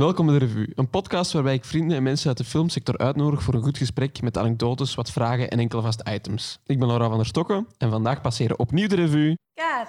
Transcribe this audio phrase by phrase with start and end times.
[0.00, 3.42] Welkom bij de Revue, een podcast waarbij ik vrienden en mensen uit de filmsector uitnodig
[3.42, 6.58] voor een goed gesprek met anekdotes, wat vragen en enkele vaste items.
[6.66, 9.34] Ik ben Laura van der Stokken en vandaag passeren opnieuw de Revue.
[9.54, 9.88] Kaat.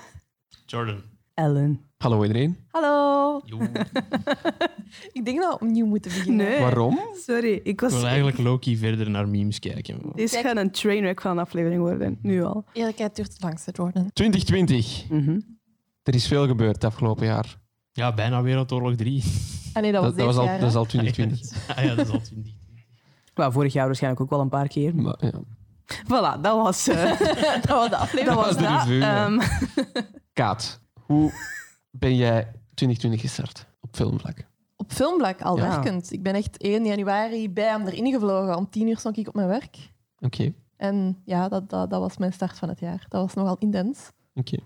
[0.66, 1.02] Jordan.
[1.34, 1.82] Ellen.
[1.98, 2.58] Hallo iedereen.
[2.68, 3.42] Hallo.
[5.12, 6.46] Ik denk dat we opnieuw moeten beginnen.
[6.48, 6.60] Nee.
[6.60, 7.00] Waarom?
[7.26, 7.94] Sorry, ik Ik was...
[7.94, 10.00] wil eigenlijk Loki verder naar memes kijken.
[10.04, 10.46] maar- Dit Kijk.
[10.46, 12.66] gaat een trainwreck van een aflevering worden, nu al.
[12.74, 14.10] Eerlijkheid duurt het langste, Jordan.
[14.14, 15.10] 2020.
[15.10, 15.40] Mhm.
[16.04, 17.60] Er is veel gebeurd het afgelopen jaar.
[17.94, 19.24] Ja, bijna Wereldoorlog 3.
[19.74, 21.78] Ah nee, dat was Dat, dat, was al, jaar, dat is al 2020.
[21.78, 22.54] Ah ja, dat is al 20.
[23.36, 24.96] Maar vorig jaar waarschijnlijk ook wel een paar keer.
[24.96, 25.32] Maar, ja.
[26.04, 27.20] Voilà, dat was, eh,
[27.62, 28.36] dat was de aflevering.
[28.42, 28.88] dat, was dat.
[28.88, 29.40] Ehm,
[30.34, 31.32] Kaat, hoe
[31.92, 34.48] ben jij 2020 gestart op filmvlak?
[34.78, 35.68] Op filmblak al Ja.
[35.70, 36.12] werkend.
[36.12, 38.56] Ik ben echt 1 januari bij hem erin gevlogen.
[38.58, 39.78] Om 10 uur stond ik op mijn werk.
[40.20, 43.06] Oké, En ja, dat, dat, dat was mijn start van het jaar.
[43.10, 44.12] Dat was nogal intens.
[44.34, 44.58] oké.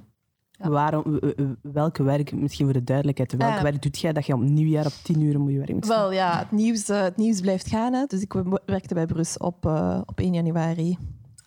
[0.59, 0.70] Ja.
[0.70, 1.20] waarom,
[1.62, 3.62] welke werk, misschien voor de duidelijkheid, welke Ah.
[3.62, 6.00] werk doet jij dat je op nieuwjaar op 10 uur moet je werk moet staan?
[6.00, 7.94] Wel ja, het nieuws, eh, het nieuws blijft gaan.
[7.94, 8.05] Hè.
[8.05, 8.34] Dus ik
[8.66, 10.98] werkte bij Brus op, eh, op 1 januari.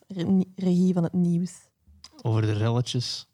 [0.09, 1.53] Re- regie van het nieuws.
[2.23, 3.27] Over de relletjes.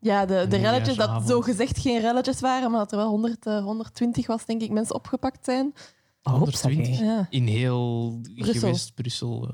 [0.00, 3.46] Ja, de, de relletjes, dat zo gezegd geen relletjes waren, maar dat er wel 100,
[3.46, 5.72] eh, 120 was, denk ik, mensen opgepakt zijn.
[6.22, 6.86] Oh, 120.
[6.86, 7.08] hopsakee.
[7.08, 7.26] Ja.
[7.30, 8.60] In heel Brussel.
[8.60, 9.50] gewest Brussel.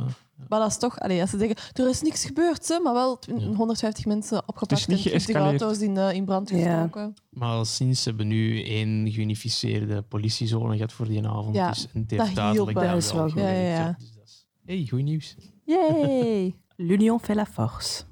[0.48, 3.18] Maar dat is toch, allee, als ze zeggen, er is niks gebeurd, hè, maar wel
[3.18, 3.46] tw- Ja.
[3.46, 5.60] 150 mensen opgepakt Het is niet en 20 geëscaleerd.
[5.62, 6.56] auto's in, eh, in brand Ja.
[6.56, 7.14] gestoken.
[7.30, 11.54] Maar al sinds hebben we nu één geunificeerde politiezone gehad voor die avond.
[11.54, 12.88] Ja, dus, het dat heeft hielp duidelijk wel.
[12.88, 13.40] Dat is wel goed.
[13.40, 13.96] Ja, ja, gewerkt, ja.
[13.98, 14.46] Dus dat is...
[14.64, 15.36] Hey, goed nieuws.
[15.64, 16.54] Yay!
[16.76, 18.02] L'union fait la force.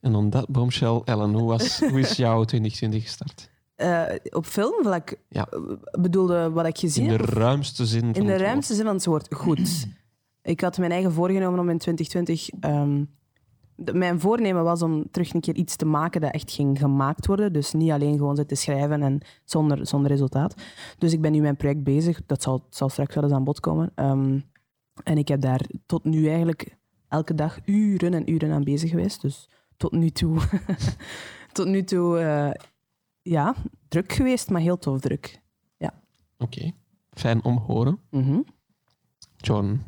[0.00, 3.50] En on that bombshell, Ellen, hoe, was, hoe is jouw 2020 gestart?
[3.74, 5.46] Eh, op filmvlak Ja.
[5.50, 5.58] eh,
[6.00, 7.28] bedoelde wat ik gezien In de heb?
[7.32, 8.40] ruimste zin van In de het woord.
[8.40, 9.86] ruimste zin van het woord goed.
[10.42, 12.48] Ik had mijn eigen voorgenomen om in 2020.
[12.60, 13.04] ehm,
[13.76, 17.26] de- mijn voornemen was om terug een keer iets te maken dat echt ging gemaakt
[17.26, 17.52] worden.
[17.52, 20.54] Dus niet alleen gewoon zitten schrijven en zonder, zonder resultaat.
[20.98, 22.20] Dus ik ben nu mijn project bezig.
[22.26, 23.92] Dat zal, zal straks wel eens aan bod komen.
[23.94, 24.40] Ehm,
[25.04, 26.76] en ik heb daar tot nu eigenlijk
[27.08, 29.20] elke dag uren en uren aan bezig geweest.
[29.20, 30.38] Dus tot nu toe,
[31.52, 32.50] tot nu toe eh,
[33.22, 33.54] ja,
[33.88, 35.40] druk geweest, maar heel tof druk.
[36.38, 36.70] Oké,
[37.10, 37.98] fijn om te horen.
[38.10, 38.40] Mhm.
[39.36, 39.80] John,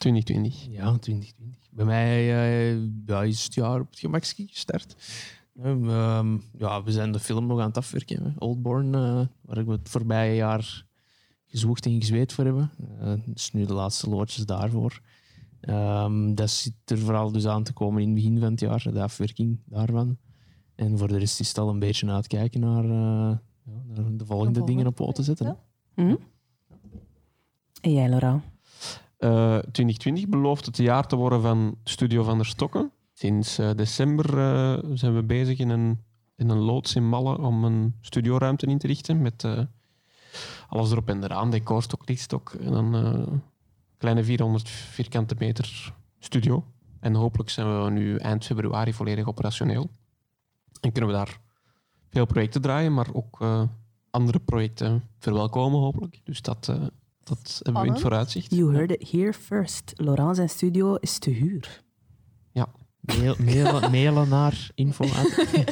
[0.00, 0.66] 2020.
[0.70, 1.68] Ja, 2020.
[1.70, 4.96] Bij mij eh, ja, is het jaar op het gemakski gestart.
[5.62, 8.22] Ehm, ja, we zijn de film nog aan het afwerken.
[8.24, 8.30] Hè.
[8.38, 10.84] Oldborn, eh, waar we het voorbije jaar
[11.46, 12.70] gezwoegd en gezweet voor hebben.
[13.00, 15.00] Eh dus nu de laatste loodjes daarvoor.
[15.60, 18.92] Ehm, dat zit er vooral dus aan te komen in het begin van het jaar,
[18.92, 20.18] de afwerking daarvan.
[20.74, 23.82] En voor de rest is het al een beetje aan het kijken naar, eh, ja,
[23.86, 25.56] naar de volgende dingen op poten te zetten.
[25.94, 26.16] Mhm.
[27.80, 28.42] En jij, Laura?
[29.20, 32.92] Eh, 2020 belooft het jaar te worden van Studio van der Stokken.
[33.12, 36.04] Sinds eh, december eh, zijn we bezig in een,
[36.36, 39.60] in een loods in Malle om een studioruimte in te richten met eh,
[40.68, 43.32] alles erop en eraan, decorstok, lichtstok en een eh,
[43.98, 46.64] kleine 400 vierkante meter studio.
[47.00, 49.90] En hopelijk zijn we nu eind februari volledig operationeel.
[50.80, 51.40] En kunnen we daar
[52.08, 53.62] veel projecten draaien, maar ook eh,
[54.10, 56.20] andere projecten verwelkomen hopelijk.
[56.24, 56.86] Dus dat, eh,
[57.30, 58.54] dat hebben we in het vooruitzicht.
[58.54, 59.92] You heard it here first.
[59.96, 61.82] Laurent zijn studio is te huur.
[63.00, 65.04] Mail, mailen, mailen naar info.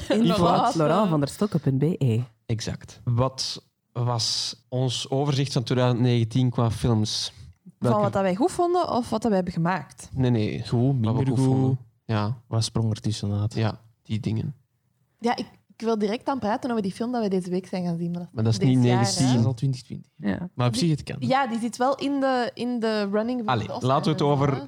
[0.08, 0.60] Info Laurent.
[0.60, 2.22] at laurentvanderstokken.be.
[2.46, 3.00] Exact.
[3.04, 7.32] Wat was ons overzicht van 2019 qua films?
[7.80, 10.08] Van wat dat wij goed vonden of wat dat wij hebben gemaakt.
[10.12, 10.68] Nee, nee.
[10.68, 11.76] Goed, wat we minder goed.
[12.04, 13.54] Ja, Wat sprong er tussenuit?
[13.54, 14.54] ja, die dingen.
[15.18, 15.46] Ja, ik,
[15.78, 18.10] ik wil direct aan praten over die film dat we deze week zijn gaan zien.
[18.10, 19.26] Maar dat, Maar dat is niet jaar, 19.
[19.26, 19.32] hè.
[19.32, 20.10] Dat is al 2020.
[20.16, 20.48] Ja.
[20.54, 21.16] Maar op zich, het kan.
[21.18, 23.46] Ja, die zit wel in de, in de running.
[23.46, 24.66] Allee, de laten we het over hè.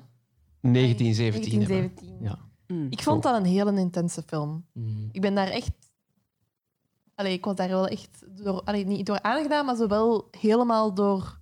[0.60, 1.76] 1917 hebben.
[1.76, 2.16] 1917.
[2.20, 2.38] Ja.
[2.66, 2.87] Mm.
[2.91, 4.66] Ik vond dat een hele intense film.
[4.72, 4.88] Mhm.
[5.12, 5.72] Ik ben daar echt...
[7.15, 10.94] Allee, ik was daar wel echt door, allee, niet door aangedaan, maar zo wel helemaal
[10.94, 11.38] door...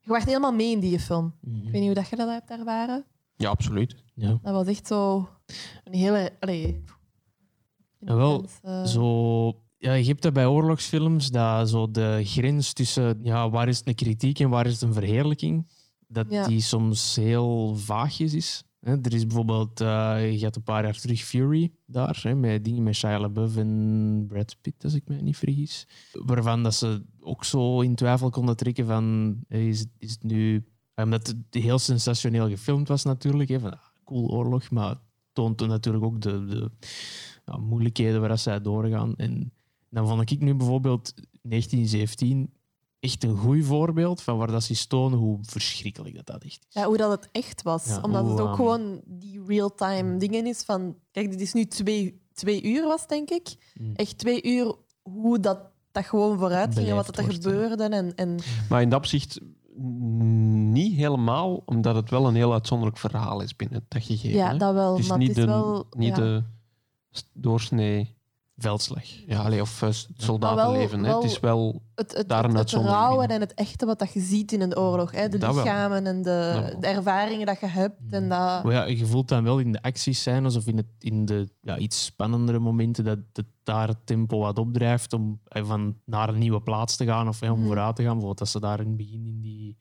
[0.00, 1.34] Je werd helemaal mee in die film.
[1.40, 1.56] Mhm.
[1.56, 3.04] Ik weet niet hoe dat je dat hebt ervaren.
[3.36, 3.96] Ja, absoluut.
[4.14, 4.38] Ja.
[4.42, 5.28] Dat was echt zo
[5.84, 6.32] een hele...
[6.40, 6.84] Allee,
[8.00, 9.46] En wel, intense- Zo,
[9.78, 13.86] ja, je hebt dat bij oorlogsfilms, dat zo de grens tussen ja, waar is het
[13.88, 15.66] een kritiek en waar is het een verheerlijking,
[16.08, 16.46] dat Ja.
[16.46, 18.62] die soms heel vaagjes is.
[18.80, 22.94] Er is bijvoorbeeld, eh, je had een paar jaar terug Fury daar, met dingen met
[22.94, 25.86] Shia LaBeouf en Brad Pitt, als ik me niet vergis.
[26.12, 30.22] Waarvan dat ze ook zo in twijfel konden trekken van, eh, is, het- is het
[30.22, 30.64] nu...
[30.94, 34.96] Omdat het heel sensationeel gefilmd was natuurlijk, van ah, cool oorlog, maar
[35.32, 36.70] toont natuurlijk ook de, de
[37.52, 39.16] ja, moeilijkheden waar dat zij doorgaan.
[39.16, 39.52] En
[39.88, 42.52] dan vond ik nu bijvoorbeeld 1917
[43.00, 46.74] echt een goed voorbeeld van waar dat ze tonen hoe verschrikkelijk dat, dat echt is.
[46.74, 47.86] Ja, hoe dat het echt was.
[47.86, 50.96] Ja, Omdat hoe, het ook ehm, gewoon die real-time dingen is van...
[51.10, 53.74] Kijk, dit is nu twee, twee uur was, denk ik.
[53.74, 53.94] Mm.
[53.94, 55.58] Echt twee uur hoe dat
[55.92, 57.50] dat gewoon vooruit ging en wat Beleefd er ja.
[57.50, 57.84] gebeurde.
[57.84, 59.40] En, en Maar in dat opzicht
[60.72, 64.38] niet helemaal, omdat het wel een heel uitzonderlijk verhaal is binnen dat gegeven.
[64.38, 64.92] ja, dat wel.
[64.92, 65.86] het is maar niet, het is de, wel...
[65.96, 66.22] niet ja.
[66.22, 66.42] de
[67.32, 68.16] doorsnee
[68.60, 69.04] Veldslag.
[69.26, 70.98] ja, allee, of s- soldatenleven.
[71.04, 71.10] hè.
[71.10, 73.28] wel- Het is wel het, het, daar een het, het uitzondering rauwe in.
[73.30, 75.10] en het echte wat dat je ziet in een oorlog.
[75.12, 75.28] Hè?
[75.28, 75.64] De Dat wel.
[75.64, 78.00] lichamen en de, Dat de ervaringen dat je hebt.
[78.10, 81.24] En dat, Maar ja, je voelt dan wel in de actiescènes of in, het, in
[81.24, 85.96] de ja, iets spannendere momenten dat het daar het tempo wat opdrijft om eh, van
[86.04, 87.66] naar een nieuwe plaats te gaan of eh, om Mhm.
[87.66, 88.10] vooruit te gaan.
[88.18, 89.76] Bijvoorbeeld dat ze daar in het begin in die,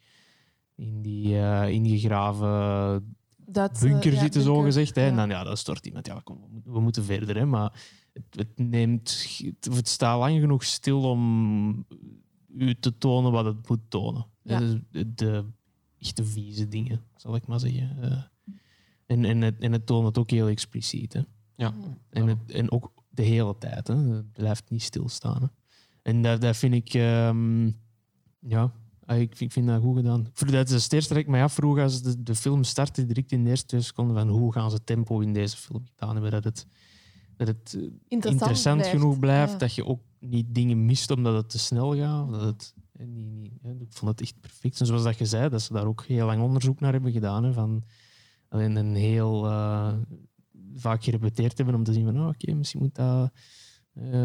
[0.76, 3.17] in die eh, ingegraven
[3.50, 4.96] dat, bunker ja, zitten, zo bunker, gezegd.
[4.96, 5.02] Hè.
[5.02, 5.16] En ja.
[5.16, 6.06] dan ja, dan stort iemand.
[6.08, 7.36] Ja, kom, we moeten- verder.
[7.38, 7.46] Hè.
[7.46, 7.84] Maar
[8.14, 9.28] het, het neemt...
[9.38, 11.86] Het, het staat lang genoeg stil om
[12.48, 14.26] u te tonen wat het moet tonen.
[14.42, 14.60] Ja.
[14.92, 15.46] De, de
[16.00, 17.98] echte vieze dingen, zal ik maar zeggen.
[18.02, 18.24] Eh,
[19.06, 21.14] en, en, het, en het toont het ook heel expliciet.
[21.14, 21.22] Hè.
[21.56, 21.74] ja,
[22.10, 23.88] En, het, en ook de hele tijd.
[23.88, 23.96] Hè.
[23.96, 25.42] Het blijft niet stilstaan.
[25.42, 25.48] Hè.
[26.02, 26.94] En dat, dat vind ik...
[26.94, 27.72] ehm,
[28.40, 28.72] ja,
[29.16, 30.28] ah, ik vind, ik vind dat goed gedaan.
[30.34, 33.32] Voor dat is het eerste dat ik mij afvroeg als de, de film startte, direct
[33.32, 36.32] in de eerste twee seconden, van hoe gaan ze tempo in deze film gedaan hebben.
[36.32, 36.68] Dat het,
[37.38, 38.98] dat het eh, interessant, blijft.
[38.98, 39.58] genoeg blijft, Ja.
[39.58, 42.32] dat je ook niet dingen mist omdat het te snel gaat.
[42.32, 44.80] Dat het, eh, niet, niet, ik vond het echt perfect.
[44.80, 47.44] En zoals dat je zei, dat ze daar ook heel lang onderzoek naar hebben gedaan.
[47.44, 47.84] Hè, van,
[48.50, 49.46] alleen een heel...
[49.46, 49.94] eh,
[50.76, 53.32] vaak gerepeteerd hebben om te zien van oh, oké, misschien moet dat,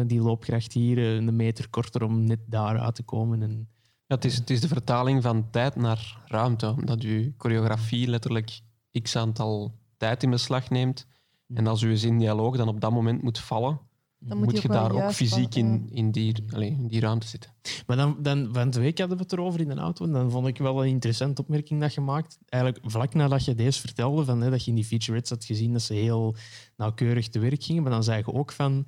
[0.07, 3.41] die loopkracht hier een meter korter om net daar uit te komen.
[3.41, 3.67] En,
[4.05, 6.75] Ja, het, is, het is de vertaling van tijd naar ruimte.
[6.77, 8.61] Omdat je choreografie letterlijk
[9.01, 11.07] x aantal tijd in beslag neemt.
[11.53, 13.79] En als je zin-dialoog dan op dat moment moet vallen,
[14.19, 17.51] Dan moet, je daar ook fysiek vallen, in, in, die, allee, in die ruimte zitten.
[17.87, 20.05] Maar dan, dan, van de week hadden we het erover in de auto.
[20.05, 22.37] En dan vond ik wel een interessante opmerking dat je maakt.
[22.49, 25.73] Eigenlijk vlak nadat je deze vertelde, van, hè, dat je in die featurettes had gezien
[25.73, 26.35] dat ze heel
[26.75, 27.83] nauwkeurig te werk gingen.
[27.83, 28.87] Maar dan zei je ook van,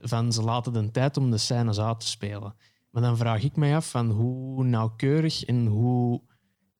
[0.00, 2.54] van ze laten de tijd om de scènes uit te spelen.
[2.94, 6.22] Maar dan vraag ik mij af van hoe nauwkeurig en hoe,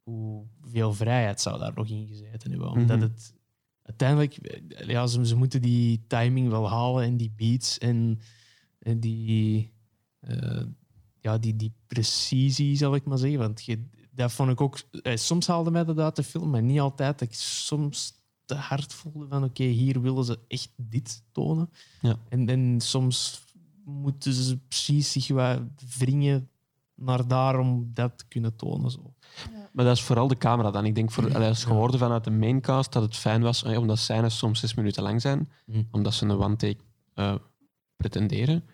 [0.03, 2.71] hoe veel vrijheid zou daar nog in gezeten hebben.
[2.71, 3.09] Omdat Mhm.
[3.09, 3.35] het
[3.83, 8.19] uiteindelijk, ja, ze, ze moeten die timing wel halen en die beats en,
[8.79, 9.73] en die,
[10.21, 10.63] eh,
[11.21, 13.39] ja, die, die precisie, zal ik maar zeggen.
[13.39, 14.79] Want je, dat vond ik ook.
[15.03, 17.19] eh, soms haalde mij dat uit de film, maar niet altijd.
[17.19, 21.71] Dat ik soms te hard voelde van oké, hier willen ze echt dit tonen.
[22.01, 22.17] Ja.
[22.29, 23.44] En, en soms
[23.85, 25.61] moeten ze precies zich wat
[25.99, 26.49] wringen
[26.95, 28.91] naar daar om dat te kunnen tonen.
[28.91, 29.15] Zo.
[29.73, 30.85] Maar dat is vooral de camera dan.
[30.85, 33.99] Ik denk, voor, als je hoorde vanuit de maincast dat het fijn was, eh, omdat
[33.99, 35.83] scènes soms zes minuten lang zijn, Mhm.
[35.91, 36.77] omdat ze een one-take
[37.15, 37.35] eh,
[37.97, 38.65] pretenderen.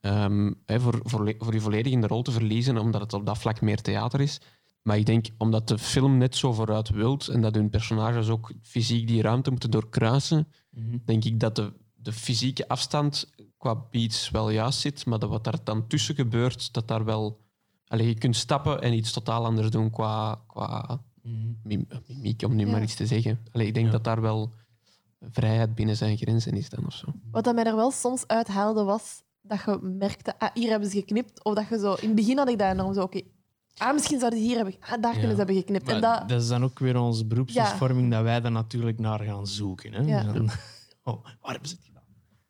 [0.00, 3.26] Ehm, hè, voor, voor, voor je volledig in de rol te verliezen, omdat het op
[3.26, 4.40] dat vlak meer theater is.
[4.82, 8.52] Maar ik denk, omdat de film net zo vooruit wilt en dat hun personages ook
[8.62, 10.96] fysiek die ruimte moeten doorkruisen, Mhm.
[11.04, 11.72] denk ik dat de,
[12.06, 16.72] de fysieke afstand qua beats wel juist zit, maar dat wat daar dan tussen gebeurt,
[16.72, 17.40] dat daar wel...
[17.86, 21.52] Allee, je kunt stappen en iets totaal anders doen qua, qua Mhm.
[21.62, 22.72] mim- mimiek, om nu Ja.
[22.72, 23.40] maar iets te zeggen.
[23.52, 23.92] Allee, ik denk Ja.
[23.92, 24.52] dat daar wel
[25.30, 27.06] vrijheid binnen zijn grenzen is dan of zo.
[27.30, 30.96] Wat dat mij er wel soms uithaalde was dat je merkte, ah, hier hebben ze
[30.96, 31.44] geknipt.
[31.44, 31.92] Of dat je zo...
[31.94, 33.20] In het begin had ik dat enorm zo, oké,
[33.76, 34.74] ah, misschien zouden ze hier hebben...
[34.80, 35.88] Ah, daar kunnen ze hebben geknipt.
[35.88, 39.46] En dat, dat is dan ook weer onze beroepsvorming dat wij daar natuurlijk naar gaan
[39.46, 39.92] zoeken.
[39.92, 40.00] Hè?
[40.00, 40.22] Ja.
[40.22, 40.50] Dan-
[41.04, 41.95] oh, waar hebben ze het gedaan?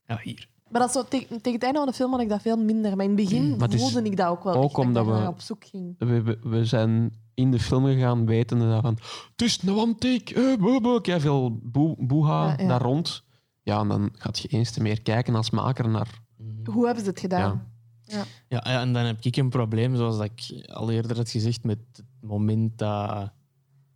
[0.07, 0.49] Ja, hier.
[0.71, 2.57] maar dat is zo, te- tegen het einde van de film had ik dat veel
[2.57, 2.97] minder.
[2.97, 4.81] Maar in het begin Maar het is voelde ik dat ook wel ook echt, dat
[4.81, 5.95] ik omdat we- op zoek ging.
[5.99, 8.99] We, we, we zijn in de film gegaan wetende dat van
[9.31, 12.69] het is een one-take, eh, boe, boe." Kei veel boe, boeha Ja, ja.
[12.69, 13.25] daar rond.
[13.63, 16.21] Ja, en dan gaat je eens te meer kijken als maker naar...
[16.65, 17.71] Hoe hebben ze het gedaan?
[18.03, 21.65] Ja, ja, en dan heb ik een probleem, zoals dat ik al eerder had gezegd,
[21.65, 23.31] met het moment dat...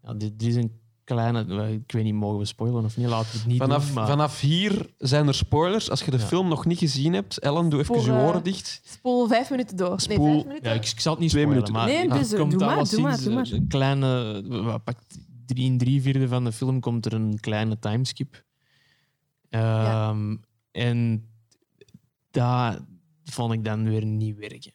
[0.03, 0.80] Ja, dit, dit is een
[1.15, 1.73] kleine...
[1.73, 3.07] Ik weet niet, mogen we spoilen of niet?
[3.07, 3.95] Laten we het niet Vanaf, doen.
[3.95, 5.91] Maar, vanaf hier zijn er spoilers.
[5.91, 6.25] Als je de Ja.
[6.25, 8.81] film nog niet gezien hebt, Ellen, doe even je eh, oren dicht.
[8.85, 9.89] Spoel vijf minuten door.
[9.89, 10.69] Nee, Spoel- vijf minuten.
[10.71, 11.73] ja, ik, ik zal het niet Twee spoilen, minuten.
[11.73, 13.49] maar Nee, dus, komt doe maar, doe maar, doe maar.
[13.53, 14.79] een kleine...
[14.85, 18.45] pakt drie in drie vierde van de film komt er een kleine timeskip.
[19.49, 20.37] Ehm,
[20.73, 21.25] En
[22.31, 22.81] dat
[23.25, 24.73] vond ik dan weer niet werken.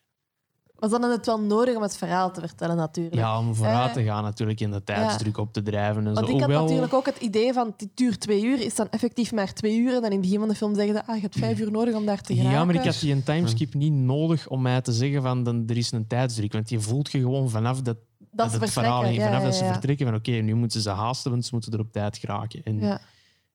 [0.79, 3.15] Maar ze hadden het wel nodig om het verhaal te vertellen, natuurlijk.
[3.15, 6.07] Ja, om vooruit Eh, te gaan natuurlijk in de tijdsdruk op te drijven.
[6.07, 6.33] En Want zo.
[6.33, 9.31] ik had Hoewel- natuurlijk ook het idee van het duurt twee uur, is dan effectief
[9.31, 9.87] maar twee uur.
[9.95, 11.71] En dan in het begin van de film zeggen ze, ah, je hebt vijf uur
[11.71, 12.57] nodig om daar te geraken.
[12.57, 15.63] Ja, maar ik had die een timeskip niet nodig om mij te zeggen van dan,
[15.67, 16.53] er is een tijdsdruk.
[16.53, 17.97] Want je voelt je gewoon vanaf dat,
[18.31, 19.25] dat het verhaal vertrekken.
[19.25, 21.79] vanaf Ja, dat ze vertrekken van oké, nu moeten ze haasten, want ze moeten er
[21.79, 22.61] op tijd geraken.
[22.63, 22.99] En, Ja.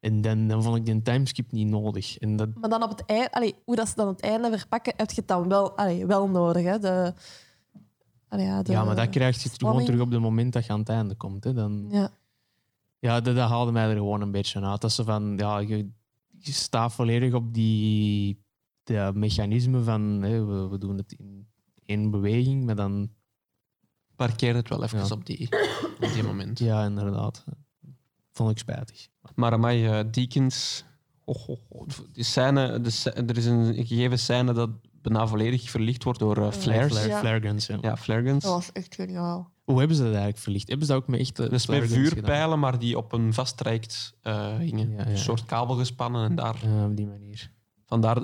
[0.00, 2.19] En dan, dan vond ik die timeskip niet nodig.
[2.19, 4.92] En dat, Maar dan op het einde, allee, hoe dat ze dan het einde verpakken,
[4.97, 6.64] heb je het dan wel, allee, wel nodig.
[6.64, 6.78] Hè?
[6.78, 7.14] De,
[8.28, 10.73] allee, ja, de, ja, maar dat krijg je gewoon terug op het moment dat je
[10.73, 11.45] aan het einde komt.
[11.45, 11.52] Hè.
[11.52, 12.11] Dan, Ja.
[12.99, 14.80] Ja, dat, dat haalde mij er gewoon een beetje uit.
[14.80, 15.88] Dat ze van, ja, je,
[16.38, 18.42] je staat volledig op die
[18.85, 21.47] dat mechanisme van hè, we, we doen het in
[21.87, 23.11] één beweging, maar dan...
[24.16, 25.07] Parkeer het wel even Ja.
[25.11, 25.49] op, die,
[26.00, 26.59] op die moment.
[26.59, 27.45] Ja, inderdaad.
[28.33, 29.09] Vond ik spijtig.
[29.35, 30.85] Maar amai, eh, Deakins...
[31.25, 34.71] Oh, oh, oh, Die scène, de, er is een gegeven scène dat
[35.03, 36.93] bijna volledig verlicht wordt door eh, flares.
[36.93, 37.19] Flare, Ja.
[37.19, 37.79] flare guns, ja.
[37.81, 38.45] Ja, flare guns.
[38.45, 39.51] Dat was echt geniaal.
[39.65, 40.69] Hoe hebben ze dat eigenlijk verlicht?
[40.69, 44.15] Hebben ze dat ook met echte Dus met vuurpijlen, maar die op een vast traject
[44.23, 44.91] eh, hingen.
[44.91, 45.11] Ja, ja, ja.
[45.11, 46.57] Een soort kabel gespannen en daar...
[46.85, 47.53] op die manier.
[47.87, 48.21] Vandaar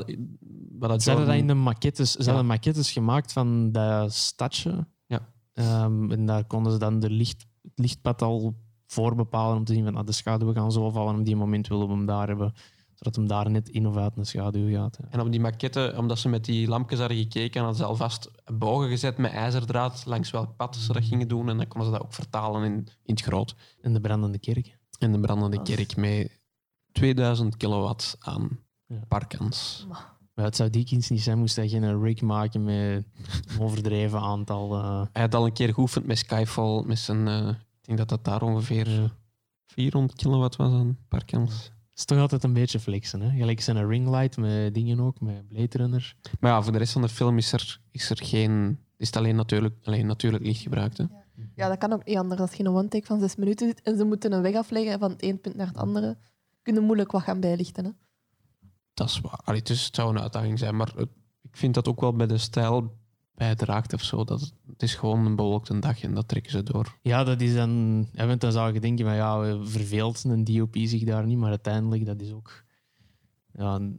[0.71, 2.27] dat Ze hadden dat in de maquettes, ze Ja.
[2.27, 4.87] hadden maquettes gemaakt van dat stadje.
[5.07, 5.29] Ja.
[5.53, 9.85] Ehm, en daar konden ze dan de licht, het lichtpad al voorbepalen om te zien
[9.85, 11.19] van ah, de schaduwen gaan zo vallen.
[11.19, 12.55] Op die moment willen we hem daar hebben,
[12.95, 14.99] zodat hem daar net in of uit een schaduw gaat.
[15.03, 15.09] Ja.
[15.11, 18.89] En op die maquette, omdat ze met die lampjes hadden gekeken, hadden ze alvast bogen
[18.89, 21.49] gezet met ijzerdraad langs welk pad ze dat gingen doen.
[21.49, 23.55] En dan konden ze dat ook vertalen in, in het groot.
[23.81, 24.79] En de brandende kerk.
[24.99, 25.65] En de brandende Ah.
[25.65, 26.41] kerk met
[26.93, 29.03] 2000 kilowatt aan Ja.
[29.09, 29.87] parkans.
[30.35, 33.05] Maar het zou die kind niet zijn, moest hij geen rig maken met een
[33.61, 34.75] overdreven aantal.
[34.75, 37.29] eh, Hij had al een keer geoefend met Skyfall, met zijn...
[37.29, 37.49] eh,
[37.87, 39.11] denk dat dat daar ongeveer eh,
[39.67, 41.65] 400 kilowatt was aan parkans.
[41.65, 43.21] Het is toch altijd een beetje flexen.
[43.21, 43.39] Hè?
[43.39, 46.15] Gelijk zijn ringlight met dingen ook, met Blade Runner.
[46.41, 48.79] Maar ja, voor de rest van de film is er, is er geen...
[48.97, 50.97] Is het alleen natuurlijk, alleen natuurlijk licht gebruikt.
[50.99, 51.05] Hè?
[51.55, 53.83] Ja, dat kan ook niet anders als je in een one-take van zes minuten zit
[53.83, 56.17] en ze moeten een weg afleggen van het ene punt naar het andere.
[56.63, 57.85] Kunnen moeilijk wat gaan bijlichten.
[57.85, 57.91] Hè?
[58.95, 59.41] Dat is waar.
[59.45, 61.09] Allee, dus het zou een uitdaging zijn, maar het-
[61.43, 62.97] ik vind dat ook wel bij de stijl
[63.37, 64.25] bijdraagt of zo.
[64.25, 66.99] Dat het, is gewoon een bewolkte dag en dat trekken ze door.
[67.03, 68.07] Ja, dat is dan.
[68.13, 72.07] Want dan zou je denken, van, ja, verveelt een DOP zich daar niet, maar uiteindelijk
[72.07, 72.65] dat is ook
[73.53, 73.99] ja, een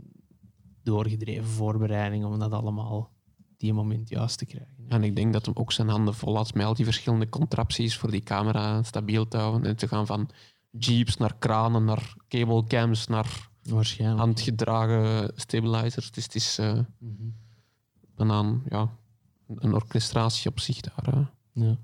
[0.83, 3.11] doorgedreven voorbereiding om dat allemaal
[3.57, 4.75] die moment juist te krijgen.
[4.87, 7.97] En ik denk dat hem ook zijn handen vol had met al die verschillende contrapties
[7.97, 9.69] voor die camera stabiel te houden.
[9.69, 10.29] En te gaan van
[10.71, 13.49] jeeps naar kranen, naar cablecams, naar
[14.15, 16.11] handgedragen stabilizers.
[16.11, 16.79] Dus het is eh
[18.17, 18.57] Mhm.
[18.69, 18.97] ja,
[19.55, 21.15] een orchestratie op zich daar.
[21.15, 21.21] hè.
[21.65, 21.77] Ja.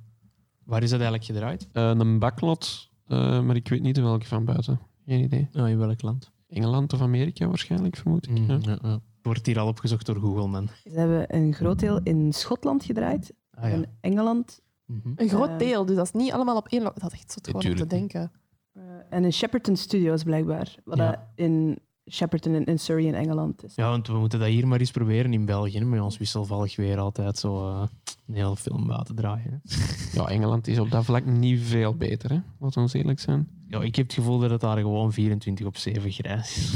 [0.64, 1.68] Waar is dat eigenlijk gedraaid?
[1.72, 4.80] Eh, een backlot, eh, maar ik weet niet in welke van buiten.
[5.06, 5.50] Geen idee.
[5.54, 6.32] Oh, in welk land?
[6.48, 8.40] Engeland of Amerika waarschijnlijk, vermoed ik.
[8.40, 8.58] Mhm, ja.
[8.62, 9.00] ja, ja.
[9.22, 10.70] Wordt hier al opgezocht door Google, man.
[10.84, 13.70] Ze hebben een groot deel in Schotland gedraaid, Ah, ja.
[13.76, 15.12] in Engeland Mhm.
[15.16, 16.84] Een groot Eh, deel, dus dat is niet allemaal op één...
[16.84, 18.32] Dat is echt zo te denken.
[18.74, 20.76] eh, en in Shepperton Studios blijkbaar.
[20.84, 21.80] Wat in
[22.12, 23.76] Shepperton in, in Surrey in Engeland is.
[23.76, 25.80] Ja, want we moeten dat hier maar eens proberen in België.
[25.84, 27.88] Met ons wisselvallig weer altijd zo eh,
[28.28, 29.62] een hele film laten draaien.
[29.64, 29.76] hè.
[30.20, 32.36] Ja, Engeland is op dat vlak niet veel beter, hè?
[32.60, 33.48] laten we ons eerlijk zijn.
[33.68, 36.74] Ja, ik heb het gevoel dat het daar gewoon 24 op 7 grijs is.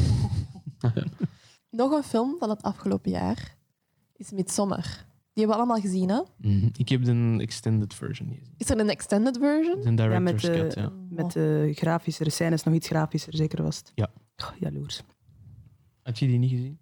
[1.69, 3.55] Nog een film van het afgelopen jaar
[4.15, 5.05] is Midsommar.
[5.33, 6.21] Die hebben we allemaal gezien, hè?
[6.37, 6.69] Mhm.
[6.77, 8.53] Ik heb de extended version gezien.
[8.57, 9.81] Is er een extended version?
[9.81, 10.91] De director's met de- cut, ja.
[11.09, 13.91] Met de grafische scènes nog iets grafischer, zeker was het.
[13.95, 14.09] Ja.
[14.37, 15.01] Oh, jaloers.
[16.07, 16.79] Had je die niet gezien?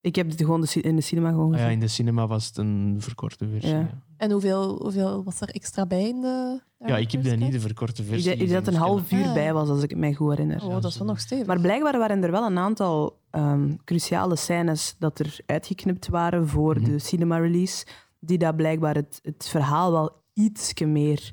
[0.00, 1.72] Ik heb het gewoon de in de cinema gewoon Ah, ja, gezien.
[1.72, 3.70] in de cinema was het een verkorte versie.
[3.70, 3.78] Ja.
[3.78, 6.60] Ja, En hoeveel, hoeveel was er extra bij in de...
[6.78, 9.18] Ja, ik heb daar niet de verkorte Ik versie ik denk dat een half ik
[9.18, 9.32] uur Ah.
[9.34, 10.64] bij was, als ik het mij goed herinner.
[10.64, 11.46] Oh, dat is wel nog stevig.
[11.46, 16.76] Maar blijkbaar waren er wel een aantal ehm, cruciale scènes dat er uitgeknipt waren voor
[16.80, 16.84] Mhm.
[16.84, 17.86] de cinema-release,
[18.20, 21.32] die dat blijkbaar het, het verhaal wel ietsje meer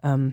[0.00, 0.30] ehm,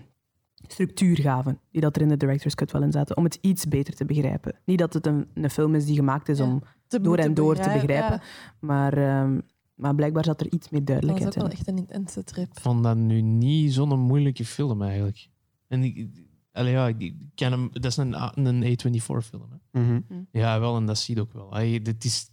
[0.72, 1.60] structuur gaven.
[1.70, 4.04] Die dat er in de director's cut wel in zaten, om het iets beter te
[4.04, 4.54] begrijpen.
[4.64, 6.44] Niet dat het een, een film is die gemaakt is Ja.
[6.44, 6.62] om
[7.02, 8.22] door en door te begrijpen, ja.
[8.60, 9.40] maar, ehm,
[9.74, 11.58] maar blijkbaar zat er iets meer dat was duidelijkheid ook wel in.
[11.58, 12.46] echt een intense trip.
[12.46, 15.28] Ik vond dat nu niet zo'n moeilijke film eigenlijk.
[15.68, 16.08] En ik,
[16.52, 18.14] allee, ja, ik, ik ken hem, dat is een,
[18.46, 19.60] een A24-film.
[19.72, 20.00] Mhm.
[20.30, 21.52] Ja, wel, en dat zie je ook wel.
[21.52, 22.30] Allee, dit is,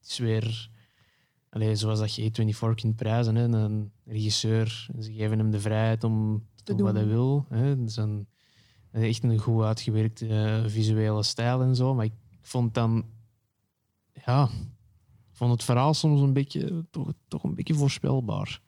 [0.00, 0.70] het is weer
[1.50, 3.34] allee, zoals dat je A24 kunt prijzen.
[3.34, 7.46] Hè, een regisseur, en ze geven hem de vrijheid om te doen, wat hij wil.
[7.48, 7.64] Hè.
[7.64, 8.26] Het is een,
[8.92, 11.94] echt een goed uitgewerkte eh, visuele stijl en zo.
[11.94, 13.04] Maar ik vond dan,
[14.24, 14.44] ja,
[15.30, 18.60] ik vond het verhaal soms een beetje, toch, toch een beetje voorspelbaar.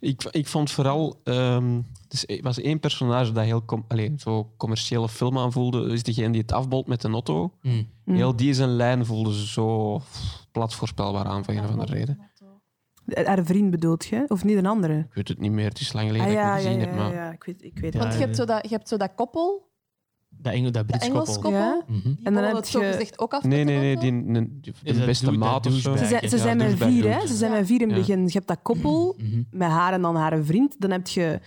[0.00, 1.20] Ik, ik vond vooral...
[1.24, 1.80] ehm
[2.14, 5.92] dus er was één personage dat heel com allee, zo commerciële film aanvoelde.
[5.92, 7.52] is degene die het afbolt met een auto.
[7.62, 7.88] Mm.
[8.04, 10.00] Heel die zijn lijn voelde zo
[10.52, 12.30] plat voorspelbaar aan, van een of andere reden.
[13.06, 14.24] Eh, Haar vriend bedoelt je?
[14.28, 14.98] Of niet een andere?
[14.98, 16.86] Ik weet het niet meer, het is lang geleden Ah, dat ik het gezien ja,
[16.86, 16.96] heb.
[16.96, 18.96] Maar ja, ik weet, ik weet Ja, Want je hebt, zo dat, je hebt zo
[18.96, 19.72] dat koppel,
[20.28, 21.42] Dat, Engel, dat dat Brits Engels koppel.
[21.50, 21.60] koppel.
[21.60, 21.82] Ja.
[21.86, 22.14] Mhm.
[22.22, 23.96] En dan heb zo je- gezegd ook af Nee, nee, nee.
[23.96, 25.96] Die, die- die- Is de beste maat of zo.
[25.96, 27.26] Ze zijn, ze zijn met vier, hè?
[27.26, 28.24] Ze zijn met vier in het begin.
[28.26, 29.42] Je hebt dat koppel Mhm.
[29.50, 30.80] met haar en dan haar vriend.
[30.80, 31.40] Dan heb je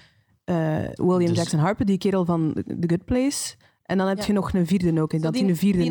[0.44, 0.56] eh,
[0.94, 3.56] William Dus- Jackson Harper, die kerel van The Good Place.
[3.88, 4.24] En dan heb Ja.
[4.28, 5.14] je nog een vierde ook.
[5.14, 5.88] En dat die, die een vierde die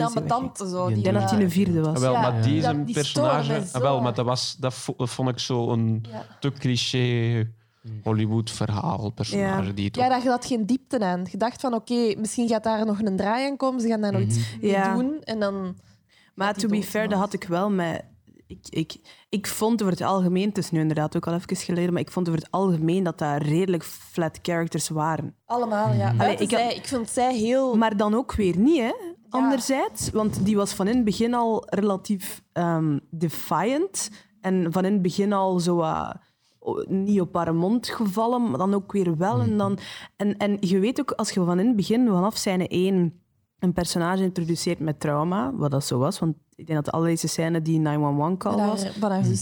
[0.69, 0.89] zo.
[0.89, 2.01] Die dat hij een vierde was.
[2.01, 2.75] Wel, Ja, maar die ja.
[2.93, 3.63] personage...
[3.81, 6.27] wel, maar dat, was, dat vo- dat vond ik zo een ja.
[6.41, 7.47] te cliché
[8.03, 9.67] Hollywood-verhaal, personage.
[9.67, 9.73] Ja.
[9.73, 11.27] Die Ja, ook- daar had geen diepte aan.
[11.31, 13.81] Je dacht van, oké, misschien gaat daar nog een draai aan komen.
[13.81, 14.95] Ze gaan daar nog iets mee Ja.
[14.95, 15.17] doen.
[15.25, 15.77] En dan...
[16.35, 18.05] Maar to be fair, dat had ik wel met...
[18.47, 18.97] Ik, ik,
[19.37, 22.11] ik vond over het algemeen, het is nu inderdaad ook al even geleden, maar ik
[22.11, 25.37] vond over het algemeen dat dat redelijk flat characters waren.
[25.45, 26.15] Allemaal, ja.
[26.19, 27.77] Allee, ik had- zij, ik vind zij heel...
[27.77, 28.93] Maar dan ook weer niet, hè?
[29.29, 34.11] Anderzijds, want die was van in het begin al relatief ehm, defiant.
[34.41, 35.85] En van in het begin al zo
[36.89, 39.41] niet op haar mond gevallen, maar dan ook weer wel.
[39.41, 39.79] En, dan,
[40.17, 43.21] en, en je weet ook, als je van in het begin, vanaf scène 1,
[43.59, 47.29] een personage introduceert met trauma, wat dat zo was, want ik denk dat de allereerste
[47.29, 48.83] scène die 911-call van was.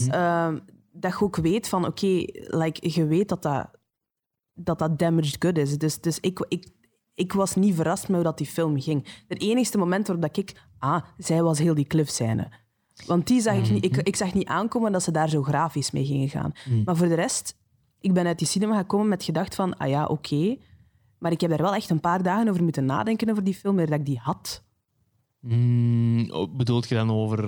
[0.07, 0.59] Ehm,
[0.91, 3.69] dat je ook weet van, oké, like, je weet dat dat,
[4.53, 5.77] dat dat damaged good is.
[5.77, 6.67] Dus, dus ik, ik,
[7.13, 9.23] ik was niet verrast met hoe dat die film ging.
[9.27, 12.51] Het enigste moment waarop dat ik, ah, zij was heel die cliff-scène.
[13.05, 15.91] Want die zag ik niet, ik, ik zag niet aankomen dat ze daar zo grafisch
[15.91, 16.51] mee gingen gaan.
[16.85, 17.57] Maar voor de rest,
[17.99, 20.57] ik ben uit die cinema gekomen met gedacht van, ah ja, oké.
[21.25, 23.75] Maar ik heb daar wel echt een paar dagen over moeten nadenken over die film,
[23.77, 24.63] dat ik die had.
[25.39, 27.45] Mm, bedoelt je dan over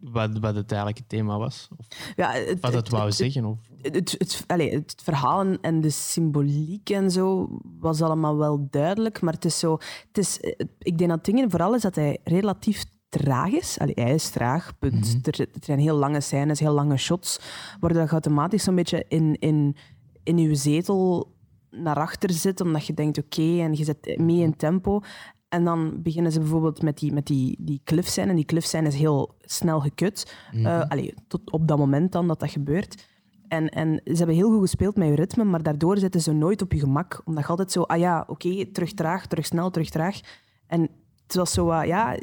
[0.00, 1.68] wat, wat het eigenlijk thema was?
[1.76, 1.86] Of
[2.16, 3.44] Ja, het, wat het wou het- zeggen?
[3.44, 3.58] Of?
[3.82, 7.48] het, het, allee, het verhaal en- de symboliek en zo
[7.80, 9.20] was allemaal wel duidelijk.
[9.20, 9.72] Maar het is zo.
[10.08, 13.78] Het is, eh, ik denk dat het ding vooral is dat hij relatief traag is.
[13.78, 15.26] Allee, hij is traag, punt.
[15.26, 17.38] er, er zijn heel lange scènes, heel lange shots,
[17.80, 19.76] waardoor je automatisch zo'n beetje in, in,
[20.22, 21.34] in je zetel
[21.70, 25.00] naar achter zit, omdat je denkt, oké, en je zit mee in tempo.
[25.48, 28.30] En dan beginnen ze bijvoorbeeld met die, met die, die cliffscène.
[28.30, 30.34] En die cliffscène is heel snel gekut.
[30.52, 33.06] Eh, allee, tot op dat moment dan dat dat gebeurt.
[33.48, 36.62] En, en ze hebben heel goed gespeeld met je ritme, maar daardoor zitten ze nooit
[36.62, 37.22] op je gemak.
[37.24, 40.20] Omdat je altijd zo, ah ja, oké, terug traag, terug snel, terug traag.
[40.66, 40.80] En
[41.22, 42.16] het was zo, ah, ja,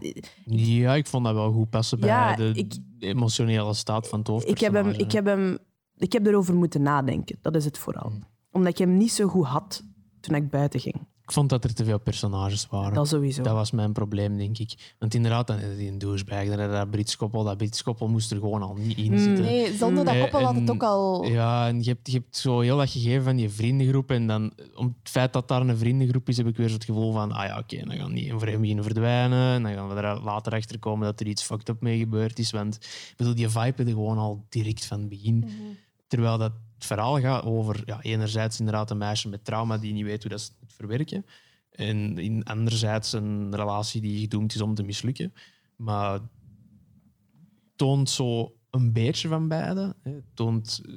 [0.46, 4.60] Ja, ik vond dat wel goed passen bij de ik- emotionele staat van het ik
[4.60, 5.58] heb, hem, ik, heb hem,
[5.98, 7.38] ik heb erover moeten nadenken.
[7.42, 8.12] Dat is het vooral.
[8.53, 9.83] Omdat ik hem niet zo goed had
[10.19, 10.95] toen ik buiten ging.
[11.24, 12.93] Ik vond dat er te veel personages waren.
[12.93, 13.43] Dat sowieso.
[13.43, 14.93] Dat was mijn probleem, denk ik.
[15.00, 17.43] Want inderdaad, dan had hij een douchebag, dan had hij dat Brits koppel.
[17.43, 19.43] Dat Brits koppel moest er gewoon al niet in zitten.
[19.43, 21.25] Nee, zonder dat Eh, koppel had het ook al...
[21.25, 24.12] Ja, en je hebt, je hebt zo heel dat gegeven van die vriendengroep.
[24.12, 26.85] En dan, om het feit dat daar een vriendengroep is, heb ik weer zo het
[26.85, 29.53] gevoel van: ah ja, oké, dan gaan die een voor hem beginnen verdwijnen.
[29.53, 32.39] En dan gaan we er later achter komen dat er iets fucked up mee gebeurd
[32.39, 32.51] is.
[32.51, 35.37] Want ik bedoel, die vibe je gewoon al direct van het begin.
[35.37, 35.51] Mhm.
[36.07, 36.51] Terwijl dat
[36.83, 40.31] het verhaal gaat over ja, enerzijds inderdaad een meisje met trauma die niet weet hoe
[40.31, 41.25] dat ze moet verwerken.
[41.72, 45.33] En in, anderzijds een relatie die gedoemd is om te mislukken.
[45.75, 46.19] Maar
[47.75, 49.96] toont zo een beetje van beide.
[50.01, 50.22] Hè.
[50.33, 50.93] Toont eh,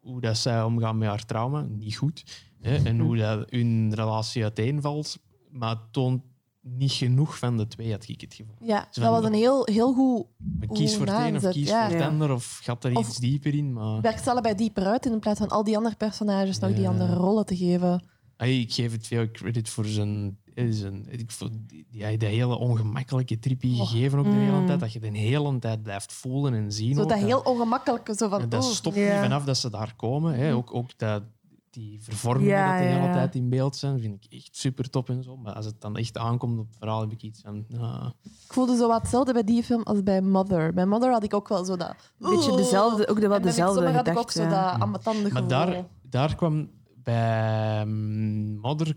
[0.00, 2.44] hoe dat zij omgaan met haar trauma, niet goed.
[2.60, 2.76] Hè.
[2.76, 5.18] En hoe dat hun relatie uiteenvalt.
[5.50, 6.22] Maar toont
[6.68, 8.54] niet genoeg van de twee, had ik het gevoel.
[8.60, 10.24] Ja, dat was een heel, heel goed...
[10.72, 11.88] Kies voor het een of kies ja.
[11.88, 13.72] voor het ander, of gaat er Of- iets dieper in.
[13.72, 14.00] Maar...
[14.00, 17.14] werkt ze allebei dieper uit in plaats van al die andere personages nog die andere
[17.14, 18.02] rollen te geven.
[18.36, 20.38] Hey, ik geef het veel credit voor zijn.
[20.54, 23.88] eh, zijn ik vond die, die, die hele ongemakkelijke trippie Oh.
[23.88, 24.66] gegeven ook de hele Mm.
[24.66, 24.80] tijd.
[24.80, 26.94] Dat je de hele tijd blijft voelen en zien.
[26.94, 27.08] Zo ook.
[27.08, 28.40] dat heel ongemakkelijke, zo van...
[28.40, 28.72] En dat oeh.
[28.74, 29.12] stopt Ja.
[29.12, 30.34] niet vanaf dat ze daar komen.
[30.34, 30.54] Hè.
[30.54, 31.22] Ook, ook dat,
[31.76, 33.12] die vervormingen Ja, dat de hele ja, ja.
[33.12, 35.36] tijd in beeld zijn, vind ik echt super top en zo.
[35.36, 37.64] Maar als het dan echt aankomt op het verhaal, heb ik iets van.
[37.80, 40.72] ah, Ik voelde zo wat hetzelfde bij die film als bij Mother.
[40.72, 41.94] Bij Mother had ik ook wel zo dat...
[42.18, 44.54] beetje dezelfde, ook de, En bij dezelfde Midsommar had ik ook gedachte.
[44.54, 45.32] zo dat gevoel.
[45.32, 46.70] Maar daar, daar kwam
[47.02, 48.96] bij mm, Mother,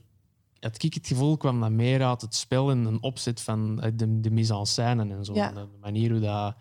[0.60, 3.92] had ik het gevoel, kwam dat meer uit het spel en een opzet van eh,
[3.96, 5.34] de, de mise en scène en zo.
[5.34, 5.48] Ja.
[5.52, 6.56] De, de manier hoe dat.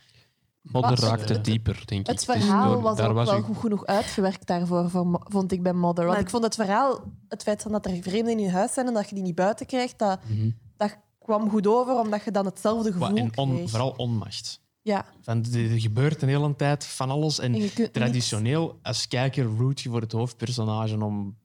[0.72, 2.06] Modder raakte dieper, denk ik.
[2.06, 5.52] Het verhaal door- was daar ook was wel u- goed genoeg uitgewerkt daarvoor, voor vond
[5.52, 6.04] ik bij Mother.
[6.04, 8.72] Want Maar- ik vond het verhaal, het feit van dat er vreemden in je huis
[8.72, 10.50] zijn en dat je die niet buiten krijgt, dat, Mhm.
[10.76, 13.70] dat kwam goed over, omdat je dan hetzelfde gevoel en on- kreeg.
[13.70, 14.60] vooral onmacht.
[14.82, 17.38] Ja, Van, er gebeurt een hele tijd van alles.
[17.38, 21.36] En traditioneel, als kijker, root je voor het hoofdpersonage om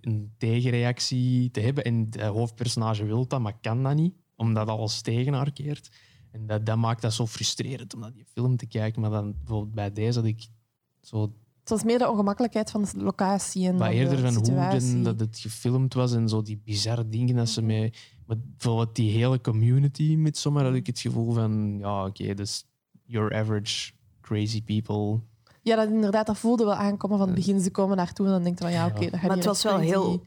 [0.00, 1.84] een tegenreactie te hebben.
[1.84, 5.90] En het hoofdpersonage wil dat, maar kan dat niet, omdat alles tegen haar keert.
[6.30, 9.00] En dat, dat maakt dat zo frustrerend om naar die film te kijken.
[9.00, 10.46] Maar dan bijvoorbeeld bij deze had ik
[11.00, 11.20] zo
[11.60, 15.02] Het was meer de ongemakkelijkheid van de locatie en dan eerder de van hoe situatie.
[15.02, 17.92] dat het gefilmd was en zo die bizarre dingen dat ze mee...
[18.26, 21.78] Maar bijvoorbeeld die hele community met zomaar had ik het gevoel van...
[21.78, 22.64] Ja, oké, dus
[23.04, 25.20] your average crazy people.
[25.62, 27.60] Ja, dat inderdaad, dat voelde wel aankomen van het begin.
[27.60, 29.62] Ze komen naartoe en dan denk je van ja, oké, dat gaat Maar het was
[29.62, 30.22] wel heel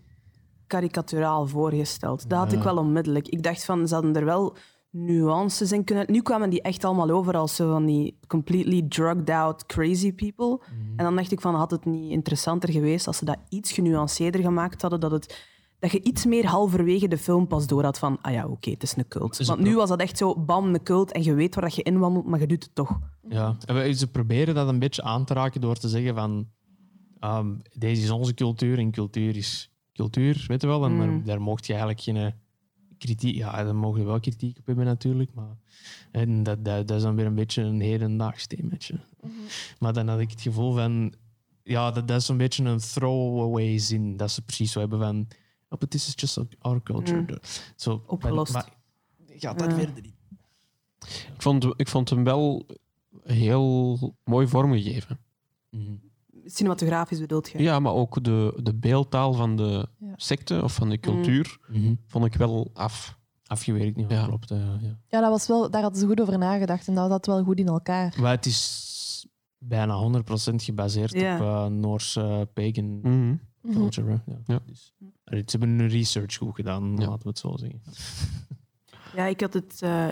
[0.67, 2.29] karikaturaal voorgesteld.
[2.29, 2.57] Dat had Ja.
[2.57, 3.27] ik wel onmiddellijk.
[3.27, 4.55] Ik dacht van, ze hadden er wel
[4.93, 6.05] nuances in kunnen...
[6.11, 10.47] Nu kwamen die echt allemaal over als zo van die completely drugged out crazy people.
[10.47, 10.93] Mhm.
[10.95, 14.41] En dan dacht ik van, had het niet interessanter geweest als ze dat iets genuanceerder
[14.41, 15.47] gemaakt hadden, dat, het,
[15.79, 18.83] dat je iets meer halverwege de film pas door had van, ah ja, oké, het
[18.83, 19.39] is een cult.
[19.39, 21.75] is Want nu was dat echt zo, bam, een cult, en je weet waar dat
[21.75, 22.99] je in wandelt, maar je doet het toch.
[23.29, 26.47] Ja, en ze proberen dat een beetje aan te raken door te zeggen van
[27.19, 30.85] ehm, deze is onze cultuur en cultuur is cultuur, weet je wel.
[30.85, 30.99] En Mm.
[30.99, 32.33] daar, daar mocht je eigenlijk geen
[33.05, 35.55] kritiek, ja, daar mogen we wel kritiek op hebben natuurlijk, maar
[36.11, 38.99] en dat, dat, dat is dan weer een beetje een hedendaags themaatje.
[39.79, 41.13] Maar dan had ik het gevoel van,
[41.63, 45.27] ja, dat, dat is een beetje een throwaway zin, dat ze precies zo hebben van,
[45.69, 47.19] oh, but this is just our culture.
[47.21, 47.27] Mm.
[47.75, 48.53] Zo, Opgelost.
[48.53, 48.69] Maar,
[49.27, 49.75] gaat dat Ja.
[49.75, 50.13] verder niet?
[51.35, 52.65] Ik vond, ik vond hem wel
[53.23, 55.19] heel mooi vormgegeven.
[55.69, 55.91] Mhm.
[56.45, 57.61] Cinematografisch bedoelt je?
[57.61, 60.13] Ja, maar ook de, de beeldtaal van de Ja.
[60.15, 61.93] secte of van de cultuur Mhm.
[62.07, 63.17] vond ik wel af.
[63.45, 64.25] Afgewerkt, niet Ja.
[64.25, 64.51] klopt.
[64.51, 64.97] eh, ja.
[65.07, 67.59] Ja, dat was wel, daar hadden ze goed over nagedacht en dat zat wel goed
[67.59, 68.15] in elkaar.
[68.21, 69.27] Maar het is
[69.57, 71.35] bijna 100% gebaseerd Ja.
[71.35, 72.99] op eh, Noorse pagan.
[73.01, 73.35] Mhm.
[73.73, 74.21] culture.
[74.25, 74.39] Ja.
[74.45, 74.59] Ja.
[74.65, 74.93] Dus,
[75.25, 77.07] ze hebben hun research goed gedaan, Ja.
[77.07, 77.81] laten we het zo zeggen.
[79.15, 80.07] Ja, ik had het, eh,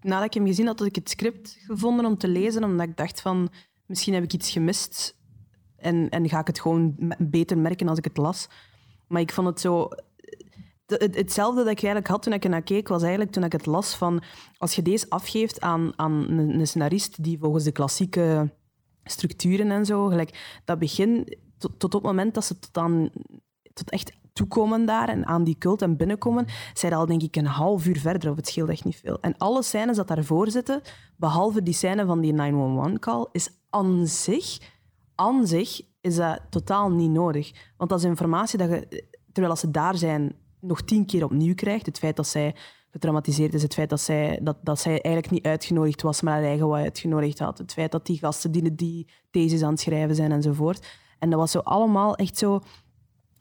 [0.00, 2.96] nadat ik hem gezien had, had ik het script gevonden om te lezen, omdat ik
[2.96, 3.48] dacht van,
[3.86, 5.16] misschien heb ik iets gemist
[5.82, 8.48] en, en ga ik het gewoon beter merken als ik het las.
[9.08, 9.88] Maar ik vond het zo...
[10.86, 13.52] de- het- hetzelfde dat ik eigenlijk had toen ik ernaar keek, was eigenlijk toen ik
[13.52, 14.22] het las van,
[14.58, 18.50] als je deze afgeeft aan, aan een, een scenarist die volgens de klassieke
[19.04, 23.10] structuren en zo, gelijk dat begin, tot, tot op het moment dat ze tot, aan,
[23.72, 27.46] tot echt toekomen daar en aan die cult en binnenkomen, zijn al denk ik een
[27.46, 29.18] half uur verder, of het scheelt echt niet veel.
[29.20, 30.80] En alle scènes dat daarvoor zitten,
[31.16, 34.58] behalve die scène van die 911-call, is aan zich,
[35.14, 37.52] aan zich, is dat totaal niet nodig.
[37.76, 41.86] Want dat is informatie dat je, terwijl ze daar zijn, nog tien keer opnieuw krijgt.
[41.86, 42.54] Het feit dat zij
[42.90, 46.42] getraumatiseerd is, het feit dat zij, dat, dat zij eigenlijk niet uitgenodigd was, maar haar
[46.42, 47.58] eigen wat uitgenodigd had.
[47.58, 50.86] Het feit dat die gasten die, die thesis aan het schrijven zijn enzovoort.
[51.18, 52.60] En dat was zo allemaal echt zo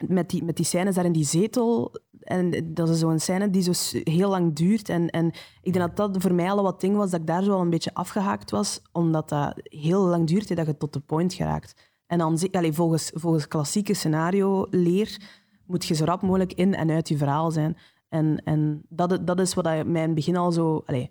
[0.08, 1.96] met die, met die scènes daar in die zetel.
[2.20, 4.90] En dat is zo'n scène die zo heel lang duurt.
[4.90, 5.26] En, en
[5.62, 7.62] ik denk dat dat voor mij al wat ding was, dat ik daar zo al
[7.62, 11.90] een beetje afgehaakt was, omdat dat heel lang duurt dat je tot de point geraakt.
[12.08, 15.22] En dan, allee, volgens, volgens klassieke scenario-leer
[15.66, 17.78] moet je zo rap mogelijk in en uit je verhaal zijn.
[18.10, 20.84] En, en dat, dat is wat mij in het begin al zo...
[20.86, 21.10] Allee,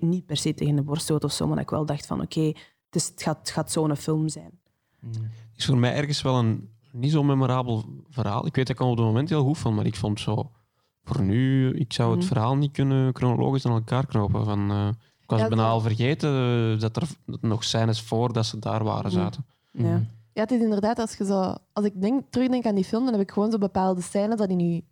[0.00, 2.20] niet per se tegen de borst stoot of zo, maar dat ik wel dacht van
[2.20, 2.52] oké,
[2.90, 4.60] is- het gaat, gaat zo'n film zijn.
[5.10, 8.46] Het is voor mij ergens wel een niet zo memorabel verhaal.
[8.46, 10.50] Ik weet dat ik al op het moment heel goed vond, maar ik vond zo...
[11.04, 12.28] Voor nu, ik zou het Mhm.
[12.28, 14.44] verhaal niet kunnen chronologisch aan elkaar knopen.
[14.44, 14.88] Van, eh,
[15.22, 16.30] ik was Ja, bijna dat- al vergeten
[16.74, 17.08] eh, dat er
[17.40, 19.20] nog scènes voordat ze daar waren Mhm.
[19.20, 19.46] zaten.
[19.70, 20.02] Ja.
[20.32, 21.54] Ja, het is inderdaad, als je zo...
[21.72, 24.48] Als ik denk, terugdenk aan die film, dan heb ik gewoon zo bepaalde scènes dat
[24.48, 24.82] in je,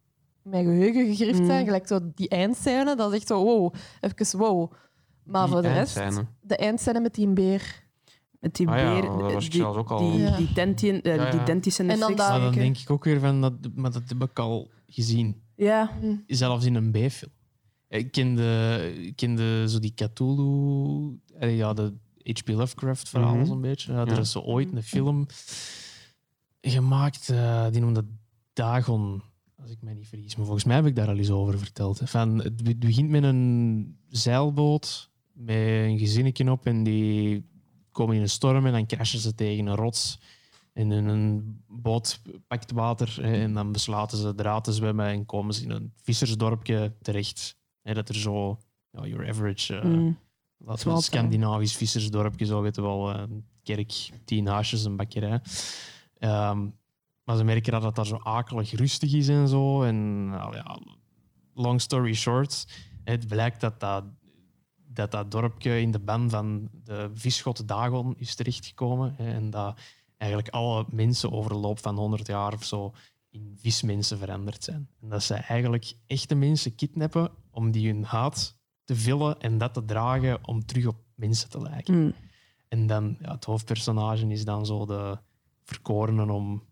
[0.42, 1.46] mijn geheugen gegrift Mm.
[1.46, 1.64] zijn.
[1.64, 4.72] Gelijk zo die eindscène, dat is echt zo wow, even wow.
[5.24, 6.00] Maar Die voor de rest,
[6.40, 7.82] de eindscène met die beer.
[8.44, 10.36] Met die Ah ja, beer, dat was ik die, zelfs ook al- die, Ja.
[10.36, 11.30] die, tentien, eh, Ja, ja.
[11.30, 14.38] die dentische En dan dan denk ik ook weer van, dat, maar dat heb ik
[14.38, 15.42] al gezien.
[15.56, 15.90] Ja,
[16.26, 17.30] Zelfs in een B-film.
[17.88, 22.48] Ik kende, ik kende zo die Cthulhu, eh, ja, de H.P.
[22.48, 23.46] Lovecraft verhaal Mhm.
[23.46, 23.92] zo'n beetje.
[23.92, 24.06] Ja, Ja.
[24.06, 25.26] Er is zo ooit een film
[26.60, 28.04] gemaakt, eh, die noemde
[28.52, 29.22] Dagon,
[29.62, 30.36] als ik mij niet vergis.
[30.36, 32.00] Maar volgens mij heb ik daar al eens over verteld.
[32.04, 37.44] Van, het het begint met een zeilboot met een gezinnetje op en die
[37.94, 40.18] komen in een storm en dan crashen ze tegen een rots.
[40.72, 45.54] En in een boot pakt water en dan besluiten ze eruit te zwemmen en komen
[45.54, 47.56] ze in een vissersdorpje terecht.
[47.82, 48.58] Hè, dat er zo,
[48.90, 50.18] ja, your average, eh mm,
[50.58, 55.40] laten we Scandinavisch vissersdorpje, zo weten we wel, eh, een kerk, tien huisjes, een bakkerij.
[56.18, 56.68] Ehm,
[57.24, 59.82] maar ze merken dat het daar zo akelig rustig is en zo.
[59.82, 60.78] En nou ja,
[61.54, 62.66] long story short,
[63.04, 64.04] het blijkt dat dat,
[64.94, 69.14] dat dat dorpje in de ban van de visgod Dagon is terechtgekomen.
[69.16, 69.78] Hè, en dat
[70.16, 72.92] eigenlijk alle mensen over de loop van 100 jaar of zo
[73.30, 74.88] in vismensen veranderd zijn.
[75.00, 79.74] En dat ze eigenlijk echte mensen kidnappen om die hun haat te vullen en dat
[79.74, 81.94] te dragen om terug op mensen te lijken.
[81.94, 82.14] mm.
[82.68, 85.18] En dan, ja, het hoofdpersonage is dan zo de
[85.62, 86.62] verkorene om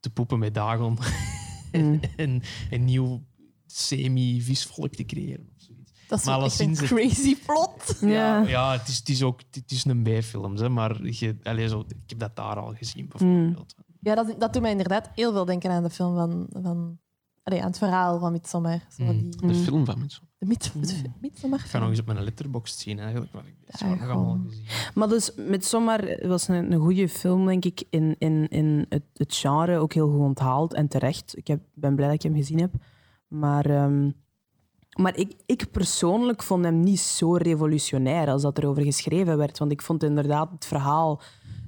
[0.00, 0.98] te poepen met Dagon
[1.72, 2.00] Mm.
[2.16, 3.22] en een nieuw
[3.66, 5.48] semi-visvolk te creëren.
[6.14, 7.96] Dat is Maar wel echt een het- crazy plot.
[8.00, 8.48] Ja, Ja.
[8.48, 10.04] ja het, is, het is ook het is een
[10.60, 13.74] hè, maar je, allee, zo, ik heb dat daar al gezien, bijvoorbeeld.
[14.00, 16.46] Ja, dat, dat doet mij inderdaad heel veel denken aan de film van...
[16.62, 16.98] van
[17.42, 18.80] allee, aan het verhaal van Midsommar.
[18.96, 19.10] Zo Mm.
[19.10, 19.54] die, De Mm.
[19.54, 20.28] film van mensen.
[20.38, 23.32] de Mid, de Midsommar Ik ga nog eens op mijn letterbox zien, eigenlijk.
[23.32, 24.46] Wat ik Ja, allemaal gewoon.
[24.48, 24.64] gezien.
[24.94, 29.34] Maar dus Midsommar was een, een goede film, denk ik, in, in, in het, het
[29.34, 29.78] genre.
[29.78, 31.36] Ook heel goed onthaald en terecht.
[31.36, 32.74] Ik heb, ben blij dat ik hem gezien heb.
[33.28, 34.10] Maar, ehm,
[34.94, 39.58] maar ik, ik persoonlijk vond hem niet zo revolutionair als dat erover geschreven werd.
[39.58, 41.20] Want ik vond inderdaad het verhaal...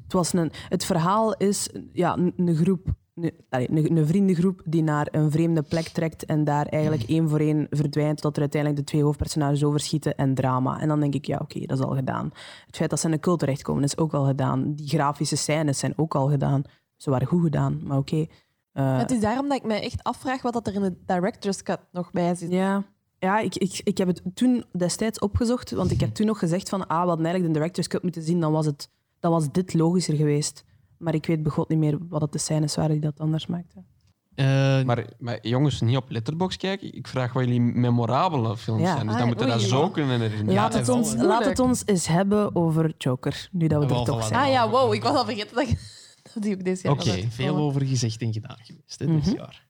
[0.02, 2.86] Het, was een, het verhaal is ja, een, groep...
[3.14, 7.66] Een, een, vriendengroep die naar een vreemde plek trekt en daar eigenlijk één voor één
[7.70, 10.80] verdwijnt, tot er uiteindelijk de twee hoofdpersonages overschieten en drama.
[10.80, 12.30] En dan denk ik, ja, oké, dat is al gedaan.
[12.66, 14.74] Het feit dat ze in een cult terechtkomen is ook al gedaan.
[14.74, 16.62] Die grafische scènes zijn ook al gedaan.
[16.96, 18.26] Ze waren goed gedaan, maar oké.
[18.72, 21.62] Eh, Het is daarom dat ik mij echt afvraag wat dat er in de director's
[21.62, 22.50] cut nog bij zit.
[22.50, 22.84] Ja,
[23.18, 26.68] ja ik, ik, ik heb het toen destijds opgezocht, want ik heb toen nog gezegd
[26.68, 29.52] van ah, we hadden eigenlijk de director's cut moeten zien, dan was, het, dan was
[29.52, 30.64] dit logischer geweest.
[30.98, 33.86] Maar ik weet begot niet meer wat het de scènes waren die dat anders maakten.
[34.34, 34.46] Eh,
[34.82, 36.94] Maar, maar jongens, niet op Letterboxd kijken.
[36.94, 38.92] Ik vraag wat jullie memorabele films Ja.
[38.94, 39.02] zijn.
[39.04, 40.54] Dus Ah, dan moeten we dat zo kunnen herinneren.
[40.54, 44.24] laat, het ons, laat het ons eens hebben over Joker, nu dat we er toch
[44.26, 44.40] zijn.
[44.40, 45.78] Ah ja, wow, ik was al vergeten dat, ik,
[46.34, 49.36] dat die ook deze jaar Oké, veel over gezegd en gedaan geweest hè, dit Mhm.
[49.36, 49.66] jaar.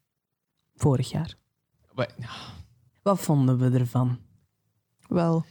[0.74, 1.34] Vorig jaar.
[1.94, 2.28] Maar, ja,
[3.06, 4.18] Wat vonden we ervan?
[5.08, 5.44] Wel.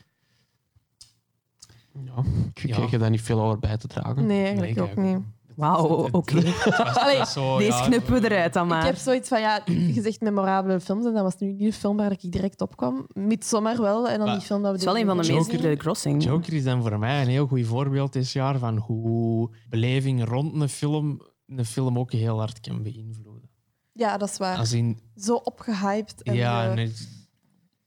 [2.05, 2.75] Ja, ik Ja.
[2.75, 4.25] kreeg je daar niet veel over bij te dragen.
[4.25, 5.25] Nee, eigenlijk Nee, ook niet.
[5.55, 6.33] Wauw, oké.
[6.41, 8.85] Deze ja, knippen we eruit dan Ik maar.
[8.85, 11.97] heb zoiets van, ja, je zegt memorabele films en dat was nu niet de film
[11.97, 13.07] waar ik direct op kwam.
[13.13, 15.33] Midsommar wel, en dan Maar die film dat we Het is wel een van de
[15.33, 16.23] meest de crossing.
[16.23, 20.61] Joker is dan voor mij een heel goed voorbeeld dit jaar van hoe beleving rond
[20.61, 23.49] een film een film ook heel hard kan beïnvloeden.
[23.91, 24.57] Ja, dat is waar.
[24.57, 26.23] Als in, Zo opgehyped.
[26.23, 27.14] En ja, en het-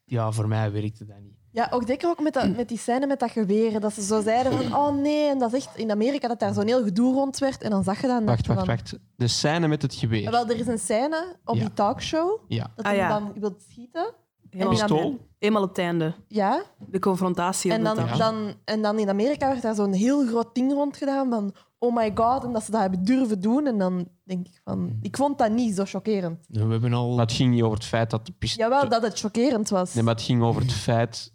[0.09, 1.37] ja, voor mij werkte dat niet.
[1.51, 3.81] Ja, ook zeker ook met, dat, met die scène met dat geweer.
[3.81, 6.55] Dat ze zo zeiden van, oh nee, en dat is echt in Amerika dat daar
[6.55, 7.62] zo'n heel gedoe rond werd.
[7.62, 8.99] En dan zag je dat en dacht Wacht, je wacht, van...
[8.99, 9.05] wacht.
[9.16, 10.31] De scène met het geweer.
[10.31, 11.61] Wel, er is een scène op Ja.
[11.61, 12.71] die talkshow Ja.
[12.77, 13.09] dat Ah, hij ja.
[13.09, 14.12] dan wil schieten.
[14.51, 15.18] Helemaal- En in Pistool?
[15.38, 16.14] Eenmaal op het einde.
[16.29, 17.73] Ja, De confrontatie.
[17.73, 18.18] en op de dan, tafel.
[18.18, 21.94] dan, en dan in Amerika werd daar zo'n heel groot ding rond gedaan van oh
[21.96, 23.66] my god, en dat ze dat hebben durven doen.
[23.66, 26.44] En dan denk ik van, ik vond dat niet zo chockerend.
[26.48, 27.10] We hebben al...
[27.14, 28.68] Maar het ging niet over het feit dat de pistool...
[28.68, 29.94] Jawel, dat het chockerend was.
[29.94, 31.32] Nee, maar het ging over het feit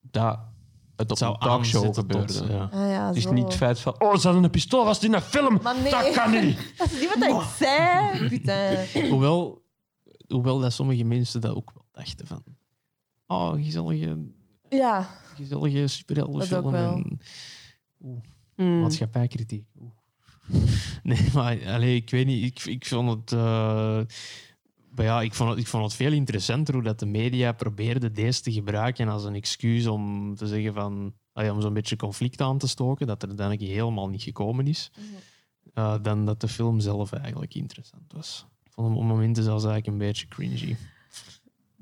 [0.00, 0.38] dat
[0.96, 2.44] het op zou een talkshow tot, gebeurde.
[2.48, 2.68] ja.
[2.72, 3.32] Ah, ja, Het is zo.
[3.32, 3.94] niet het feit van...
[4.00, 5.58] Oh, ze hadden een pistool vast in een film.
[5.62, 5.90] Maar nee.
[5.90, 6.56] Dat kan niet.
[6.78, 8.28] Dat is niet wat ik zei.
[8.28, 8.86] Putain.
[9.10, 9.62] Hoewel,
[10.28, 12.42] hoewel dat sommige mensen dat ook wel dachten van...
[13.26, 14.18] Oh, gezellige,
[14.68, 16.64] Ja, gezellige Dat superheldenfilm.
[16.64, 16.92] ook wel.
[16.94, 17.20] En,
[18.56, 18.80] Hmm.
[18.80, 19.64] maatschappijkritiek.
[19.80, 19.90] Oeh.
[21.02, 22.44] Nee, maar allee, ik weet niet.
[22.44, 23.32] Ik, ik vond het...
[23.32, 24.00] eh,
[24.94, 28.10] maar ja, ik vond het, ik vond het veel interessanter hoe dat de media probeerde
[28.12, 31.14] deze te gebruiken als een excuus om te zeggen van...
[31.32, 34.90] allee, om zo'n beetje conflict aan te stoken, dat er uiteindelijk helemaal niet gekomen is.
[35.74, 38.46] eh, dan dat de film zelf eigenlijk interessant was.
[38.64, 40.76] Ik vond hem op momenten zelfs eigenlijk een beetje cringy.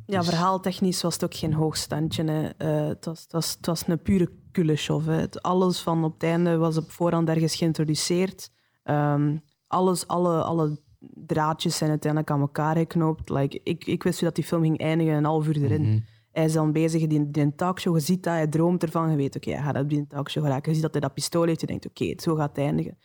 [0.06, 2.24] Ja, Dus- verhaaltechnisch was het ook geen hoogstandje.
[2.24, 2.48] Hè.
[2.48, 5.04] Eh, het, was, het, was, het was een pure kuleshow.
[5.06, 5.12] Hè.
[5.12, 8.50] Het- Alles van op het einde was op voorhand ergens geïntroduceerd.
[8.82, 9.36] Ehm,
[9.66, 10.78] alles, alle, alle
[11.14, 13.30] draadjes zijn uiteindelijk aan elkaar geknoopt.
[13.30, 15.82] Like, ik, ik wist dat die film ging eindigen, een half uur erin.
[15.82, 15.98] Mhm.
[16.32, 17.94] Hij is dan bezig in die, talkshow.
[17.96, 19.10] Je ziet dat, hij droomt ervan.
[19.10, 20.68] Je weet, oké, hij gaat op die talkshow geraken.
[20.68, 21.60] Je ziet dat hij dat pistool heeft.
[21.60, 22.98] Je denkt, oké, zo gaat het eindigen.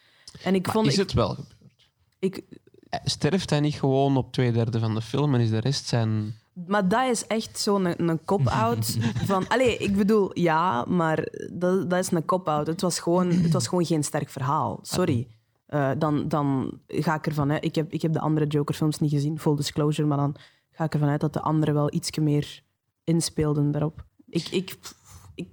[0.44, 0.88] En ik Maar vond...
[0.88, 1.56] is ik, het wel gebeurd?
[2.20, 2.44] ik,
[3.04, 6.34] Sterft hij niet gewoon op twee derde van de film en is de rest zijn...
[6.66, 8.98] Maar dat is echt zo'n een, een cop-out.
[9.32, 12.68] van, allee, ik bedoel, ja, maar dat, dat is een cop-out.
[12.68, 14.80] Het, was gewoon- het was gewoon geen sterk verhaal.
[14.82, 15.28] Sorry.
[15.66, 17.64] Eh, dan, dan ga ik ervan uit...
[17.66, 20.36] Ik heb, ik heb de andere Joker-films niet gezien, full disclosure, maar dan
[20.72, 22.62] ga ik ervan uit dat de anderen wel iets meer
[23.04, 24.06] inspeelden daarop.
[24.30, 24.78] Ik, ik,
[25.36, 25.50] ik,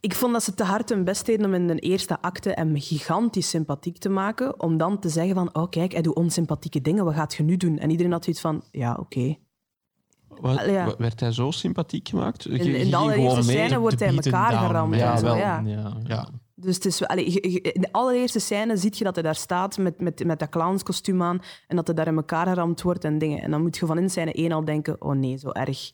[0.00, 2.80] ik vond dat ze te hard hun best deden om in de eerste acte hem
[2.80, 7.04] gigantisch sympathiek te maken, om dan te zeggen van, oh kijk, hij doet onsympathieke dingen,
[7.04, 7.78] wat gaat je nu doen?
[7.78, 9.36] En iedereen had zoiets van, ja, oké.
[10.40, 10.94] Wat, ja.
[10.98, 12.42] Werd hij zo sympathiek gemaakt?
[12.42, 14.94] Je- In, de allereerste scène wordt hij in elkaar down, geramd.
[14.94, 15.36] Ja, en zo, wel.
[15.36, 16.28] ja.
[16.54, 19.24] Dus het is, wel- allee, je- je- in de allereerste scène zie je dat hij
[19.24, 22.82] daar staat met, met, met dat clownskostuum aan en dat hij daar in elkaar geramd
[22.82, 23.42] wordt en dingen.
[23.42, 25.92] En dan moet je van in scène één al denken, oh nee, zo erg.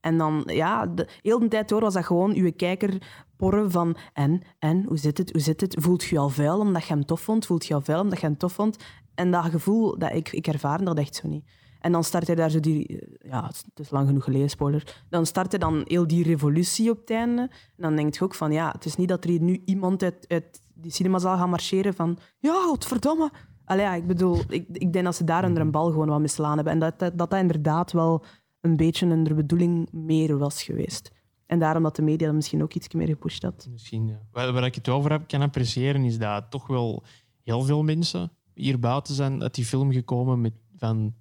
[0.00, 3.02] En dan, ja, de, heel de tijd door was dat gewoon uw kijker
[3.36, 5.76] porren van en, en, hoe zit het, hoe zit het?
[5.80, 7.46] Voelt je al vuil omdat je hem tof vond?
[7.46, 8.76] Voelt je al vuil omdat je hem tof vond?
[9.14, 11.44] En dat gevoel, dat ik, ik ervaar dat echt zo niet.
[11.84, 13.06] En dan start hij daar zo die...
[13.18, 15.02] Ja, het is lang genoeg geleden, spoiler.
[15.08, 17.42] Dan start hij dan heel die revolutie op het einde.
[17.50, 20.02] En dan denk je ook van, ja, het is niet dat er hier nu iemand
[20.02, 22.18] uit, uit die cinemazaal gaat marcheren van...
[22.38, 23.30] Ja, godverdomme.
[23.64, 26.20] Allee, ja, ik bedoel, ik, ik denk dat ze daar onder een bal gewoon wat
[26.20, 26.72] mislaan hebben.
[26.72, 28.24] En dat dat, dat inderdaad wel
[28.60, 31.10] een beetje een bedoeling meer was geweest.
[31.46, 33.68] En daarom dat de media dat misschien ook iets meer gepusht had.
[33.70, 34.20] Misschien, ja.
[34.30, 37.02] Waar, waar ik het over heb kan appreciëren, is dat toch wel
[37.42, 41.14] heel veel mensen hier buiten zijn uit die film gekomen met van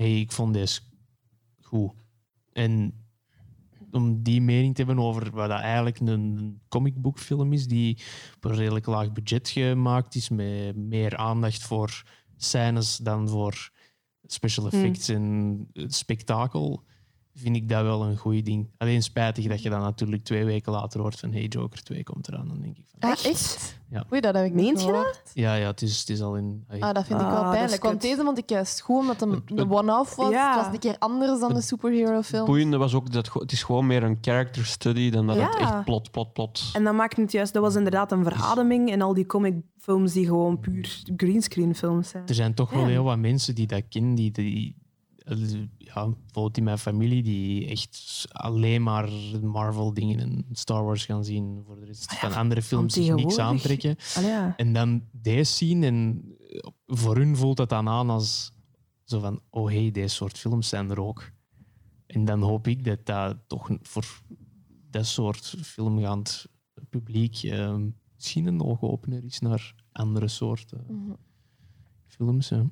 [0.00, 0.80] hey, ik vond deze
[1.60, 1.92] goed.
[2.52, 2.94] En
[3.90, 7.98] om die mening te hebben over wat dat eigenlijk een comicboekfilm is, die
[8.36, 12.02] op een redelijk laag budget gemaakt is, met meer aandacht voor
[12.36, 13.70] scènes dan voor
[14.26, 16.84] special effects en spektakel.
[17.34, 18.68] Vind ik dat wel een goed ding.
[18.78, 22.28] Alleen spijtig dat je dan natuurlijk twee weken later hoort van hey, Joker 2 komt
[22.28, 22.48] eraan.
[22.48, 23.78] Dan denk ik van, Ah, echt?
[23.90, 24.04] Ja.
[24.12, 25.22] Oei, dat heb ik niet gehoord.
[25.34, 26.64] ja, ja het, is, het is al in...
[26.68, 27.82] ai, Ah, dat vind ik Ah, wel is pijnlijk.
[27.82, 30.30] Want deze vond ik juist goed, omdat het een een one-off was.
[30.30, 30.54] Ja.
[30.56, 32.40] Het was een keer anders dan de superhero film.
[32.40, 35.56] Het boeiende was ook dat het, is gewoon meer een character study dan dat het
[35.56, 36.70] echt plot, plot, plot.
[36.72, 40.26] En dat maakt het juist, dat was inderdaad een verademing in al die comicfilms die
[40.26, 42.26] gewoon puur greenscreen films zijn.
[42.26, 44.76] Er zijn toch wel heel wat mensen die dat kennen, die, die
[45.78, 49.08] ja, bijvoorbeeld in mijn familie, die echt alleen maar
[49.42, 51.62] Marvel-dingen en Star Wars gaan zien.
[51.66, 53.96] Voor de rest van andere films zich niks aantrekken.
[54.14, 54.56] Allee, ja.
[54.56, 56.24] En dan deze zien en
[56.86, 58.52] voor hun voelt dat dan aan als
[59.04, 61.30] zo van, oh hey, deze soort films zijn er ook.
[62.06, 64.20] En dan hoop ik dat dat toch voor
[64.90, 66.46] dat soort filmgaand
[66.88, 67.76] publiek eh,
[68.14, 71.12] misschien een oogopener is naar andere soorten Mhm.
[72.06, 72.48] films.
[72.48, 72.62] Hè.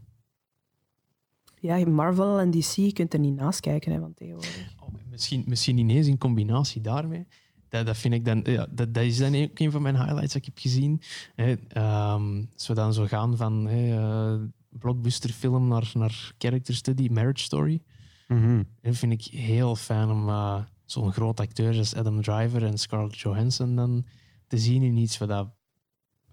[1.60, 4.74] Ja, Marvel en DC, je kunt er niet naast kijken hè, van tegenwoordig.
[4.80, 7.26] Oh, misschien, misschien ineens in combinatie daarmee.
[7.68, 10.32] Dat, dat vind ik dan, ja, dat, dat is dan ook een van mijn highlights
[10.32, 11.02] dat ik heb gezien.
[11.34, 17.08] Hè, ehm, als we dan zo gaan van hè, eh, blockbusterfilm naar, naar character study,
[17.08, 17.82] Marriage Story.
[18.28, 18.62] Mhm.
[18.82, 23.18] Dat vind ik heel fijn om eh, zo'n groot acteur als Adam Driver en Scarlett
[23.18, 24.06] Johansson dan
[24.46, 25.48] te zien in iets wat dat,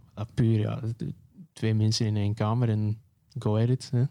[0.05, 0.81] wat dat puur, ja,
[1.53, 3.01] twee mensen in één kamer en
[3.38, 3.89] go at it.
[3.91, 4.03] Hè.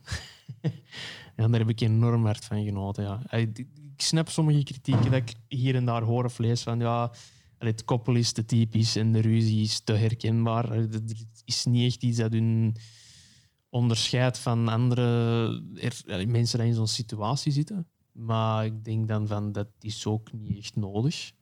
[1.37, 3.05] en daar heb ik enorm hard van genoten.
[3.05, 3.31] Ja.
[3.31, 7.13] Ik snap sommige kritieken dat ik hier en daar hoor of lees van ja,
[7.59, 10.71] het koppel is te typisch en de ruzie is te herkenbaar.
[10.71, 11.01] Er
[11.45, 12.77] is niet echt iets dat hun
[13.69, 15.03] onderscheidt van andere
[15.75, 17.87] er, mensen die in zo'n situatie zitten.
[18.13, 21.33] Maar ik denk dan van dat is ook niet echt nodig.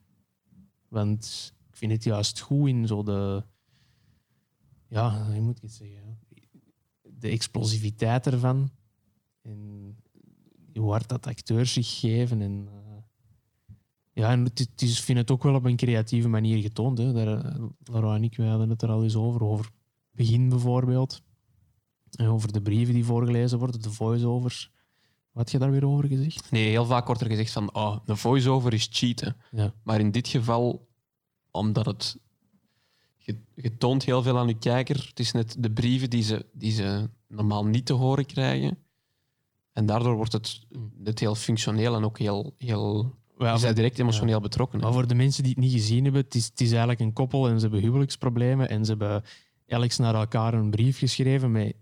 [0.87, 3.43] Want ik vind het juist goed in zo de.
[4.87, 6.19] Ja, hoe moet het zeggen?
[7.01, 8.71] De explosiviteit ervan.
[9.43, 9.95] En
[10.73, 12.41] hoe hard dat acteurs zich geven.
[12.41, 13.03] En, eh,
[14.13, 16.97] ja, en het, het is, vind het ook wel op een creatieve manier getoond.
[16.97, 17.13] Hè.
[17.13, 19.43] Daar, eh, Laura en ik wij hadden het er al eens over.
[19.43, 19.69] Over
[20.11, 21.21] begin bijvoorbeeld.
[22.11, 24.71] En over de brieven die voorgelezen worden, de voice-overs.
[25.31, 26.51] Wat had je daar weer over gezegd?
[26.51, 29.35] Nee, heel vaak wordt er gezegd van oh, een voice-over is cheaten.
[29.51, 29.73] Ja.
[29.83, 30.87] Maar in dit geval,
[31.51, 32.17] omdat het...
[33.17, 35.05] Je, je toont heel veel aan je kijker.
[35.09, 38.77] Het is net de brieven die ze, die ze normaal niet te horen krijgen.
[39.73, 40.61] En daardoor wordt het,
[41.03, 42.55] het heel functioneel en ook heel...
[42.57, 44.79] heel Ja, bent direct emotioneel betrokken.
[44.79, 44.85] hè.
[44.85, 47.13] Maar voor de mensen die het niet gezien hebben, het is, het is eigenlijk een
[47.13, 49.23] koppel en ze hebben huwelijksproblemen en ze hebben
[49.65, 51.75] elk naar elkaar een brief geschreven met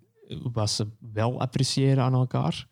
[0.52, 2.68] wat ze wel appreciëren aan elkaar.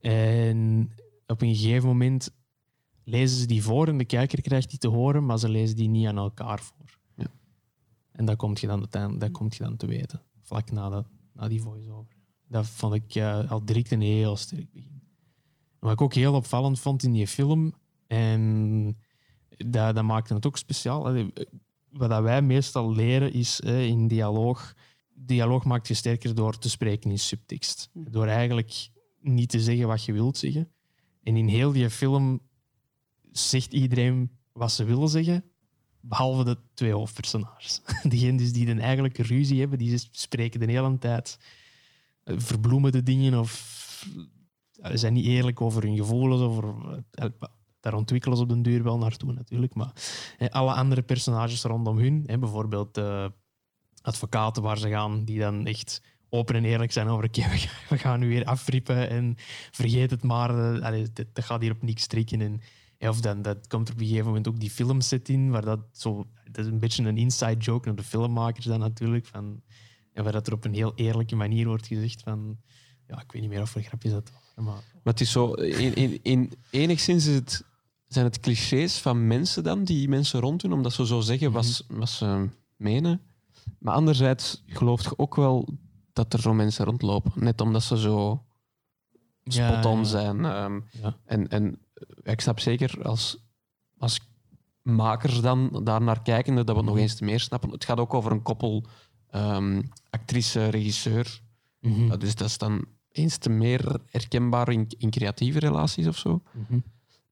[0.00, 0.90] En
[1.26, 2.30] op een gegeven moment
[3.04, 5.88] lezen ze die voor en de kijker krijgt die te horen, maar ze lezen die
[5.88, 6.98] niet aan elkaar voor.
[7.16, 7.26] Ja.
[8.12, 8.86] En dat komt je dan,
[9.18, 12.13] dat komt je dan te weten, vlak na, dat, na die voice-over.
[12.54, 15.02] Dat vond ik al direct een heel sterk begin.
[15.78, 17.74] Wat ik ook heel opvallend vond in die film,
[18.06, 18.96] en
[19.56, 21.06] dat, dat maakte het ook speciaal.
[21.06, 21.32] Allee,
[21.90, 24.74] Wat wij meestal leren is eh, in dialoog.
[25.14, 27.90] Dialoog maakt je sterker door te spreken in subtekst.
[27.92, 28.88] Door eigenlijk
[29.20, 30.72] niet te zeggen wat je wilt zeggen.
[31.22, 32.40] En in heel die film
[33.32, 35.44] zegt iedereen wat ze willen zeggen,
[36.00, 37.80] behalve de twee hoofdpersonages.
[38.08, 41.38] Diegenen dus die een eigenlijke ruzie hebben, die spreken de hele tijd
[42.24, 44.06] verbloemen de dingen of
[44.80, 46.40] eh, zijn niet eerlijk over hun gevoelens.
[46.40, 46.74] Over,
[47.10, 47.26] eh,
[47.80, 49.74] daar ontwikkelen ze op den duur wel naartoe natuurlijk.
[49.74, 49.92] Maar
[50.38, 53.00] eh, alle andere personages rondom hun, bijvoorbeeld
[54.02, 56.02] advocaten waar ze gaan, die dan echt
[56.34, 57.42] open en eerlijk zijn over oké,
[57.88, 59.34] we gaan- nu weer afrippen en
[59.70, 62.40] vergeet het maar, eh, dat, gaat hier op niks strikken.
[62.40, 62.60] En,
[63.08, 65.80] of dan dat komt er op een gegeven moment ook die filmset in, waar dat
[65.92, 69.62] zo, dat is een beetje een inside joke naar de filmmakers dan natuurlijk, van,
[70.14, 72.56] ja, waar dat er op een heel eerlijke manier wordt gezegd van,
[73.06, 75.52] ja, ik weet niet meer of er grapjes dat maar Maar het is zo...
[75.52, 77.64] In, in, in, enigszins is het,
[78.06, 81.84] zijn het clichés van mensen dan, die mensen ronddoen, omdat ze zo zeggen wat, ze-
[81.88, 83.20] wat ze menen.
[83.78, 85.68] Maar anderzijds geloof je ook wel
[86.12, 87.32] dat er zo mensen rondlopen.
[87.34, 88.44] Net omdat ze zo
[89.44, 90.04] spot-on ja.
[90.04, 90.44] zijn.
[90.44, 91.16] ehm, Ja.
[91.24, 93.36] En, en eh, ik snap zeker als,
[93.98, 94.20] als
[94.82, 97.70] makers dan daar naar kijken, dat we het nog eens te meer snappen.
[97.70, 98.84] Het gaat ook over een koppel
[99.30, 99.82] ehm,
[100.14, 101.40] actrice, regisseur.
[101.80, 102.06] Mhm.
[102.06, 106.42] Ja, dus dat is dan eens te meer herkenbaar in, in creatieve relaties of zo.
[106.52, 106.78] Mhm.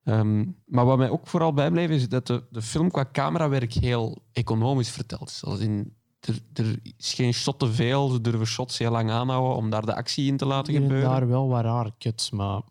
[0.04, 4.22] Ehm, maar wat mij ook vooral bijbleef, is dat de, de film qua camerawerk heel
[4.32, 5.44] economisch verteld is.
[5.44, 9.56] Als in, er, er is geen shot te veel, ze durven shots heel lang aanhouden
[9.56, 11.10] om daar de actie in te laten gebeuren.
[11.10, 12.62] daar wel wat raar cuts, maar...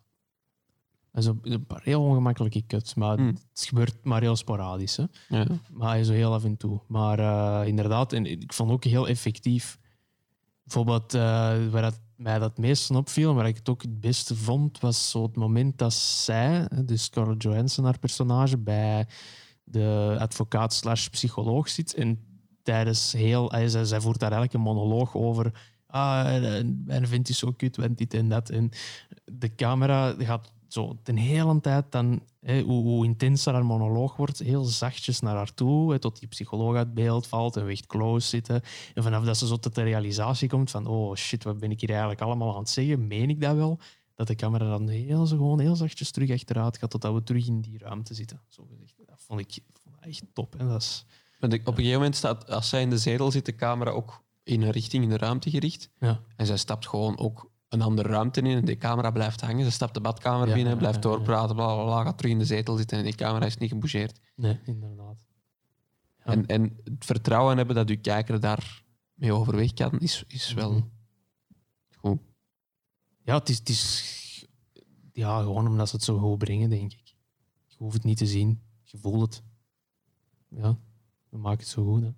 [1.12, 3.26] Een, paar heel ongemakkelijke cuts, maar Hmm.
[3.26, 4.96] het gebeurt maar heel sporadisch.
[4.96, 5.04] Hè.
[5.28, 5.46] Ja.
[5.70, 6.80] Maar zo heel af en toe.
[6.86, 9.78] Maar eh, inderdaad, en ik vond ook heel effectief.
[10.72, 15.10] Bijvoorbeeld, eh, waar mij dat meest opviel, maar ik het ook het beste vond, was
[15.10, 19.06] zo het moment dat zij, dus Scarlett Johansson, haar personage, bij
[19.64, 21.94] de advocaat slash psycholoog zit.
[21.94, 22.24] En
[22.62, 23.52] tijdens heel...
[23.52, 25.70] eh, Zij, zij voert daar eigenlijk een monoloog over.
[25.86, 28.50] Ah, en en vindt hij zo kut, want dit en dat.
[28.50, 28.70] En
[29.24, 32.22] de camera gaat zo de hele tijd dan...
[32.46, 36.94] hoe, hoe intenser haar monoloog wordt, heel zachtjes naar haar toe, tot die psycholoog uit
[36.94, 38.62] beeld valt en we echt close zitten.
[38.94, 41.80] En vanaf dat ze zo tot de realisatie komt van oh shit, wat ben ik
[41.80, 43.06] hier eigenlijk allemaal aan het zeggen?
[43.06, 43.78] Meen ik dat wel?
[44.14, 47.46] Dat de camera dan heel, zo gewoon heel zachtjes terug achteruit gaat totdat we terug
[47.46, 48.40] in die ruimte zitten.
[48.48, 48.94] Zo gezegd.
[49.06, 50.56] Dat vond ik, vond ik echt top.
[50.56, 51.04] En dat is,
[51.40, 54.22] Want Op een gegeven moment staat, als zij in de zetel zit, de camera ook
[54.42, 55.90] in een richting in de ruimte gericht.
[56.00, 56.20] ja.
[56.36, 59.64] En zij stapt gewoon ook een andere ruimte in en die camera blijft hangen.
[59.64, 62.44] Ze stapt de badkamer Ja, binnen, blijft doorpraten, bla, bla, bla, gaat terug in de
[62.44, 64.20] zetel zitten en die camera is niet gebougeerd.
[64.36, 65.16] Nee, inderdaad.
[66.18, 66.24] Ja.
[66.32, 70.72] En, en het vertrouwen hebben dat uw kijker daar mee overweg kan, is, is wel
[70.72, 70.82] Mhm.
[71.98, 72.20] goed.
[73.24, 74.46] Ja, het is, het is
[75.12, 77.14] ja, gewoon omdat ze het zo goed brengen, denk ik.
[77.66, 79.42] Je hoeft het niet te zien, je voelt het.
[80.48, 80.78] Ja,
[81.28, 82.02] we maken het zo goed.
[82.02, 82.10] Hè.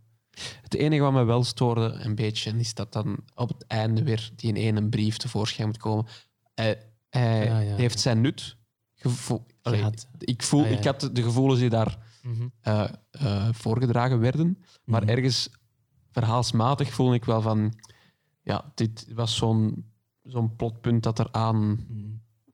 [0.63, 4.31] Het enige wat me wel stoorde een beetje, is dat dan op het einde weer
[4.37, 6.07] die in één brief tevoorschijn moet komen.
[6.55, 8.57] Hij, hij Ja, ja, heeft zijn nut.
[9.63, 9.85] Allee,
[10.19, 11.99] ik, voel, Ah, ik had de gevoelens die daar
[12.61, 14.63] eh, eh, voorgedragen werden.
[14.85, 15.11] Maar Mhm.
[15.11, 15.49] ergens
[16.11, 17.75] verhaalsmatig voel ik wel van...
[18.43, 22.07] Ja, dit was zo'n zo'n plotpunt dat er aan Mhm.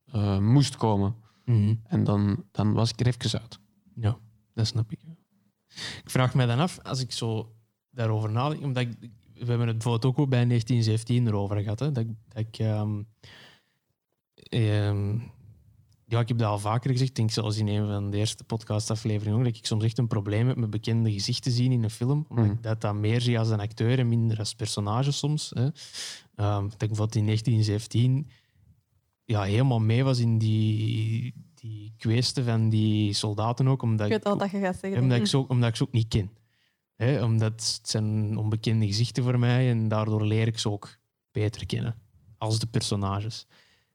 [0.04, 1.14] eh, moest komen.
[1.44, 1.74] Mhm.
[1.84, 3.58] En dan, dan was ik er even uit.
[3.94, 4.18] Ja,
[4.54, 5.00] dat snap ik.
[6.02, 7.54] Ik vraag mij dan af, als ik zo
[7.90, 8.96] daarover nadenk, omdat ik,
[9.34, 12.58] we hebben het bijvoorbeeld ook bij 1917 erover gehad, hè, dat, ik- dat ik...
[12.58, 13.02] ehm,
[14.34, 15.18] ehm,
[16.06, 18.44] ja, ik heb dat al vaker gezegd, ik denk zelfs in een van de eerste
[18.44, 21.90] podcastafleveringen ook, dat ik soms echt een probleem heb met bekende gezichten zien in een
[21.90, 22.54] film, omdat Mhm.
[22.54, 25.50] ik dat dan meer zie als een acteur en minder als personage soms.
[25.54, 25.62] Hè.
[26.34, 28.30] Ehm, dat ik bijvoorbeeld in 1917
[29.24, 34.24] ja, helemaal mee was in die, die kweesten van die soldaten ook, omdat Ik weet
[34.24, 35.02] al dat je gaat zeggen.
[35.02, 36.30] omdat ik, ze, ook- omdat ik ze ook niet ken.
[37.00, 40.96] Hè, omdat het zijn onbekende gezichten voor mij en daardoor leer ik ze ook
[41.32, 41.94] beter kennen
[42.38, 43.46] als de personages.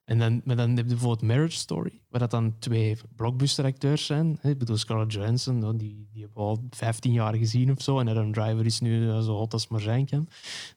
[0.03, 4.39] En dan, maar dan heb je bijvoorbeeld Marriage Story, waar dat dan twee blockbuster-acteurs zijn.
[4.41, 7.99] Ik bedoel, Scarlett Johansson, nou, die, die hebben we al 15 jaar gezien of zo.
[7.99, 10.27] En Adam Driver is nu eh, zo hot als maar zijn kan.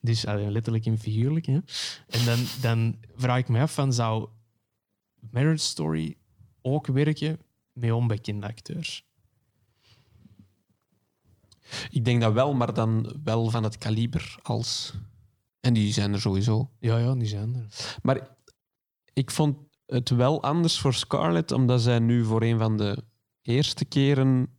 [0.01, 1.47] Dus eh, letterlijk en figuurlijk.
[1.47, 1.59] Hè.
[2.09, 4.29] En dan, dan vraag ik me af, van, zou
[5.31, 6.17] Marriage Story
[6.63, 7.39] ook werken
[7.73, 9.07] met onbekende acteurs?
[11.91, 14.95] Ik denk dat wel, maar dan wel van het kaliber als...
[15.61, 16.71] En die zijn er sowieso.
[16.79, 17.97] Ja, ja, die zijn er.
[18.03, 18.37] Maar
[19.13, 19.57] ik vond
[19.87, 23.05] het wel anders voor Scarlett, omdat zij nu voor een van de
[23.43, 24.59] eerste keren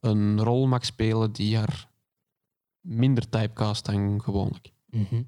[0.00, 1.88] een rol mag spelen die haar
[2.80, 4.72] minder typecast dan gewoonlijk.
[4.86, 5.22] Mhm.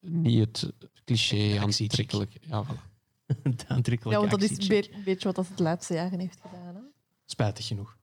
[0.00, 0.72] Niet het
[1.04, 2.38] cliché aantrekkelijk.
[2.40, 2.90] Ja, voilà.
[3.56, 6.74] de aantrekkelijke Ja, want dat is een beetje wat dat de laatste jaren heeft gedaan.
[6.74, 6.80] Hè?
[7.24, 7.96] Spijtig genoeg.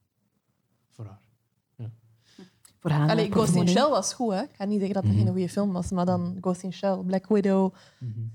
[2.79, 3.09] Voor haar.
[3.09, 3.67] Allee, Ghost in.
[3.67, 4.41] Shell was goed, hè?
[4.41, 5.21] Ik ga niet zeggen dat het Mhm.
[5.23, 7.73] geen goede film was, maar dan Ghost in Shell, Black Widow,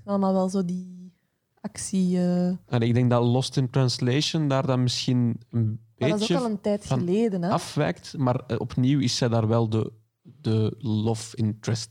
[0.05, 1.13] allemaal wel zo die
[1.61, 2.17] actie.
[2.17, 6.23] eh, En ik denk dat Lost in Translation daar dan misschien een Maar dat is
[6.23, 7.41] ook beetje al een tijd geleden.
[7.41, 7.49] Hè?
[7.49, 8.17] afwijkt.
[8.17, 9.91] Maar eh, opnieuw is zij daar wel de,
[10.21, 11.89] de love interest.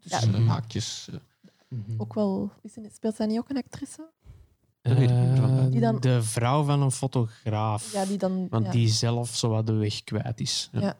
[0.00, 0.20] Dus Ja.
[0.20, 0.46] eh, Mhm.
[0.46, 1.08] haakjes.
[1.68, 2.00] Mhm.
[2.00, 4.10] Ook wel, is speelt zij niet ook een actrice?
[4.80, 7.92] Eh, Die dan- De vrouw van een fotograaf.
[7.92, 8.46] Ja, die dan.
[8.50, 8.70] Want ja.
[8.72, 10.68] Die zelf zo wat de weg kwijt is.
[10.72, 10.80] Ja.
[10.80, 10.96] Ja.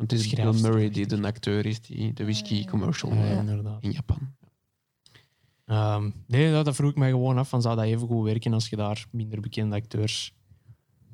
[0.00, 3.82] Want het is Bill Murray die de acteur is die de whisky commercial Ja, inderdaad.
[3.82, 4.34] in Japan.
[5.66, 7.48] Ehm, nee, dat, dat vroeg ik mij gewoon af.
[7.48, 10.34] Van, zou dat even goed werken als je daar minder bekende acteurs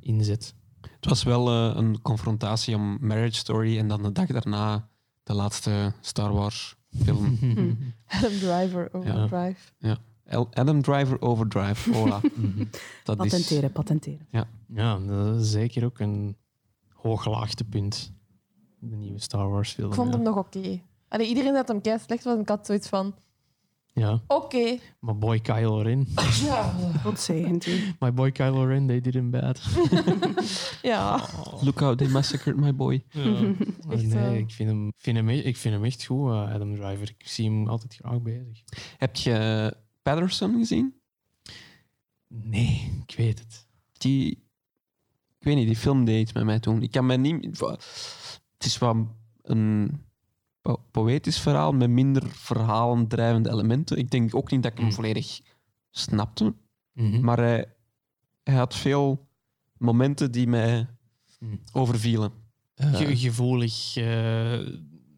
[0.01, 0.55] in zet?
[0.81, 4.89] Het was wel eh, een confrontatie om Marriage Story en dan de dag daarna
[5.23, 7.39] de laatste Star Wars film.
[8.07, 9.73] Adam Driver, Overdrive.
[10.25, 11.91] El- Adam Driver Overdrive.
[13.05, 14.27] Dat is, Patenteren, patenteren.
[14.69, 16.37] ja, dat is zeker ook een
[16.93, 18.15] hoog laagtepunt.
[18.79, 19.89] De nieuwe Star Wars film.
[19.89, 20.15] Ik vond ja.
[20.15, 20.81] hem nog oké.
[21.19, 23.15] Iedereen dat hem kei slecht was ik had zoiets van:
[23.93, 24.79] Ja, oké.
[25.01, 26.07] maar boy Kylo Ren.
[26.45, 26.75] Ja.
[27.03, 27.95] God zegent u.
[27.99, 29.61] My boy Kylo Ren, they did him bad.
[30.83, 31.29] ja.
[31.61, 33.05] Look how they massacred my boy.
[33.11, 33.23] Ja.
[33.89, 34.31] Echt wel.
[34.31, 37.15] nee, ik vind, hem, vind hem, e- ik vind hem echt goed, eh, Adam Driver.
[37.19, 38.63] Ik zie hem altijd graag bezig.
[38.97, 40.95] Heb je Patterson gezien?
[42.29, 43.67] Nee, ik weet het.
[43.93, 44.31] Die,
[45.39, 46.83] ik weet niet, die film deed iets met mij toen.
[46.83, 47.59] Ik kan me niet...
[48.57, 50.01] Het is wel een
[50.61, 53.97] po- poëtisch verhaal met minder verhalendrijvende elementen.
[53.97, 54.93] Ik denk ook niet dat ik hem Mm.
[54.93, 55.41] volledig
[55.91, 56.55] snapte.
[56.93, 57.21] Mhm.
[57.21, 57.75] Maar hij,
[58.43, 59.29] hij had veel
[59.79, 60.87] momenten die mij
[61.41, 61.61] Mm.
[61.73, 62.33] overvielen.
[62.75, 64.59] Eh, Ge- gevoelig eh,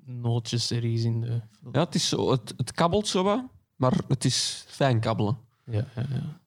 [0.04, 1.40] nootjes ergens in de
[1.72, 3.44] ja, het, is zo, het, het kabbelt zo wat.
[3.76, 5.38] maar het is fijn kabbelen.
[5.64, 6.40] Ja, ja, ja.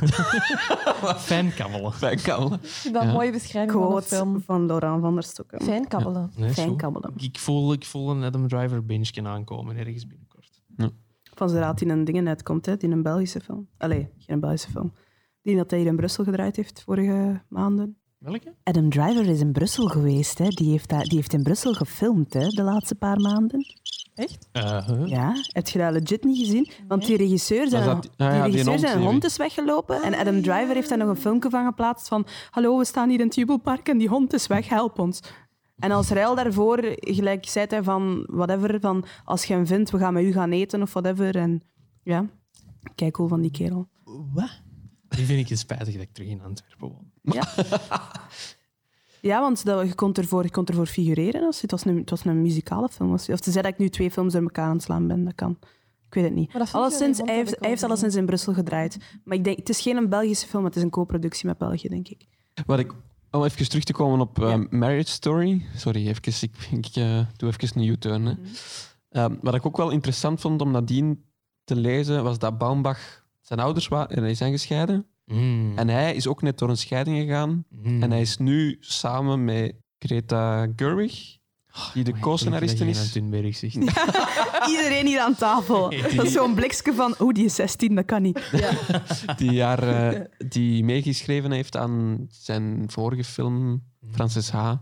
[1.28, 1.92] Fijn kabbelen.
[2.92, 4.42] Dat een mooie beschrijving van de film.
[4.42, 5.62] van Laurent van der Stokken.
[5.62, 6.30] Fijn kabbelen.
[6.36, 6.76] Nee, zo.
[7.16, 10.62] Ik voel, ik voel een Adam Driver benchje aankomen ergens binnenkort.
[11.34, 13.68] Van zodra het in een dingen uitkomt, hè, in een Belgische film.
[13.78, 14.92] Allee, geen Belgische film.
[15.42, 17.96] Die dat hij hier in Brussel gedraaid heeft vorige maanden.
[18.18, 18.54] Welke?
[18.62, 20.38] Adam Driver is in Brussel geweest.
[20.38, 20.48] Hè.
[20.48, 23.66] Die, heeft die heeft in Brussel gefilmd hè, de laatste paar maanden.
[24.16, 24.48] Echt?
[24.52, 25.06] Uh, huh?
[25.06, 26.70] Ja, heb je dat legit niet gezien?
[26.88, 30.02] Want die regisseur, zijn, dat die ah ja, die regisseur hond, zijn hond is weggelopen.
[30.02, 33.20] En Adam Driver heeft daar nog een filmpje van geplaatst van hallo, we staan hier
[33.20, 35.20] in het jubelpark en die hond is weg, help ons.
[35.78, 39.98] En als ruil daarvoor, gelijk zei hij van whatever, van als je hem vindt, we
[39.98, 41.36] gaan met u gaan eten of whatever.
[41.36, 41.62] En
[42.02, 42.26] ja,
[42.94, 43.88] kijk cool van die kerel.
[44.32, 44.62] Wat?
[45.08, 47.10] Die vind ik het spijtig dat ik terug in Antwerpen woon.
[47.22, 47.48] Ja,
[49.20, 51.44] ja want dat, je, kon ervoor, je kon ervoor figureren.
[51.44, 53.12] Als, het, was een, het was een muzikale film.
[53.12, 55.34] Of te zeggen dat ik nu twee films door elkaar aan het slaan ben, dat
[55.34, 55.58] kan.
[56.06, 56.52] Ik weet het niet.
[56.72, 58.98] Alleszins, hij heeft, hij heeft alleszins in Brussel gedraaid.
[59.24, 61.88] Maar ik denk, het is geen een Belgische film, het is een co-productie met België,
[61.88, 62.26] denk ik.
[62.66, 62.92] Wat ik,
[63.30, 64.66] om even terug te komen op eh, Ja.
[64.70, 65.62] Marriage Story.
[65.76, 66.56] Sorry, even, ik,
[66.86, 68.22] ik eh, doe even een U-turn.
[68.22, 68.36] Mhm.
[69.10, 71.24] Ehm, wat ik ook wel interessant vond om nadien
[71.64, 75.06] te lezen, was dat Baumbach zijn ouders wa- en hij zijn gescheiden.
[75.26, 75.78] Mm.
[75.78, 77.64] En hij is ook net door een scheiding gegaan.
[77.68, 78.02] Mm.
[78.02, 81.36] En hij is nu samen met Greta Gerwig,
[81.94, 83.12] die de Maar co-scenariste is.
[83.12, 83.74] zegt.
[84.70, 85.90] Iedereen hier aan tafel.
[86.16, 88.50] Dat is zo'n blikske van, oh, die is 16, dat kan niet.
[89.36, 94.74] Die, haar, eh, die meegeschreven heeft aan zijn vorige film, Frances H.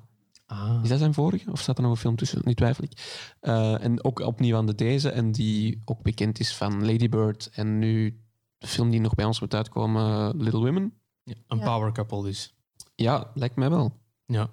[0.47, 0.81] Ah.
[0.83, 1.51] Is dat zijn vorige?
[1.51, 2.41] Of staat er nog een film tussen?
[2.45, 2.93] Nu twijfel ik.
[3.41, 5.11] Eh, en ook opnieuw aan de deze.
[5.11, 7.51] En die ook bekend is van Lady Bird.
[7.53, 8.19] En nu
[8.59, 10.93] de film die nog bij ons moet uitkomen, Little Women.
[11.25, 11.65] Ja, een Ja.
[11.65, 12.55] power couple dus.
[12.95, 13.99] Ja, lijkt mij wel.
[14.27, 14.51] Ja.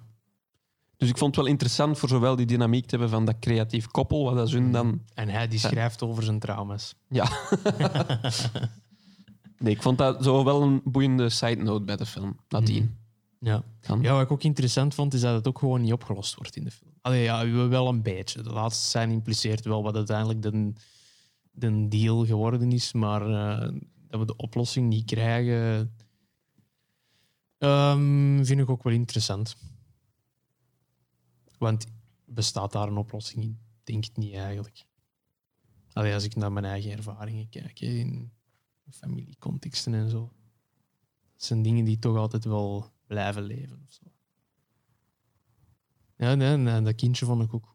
[0.96, 3.86] Dus ik vond het wel interessant voor zowel die dynamiek te hebben van dat creatief
[3.86, 4.54] koppel, wat dat Mm.
[4.54, 5.02] hun dan...
[5.14, 6.94] En hij die schrijft over zijn trauma's.
[7.08, 7.24] Ja.
[9.58, 12.96] nee, ik vond dat zo wel een boeiende side note bij de film, nadien.
[13.38, 13.62] Ja.
[13.80, 14.00] Dan.
[14.02, 16.64] ja, wat ik ook interessant vond, is dat het ook gewoon niet opgelost wordt in
[16.64, 16.90] de film.
[17.00, 18.42] Allee, ja, wel een beetje.
[18.42, 20.72] De laatste scène impliceert wel wat uiteindelijk de,
[21.52, 23.72] de deal geworden is, maar eh,
[24.08, 25.96] dat we de oplossing niet krijgen,
[27.58, 29.56] ehm, vind ik ook wel interessant.
[31.58, 31.86] Want
[32.24, 33.58] bestaat daar een oplossing in?
[33.84, 34.86] Denk ik niet eigenlijk.
[35.92, 38.32] Allee, als ik naar mijn eigen ervaringen kijk, in
[38.90, 40.32] familiecontexten en zo.
[41.32, 43.82] Dat zijn dingen die toch altijd wel blijven leven.
[43.86, 44.04] Of zo.
[46.16, 47.71] Ja, nee, nee, dat kindje vond ik ook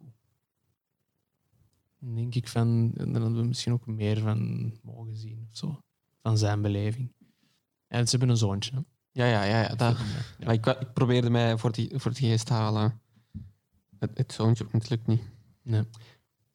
[2.00, 5.80] denk ik van, dan hadden we misschien ook meer van mogen zien of zo.
[6.22, 7.12] Van zijn beleving.
[7.88, 8.72] En ze hebben een zoontje.
[8.76, 8.80] hè.
[9.12, 9.62] Ja, ja, ja.
[9.62, 10.45] ja, dat, Ja.
[10.45, 13.02] Maar ik, ik probeerde mij voor, die, voor het geest te halen.
[14.00, 15.22] Het, het zoontje, het lukt niet.
[15.62, 15.84] Nee.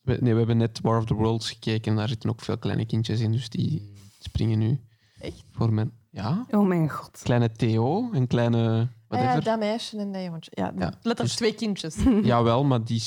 [0.01, 2.59] We, nee, we hebben net War of the Worlds gekeken en daar zitten ook veel
[2.59, 4.81] kleine kindjes in, dus die springen nu.
[5.21, 5.45] Echt?
[5.51, 5.93] Voor mijn...
[6.11, 7.21] Ja, Oh mijn god.
[7.23, 8.89] kleine Theo, een kleine...
[9.09, 10.51] Ah ja, dat meisje en dat jongetje.
[10.55, 11.97] Ja, Ja, letterlijk dus- twee kindjes.
[12.23, 13.03] Jawel, maar die.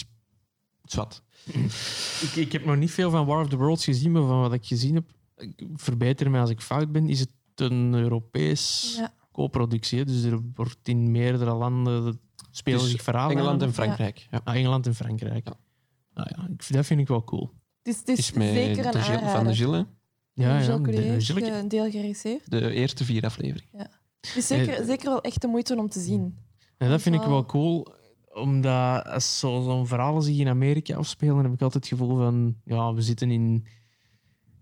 [0.86, 1.22] Zwat.
[2.22, 4.54] Ik, ik heb nog niet veel van War of the Worlds gezien, maar van wat
[4.54, 9.14] ik gezien heb, ik verbeter me als ik fout ben, is het een Europees Ja.
[9.32, 10.06] co-productie.
[10.06, 12.20] Dus er wordt in meerdere landen
[12.52, 13.36] spelen Dus zich verhalen.
[13.38, 13.74] Engeland en.
[13.74, 14.28] Frankrijk.
[14.32, 14.42] Ja.
[14.44, 15.48] Ah, Engeland en Frankrijk.
[15.48, 15.54] Ja.
[16.14, 17.52] Nou ja, ik, dat vind ik wel cool.
[17.84, 19.86] Is, het is, is met zeker een de Gilles- van de Gilles,
[20.34, 22.52] Ja, ja, Gilles de- Gilles- eh, een deel geregisseerd.
[22.52, 23.90] de eerste vier afleveringen.
[24.22, 26.38] Het is zeker, zeker wel echt de moeite om te zien.
[26.78, 27.88] En dat vind ik wel cool,
[28.36, 32.56] omdat als zo- zo'n verhalen zich in Amerika afspelen, heb ik altijd het gevoel van,
[32.64, 33.68] ja, we zitten in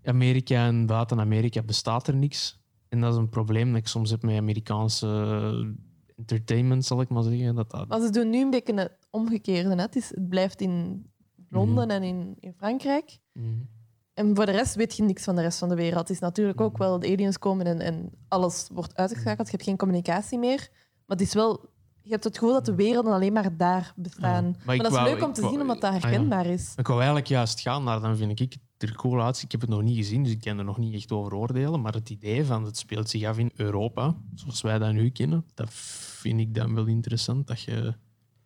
[0.04, 2.62] Amerika en buiten Amerika bestaat er niks.
[2.88, 5.74] En dat is een probleem dat ik soms heb met Amerikaanse
[6.16, 7.54] entertainment, zal ik maar zeggen.
[7.54, 7.88] Dat dat...
[7.88, 9.68] Maar ze doen nu een beetje het omgekeerde.
[9.68, 9.80] Hè.
[9.80, 11.06] Het, is, het blijft in
[11.50, 13.18] Londen en in, in Frankrijk.
[13.32, 13.46] Mhm.
[14.14, 16.08] En voor de rest weet je niks van de rest van de wereld.
[16.08, 19.46] Het is natuurlijk ook wel de aliens komen en, en alles wordt uitgeschakeld.
[19.46, 20.68] Je hebt geen communicatie meer.
[21.06, 21.72] Maar het is wel...
[22.06, 24.44] Je hebt het gevoel dat de werelden alleen maar daar bestaan.
[24.44, 24.54] Ja.
[24.64, 26.06] Maar, dat is wou- leuk om te wou- zien, omdat dat Ah, ja.
[26.08, 26.72] herkenbaar is.
[26.76, 29.42] Ik wou eigenlijk juist gaan naar, dan vind ik het er cool uit.
[29.42, 31.80] Ik heb het nog niet gezien, dus ik kan er nog niet echt over oordelen.
[31.80, 35.44] Maar het idee van het speelt zich af in Europa, zoals wij dat nu kennen,
[35.54, 37.46] dat vind ik dan wel interessant.
[37.46, 37.94] Dat je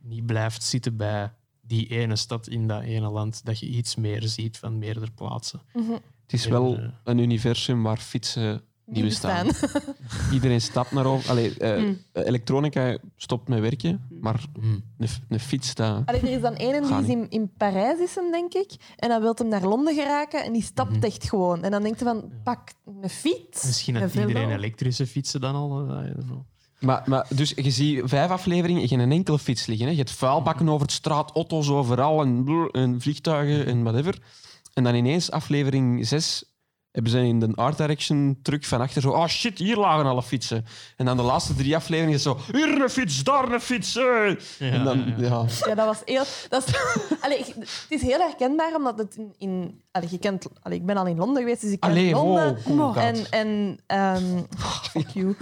[0.02, 3.44] niet blijft zitten bij die ene stad in dat ene land.
[3.44, 5.61] Dat je iets meer ziet van meerdere plaatsen.
[5.74, 5.90] Mhm.
[5.92, 9.47] Het is En, wel eh, een universum waar fietsen niet Die bestaan.
[10.32, 11.30] Iedereen stapt naar over.
[11.30, 11.99] Allee, eh, Mm.
[12.12, 14.82] Elektronica stopt met werken, maar Hmm.
[14.99, 15.74] een, een fiets.
[15.76, 18.72] Allee, er is dan ene die is in, in Parijs, is hem, denk ik.
[18.97, 21.05] En dan wil hem naar Londen geraken en die stapt Mhm.
[21.05, 21.62] echt gewoon.
[21.62, 22.72] En dan denkt hij van, pak
[23.03, 23.64] een fiets.
[23.64, 25.89] Misschien veel iedereen elektrische fietsen dan al.
[25.89, 26.11] eh.
[26.78, 29.86] Maar, maar, dus je ziet vijf afleveringen, geen enkele fiets liggen.
[29.86, 29.93] Hè.
[29.93, 34.18] Je hebt vuilbakken over het straat, auto's overal en, en vliegtuigen en whatever.
[34.74, 36.45] En dan ineens, aflevering 6,
[36.99, 39.11] hebben ze in de art direction truck van achter zo...
[39.11, 40.64] Oh shit, hier lagen alle fietsen.
[40.96, 42.38] En dan de laatste drie afleveringen is zo...
[42.53, 43.96] Hier een fiets, daar een fiets.
[43.96, 44.28] eh.
[44.59, 45.26] en dan, ja.
[45.28, 45.44] ja.
[45.66, 46.22] Ja, dat was heel...
[46.49, 46.74] Dat is,
[47.24, 49.34] allee, ik- het is heel herkenbaar, omdat het in...
[49.38, 52.12] in allee, je kent, allee, ik ben al in Londen geweest, dus ik ken Allee,
[52.12, 52.59] Londen.
[52.64, 54.42] wow, en, en ehm,
[54.92, 55.36] fuck you.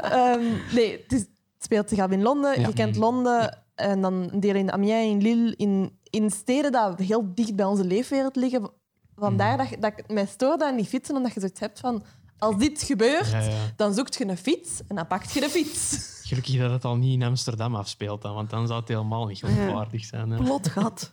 [0.00, 0.40] Ehm,
[0.74, 1.28] nee, het, is, het
[1.58, 2.60] speelt zich af in Londen.
[2.60, 2.66] Ja.
[2.66, 7.06] Je kent Londen en dan een deel in Amiens, in Lille, in, in steden die
[7.06, 8.70] heel dicht bij onze leefwereld liggen.
[9.16, 12.04] Vandaar dat, dat ik mij stoorde aan die fietsen, omdat je zoiets hebt van...
[12.38, 13.50] Als dit gebeurt, Ja, ja.
[13.76, 15.96] dan zoekt je een fiets en dan pakt je de fiets.
[16.28, 19.38] Gelukkig dat het al niet in Amsterdam afspeelt, dan, want dan zou het helemaal niet
[19.38, 20.30] geloofwaardig zijn.
[20.30, 20.36] Hè.
[20.42, 21.12] Plot gat.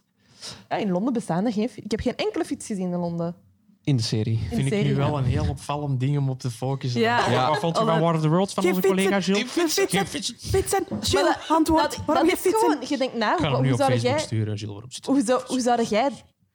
[0.70, 1.70] Ja, in Londen bestaan er geen...
[1.70, 3.36] fi- Ik heb geen enkele fiets gezien in Londen.
[3.84, 4.34] In de serie.
[4.38, 7.02] In vind ik serie, nu wel een heel opvallend ding om op te focussen.
[7.02, 7.30] Ja.
[7.30, 7.50] Ja.
[7.50, 9.36] Wat vond je van War of the Worlds van Geen onze collega fietsen.
[9.36, 9.74] Gilles?
[9.90, 10.36] Geen fietsen.
[10.40, 10.86] Fietsen.
[11.02, 11.82] Jules, antwoord.
[11.82, 12.60] Dat, Waarom dat geen is fietsen?
[12.72, 12.88] gewoon...
[12.90, 14.26] Je denkt na, Ik ga hem hoe, nu hoe op zou Facebook jij...
[14.26, 14.86] sturen.
[15.06, 16.10] Hoe zou, hoe, zou jij,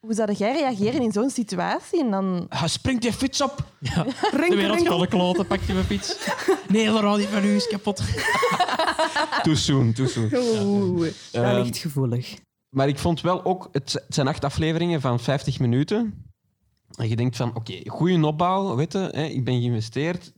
[0.07, 2.01] hoe zou jij reageren in zo'n situatie?
[2.01, 2.49] En dan...
[2.65, 3.65] Springt je fiets op.
[3.79, 3.89] De
[4.31, 6.29] Rinkel, wereld de kloten, pak je mijn fiets.
[6.69, 8.03] Nee, de radio van u is kapot.
[9.43, 10.31] Too soon, too soon.
[10.35, 12.35] Oeh, dat Ehm, ligt gevoelig.
[12.69, 16.25] Maar ik vond wel ook, het het zijn acht afleveringen van 50 minuten.
[16.95, 20.33] En je denkt van, oké, goede opbouw, weet je, hè, ik ben geïnvesteerd.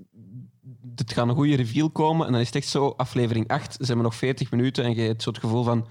[0.95, 2.27] Het gaat een goede reveal komen.
[2.27, 4.85] En dan is het echt zo, aflevering 8, ze hebben nog 40 minuten.
[4.85, 5.87] En je hebt zo het gevoel van,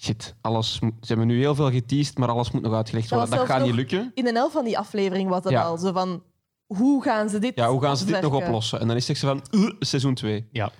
[0.00, 3.38] shit, alles ze hebben nu heel veel geteased, maar alles moet nog uitgelegd Dat worden.
[3.38, 4.10] Dat gaat niet lukken.
[4.14, 5.62] In een elf van die aflevering was dat Ja.
[5.62, 6.22] al zo van...
[6.66, 8.80] Hoe gaan ze dit Ja, hoe gaan ze dit nog oplossen?
[8.80, 10.48] En dan is het van, uh, seizoen 2.
[10.52, 10.70] Ja.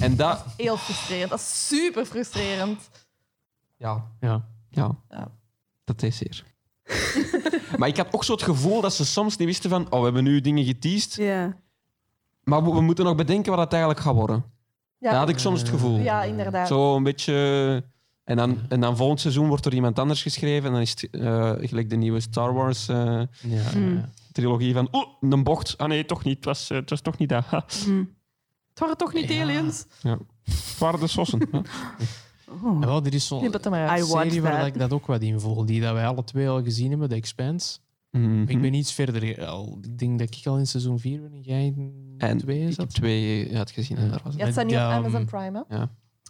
[0.00, 1.30] En dat, Heel frustrerend.
[1.30, 2.88] Dat is super frustrerend.
[3.76, 4.48] ja, Ja.
[4.70, 5.28] ja, Ja.
[5.84, 6.44] dat is zeer.
[7.78, 10.04] maar ik had ook zo het gevoel dat ze soms niet wisten van, oh, we
[10.04, 11.14] hebben nu dingen geteased.
[11.14, 11.56] Ja.
[12.44, 14.44] Maar we, we moeten nog bedenken wat het eigenlijk gaat worden.
[14.98, 15.98] Ja, Dat had ik soms het gevoel.
[15.98, 16.68] ja inderdaad.
[16.68, 17.84] Zo een beetje...
[18.26, 20.66] En dan, en dan volgend seizoen wordt er iemand anders geschreven.
[20.66, 23.26] En dan is het eh, gelijk de nieuwe Star Wars eh, Ja,
[23.74, 24.08] ja.
[24.32, 24.88] trilogie van...
[24.92, 25.78] Oeh, een bocht.
[25.78, 26.36] Ah nee, toch niet.
[26.36, 27.44] Het was, eh, het was toch niet dat.
[27.50, 27.64] Ha.
[27.84, 28.04] Hm.
[28.68, 29.42] Het waren toch niet Ja.
[29.42, 29.86] aliens?
[30.02, 31.40] Het waren de sossen.
[32.62, 32.80] Oh.
[32.80, 33.60] Ja, wel, er is zo'n er
[34.06, 34.66] serie waar that.
[34.66, 37.14] ik dat ook wat in volg, die dat wij alle twee al gezien hebben, The
[37.14, 37.78] Expanse.
[38.10, 38.42] Mhm.
[38.48, 39.46] Ik ben iets verder.
[39.46, 42.56] Al, ik denk dat ik al in seizoen 4 ben en jij in En 2
[42.58, 42.94] ik heb zat.
[42.94, 43.96] twee eh, uitgezien.
[43.96, 44.36] En daar was het.
[44.36, 45.64] Ja, het staat nu op Ja, Amazon um, Prime.
[45.68, 45.76] Hè?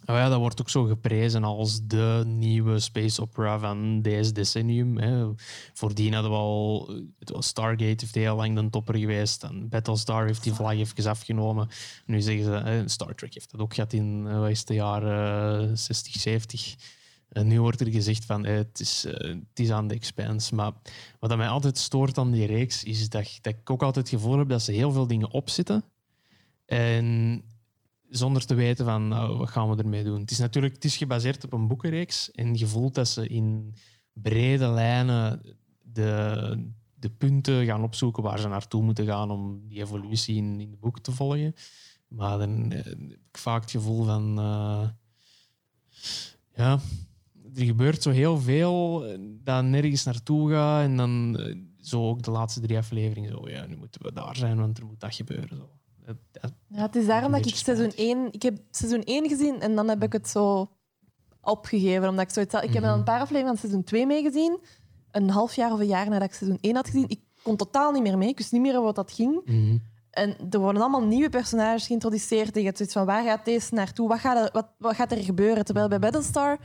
[0.09, 4.97] Oh ja, dat wordt ook zo geprezen als de nieuwe space opera van deze decennium.
[4.97, 5.27] Hè.
[5.73, 6.91] Voordien hadden we al...
[7.39, 9.43] Stargate heeft heel lang de topper geweest.
[9.43, 11.67] En Battlestar heeft die vlag even afgenomen.
[12.05, 12.51] Nu zeggen ze...
[12.51, 16.13] Hè, Star Trek heeft dat ook gehad in eh, wat is de jaren eh, 60,
[16.13, 16.75] 70.
[17.29, 20.55] En nu wordt er gezegd van eh, het, is, eh, het is aan de expanse.
[20.55, 20.71] Maar
[21.19, 24.37] wat mij altijd stoort aan die reeks, is dat, dat ik ook altijd het gevoel
[24.37, 25.83] heb dat ze heel veel dingen opzetten.
[26.65, 27.41] En
[28.09, 30.19] zonder te weten van nou, wat gaan we ermee doen.
[30.19, 33.73] Het is natuurlijk het is gebaseerd op een boekenreeks en je voelt dat ze in
[34.13, 35.41] brede lijnen
[35.81, 40.71] de, de punten gaan opzoeken waar ze naartoe moeten gaan om die evolutie in, in
[40.71, 41.53] de boek te volgen.
[42.07, 42.99] Maar dan eh, heb
[43.29, 44.89] ik vaak het gevoel van eh,
[46.55, 46.79] ja,
[47.55, 49.05] er gebeurt zo heel veel
[49.43, 53.65] dat nergens naartoe gaat en dan eh, zo ook de laatste drie afleveringen zo ja,
[53.65, 55.57] nu moeten we daar zijn, want er moet dat gebeuren.
[55.57, 55.76] Zo.
[56.67, 58.15] Ja, het is daarom dat ik seizoen spijtig.
[58.15, 58.27] 1...
[58.31, 60.69] Ik heb seizoen 1 gezien en dan heb ik het zo
[61.41, 62.09] opgegeven.
[62.09, 62.63] Omdat ik zoiets had.
[62.63, 62.99] Ik heb dan Mhm.
[62.99, 64.59] een paar afleveringen van seizoen 2 meegezien.
[65.11, 67.05] Een half jaar of een jaar nadat ik seizoen 1 had gezien.
[67.09, 68.29] Ik kon totaal niet meer mee.
[68.29, 69.41] Ik wist niet meer over wat dat ging.
[69.45, 69.77] Mhm.
[70.11, 72.55] En er worden allemaal nieuwe personages geïntroduceerd.
[72.55, 74.07] Je hebt zoiets van, waar gaat deze naartoe?
[74.07, 75.65] Wat gaat er, wat, wat gaat er gebeuren?
[75.65, 76.57] Terwijl bij Battlestar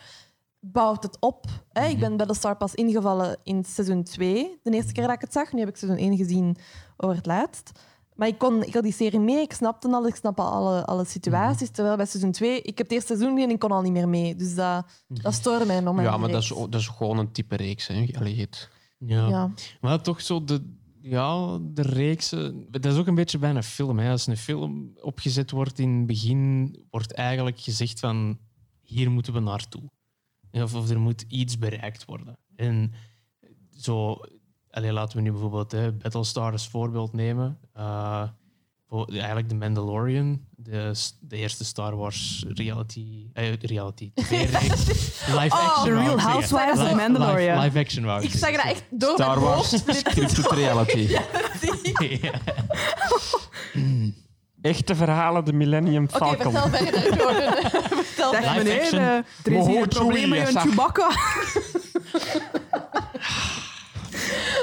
[0.60, 1.44] bouwt het op.
[1.72, 1.86] Hè?
[1.86, 4.58] Ik ben Battlestar pas ingevallen in seizoen 2.
[4.62, 5.52] De eerste keer dat ik het zag.
[5.52, 6.56] Nu heb ik seizoen 1 gezien
[6.96, 7.70] over het laatst.
[8.14, 9.40] Maar ik kon ik had die serie mee.
[9.42, 10.06] Ik snapte al.
[10.06, 11.70] Ik snap alle, alle situaties.
[11.70, 12.56] Terwijl bij seizoen 2...
[12.62, 14.36] Ik heb het eerste seizoen en ik kon al niet meer mee.
[14.36, 17.56] Dus dat, dat stoorde mij aan Ja, maar dat is, dat is gewoon een type
[17.56, 17.86] reeks.
[17.86, 18.06] Hè.
[18.18, 19.28] Allee, het- Ja.
[19.28, 19.50] Ja.
[19.80, 22.66] Maar toch zo de, ja, de reeksen.
[22.70, 23.98] Dat is ook een beetje bij een film.
[23.98, 24.10] Hè.
[24.10, 28.38] Als een film opgezet wordt in het begin, wordt eigenlijk gezegd van
[28.82, 29.90] hier moeten we naartoe.
[30.52, 32.38] Of, of er moet iets bereikt worden.
[32.56, 32.92] En
[33.76, 34.16] zo,
[34.72, 37.58] allee, laten we nu bijvoorbeeld hè, Battlestar als voorbeeld nemen.
[37.74, 38.22] Eh,
[38.88, 44.10] voor- eigenlijk de Mandalorian, de, de eerste Star Wars reality, eh, reality.
[44.14, 44.54] Live
[45.30, 45.84] Oh, action.
[45.84, 46.18] The Real.
[46.20, 47.54] Housewives of Live- Mandalorian.
[47.54, 51.08] Live, live action wou ik Ik zag dat echt door Star Wars scripted reality.
[52.20, 52.30] Ja.
[54.60, 56.52] Echte verhalen, de Millennium Oké, Falcon.
[56.52, 57.52] vertel verder, Jordan.
[58.04, 58.54] vertel verder.
[58.56, 59.00] Meneer, eh,
[59.44, 61.08] er is hier een probleem met Chewbacca.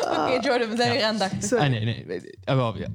[0.09, 1.53] Oké, Jordan, we zijn weer aandachtig.
[1.53, 2.29] Ah, nee, nee.
[2.43, 2.87] Ah, wel, ja.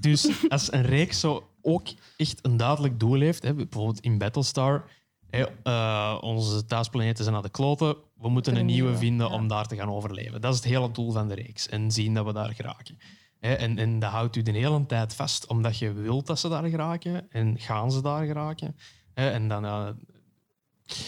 [0.00, 1.86] Dus als een reeks zo ook
[2.16, 4.84] echt een duidelijk doel heeft, hè, bijvoorbeeld in Battlestar,
[5.30, 9.04] hè, eh, onze thuisplaneten zijn naar de kloten, we moeten er een een nieuwe nieuwe,
[9.04, 9.34] vinden ja.
[9.34, 10.40] om daar te gaan overleven.
[10.40, 11.68] Dat is het hele doel van de reeks.
[11.68, 12.98] En zien dat we daar geraken.
[13.40, 16.48] Hè, en, en dat houdt u de hele tijd vast, omdat je wilt dat ze
[16.48, 17.26] daar geraken.
[17.30, 18.76] En gaan ze daar geraken.
[19.14, 19.64] Hè, en dan...
[19.64, 19.88] eh,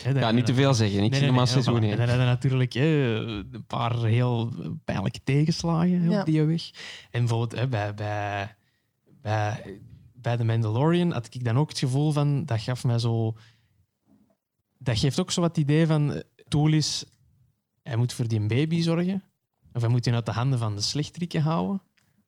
[0.05, 1.03] dan- Ja, niet te veel zeggen.
[1.03, 1.85] Ik zie hem aan nee, seizoen voilà.
[1.85, 4.53] En dan hebben we natuurlijk hè, een paar heel
[4.85, 6.21] pijnlijke tegenslagen Ja.
[6.21, 6.71] op die weg.
[7.11, 8.57] En bijvoorbeeld hè, bij, bij,
[9.23, 9.81] bij,
[10.13, 12.45] bij The Mandalorian had ik dan ook het gevoel van...
[12.45, 13.37] Dat gaf mij zo...
[14.79, 16.13] Dat geeft ook zo wat het idee van...
[16.13, 17.05] eh, Tool is...
[17.83, 19.23] Hij moet voor die baby zorgen.
[19.73, 21.83] Of hij moet die uit de handen van de slechterikken houden.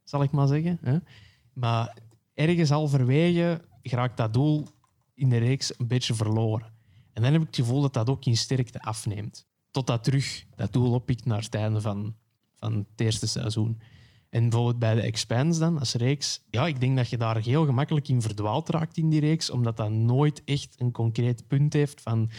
[0.05, 0.79] Zal ik maar zeggen.
[0.83, 0.99] Hè?
[1.53, 1.97] Maar
[2.35, 4.67] ergens halverwege geraakt dat doel
[5.15, 6.67] in de reeks een beetje verloren.
[7.13, 9.47] En dan heb ik het gevoel dat dat ook in sterkte afneemt.
[9.71, 12.15] Totdat terug dat doel oppikt naar het einde van,
[12.55, 13.81] van het eerste seizoen.
[14.31, 17.65] En bijvoorbeeld bij de Expanse dan, als reeks, ja, ik denk dat je daar heel
[17.65, 22.01] gemakkelijk in verdwaald raakt in die reeks, omdat dat nooit echt een concreet punt heeft
[22.01, 22.31] van,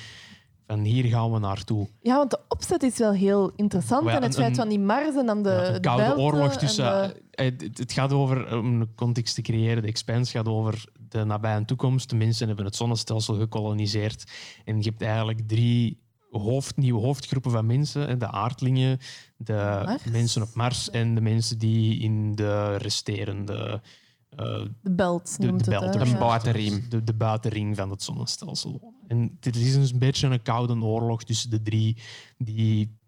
[0.67, 1.87] van hier gaan we naartoe.
[2.01, 4.05] Ja, want de opzet is wel heel interessant.
[4.07, 6.51] Ja, en het een- feit van die Mars en dan de, Ja, een koude oorlog
[6.51, 6.83] en tussen.
[6.85, 10.83] de- eh, het, het gaat over, om een context te creëren, de Expanse gaat over
[11.11, 12.09] de nabije toekomst.
[12.09, 14.23] De mensen hebben het zonnestelsel gekoloniseerd.
[14.65, 15.99] En je hebt eigenlijk drie
[16.29, 18.07] hoofd, nieuwe hoofdgroepen van mensen.
[18.07, 18.17] hè.
[18.17, 18.97] De aardlingen,
[19.37, 20.03] de Mars?
[20.03, 23.81] mensen op Mars en de mensen die in de resterende...
[24.29, 24.37] eh,
[24.81, 25.79] de belt de, noemt de het.
[25.81, 25.93] belt.
[26.05, 26.17] De Ja.
[26.17, 26.85] buitenriem.
[26.89, 28.77] De, de buitenring van het zonnestelsel.
[28.81, 28.99] wonen.
[29.07, 31.97] En er is dus een beetje een koude oorlog tussen de drie
[32.37, 32.99] die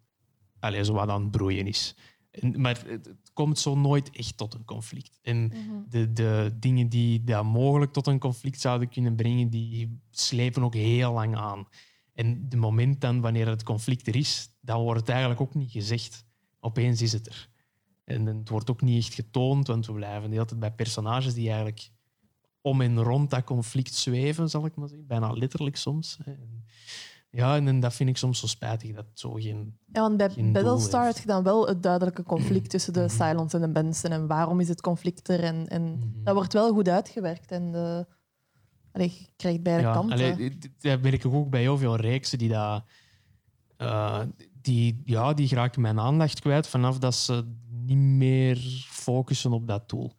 [0.59, 1.95] allez, zo wat aan het broeien is.
[2.33, 5.19] En, maar het, het komt zo nooit echt tot een conflict.
[5.21, 5.55] En Mhm.
[5.89, 10.73] de, de dingen die dat mogelijk tot een conflict zouden kunnen brengen, die slepen ook
[10.73, 11.67] heel lang aan.
[12.13, 15.71] En de moment dan, wanneer het conflict er is, dan wordt het eigenlijk ook niet
[15.71, 16.25] gezegd.
[16.59, 17.49] Opeens is het er.
[18.03, 21.33] En het wordt ook niet echt getoond, want we blijven de hele tijd bij personages
[21.33, 21.89] die eigenlijk
[22.61, 25.07] om en rond dat conflict zweven, zal ik maar zeggen.
[25.07, 26.17] Bijna letterlijk soms.
[26.25, 26.65] En
[27.35, 29.77] ja, en, en dat vind ik soms zo spijtig, dat zo geen...
[29.91, 33.53] Ja, want bij geen Battlestar heb je dan wel het duidelijke conflict tussen de Cylons
[33.53, 34.11] en de Benson.
[34.11, 35.39] En waarom is het conflict er?
[35.43, 36.23] En, en Mhm.
[36.23, 37.51] dat wordt wel goed uitgewerkt.
[37.51, 38.05] En de,
[38.91, 40.13] allee, je krijgt beide Ja, kanten.
[40.13, 42.83] allee, d- d- dat merk ik ook bij heel veel reeksen die dat...
[43.77, 44.21] eh,
[44.61, 47.45] die, ja, die geraken mijn aandacht kwijt vanaf dat ze
[47.85, 48.57] niet meer
[48.87, 50.11] focussen op dat doel.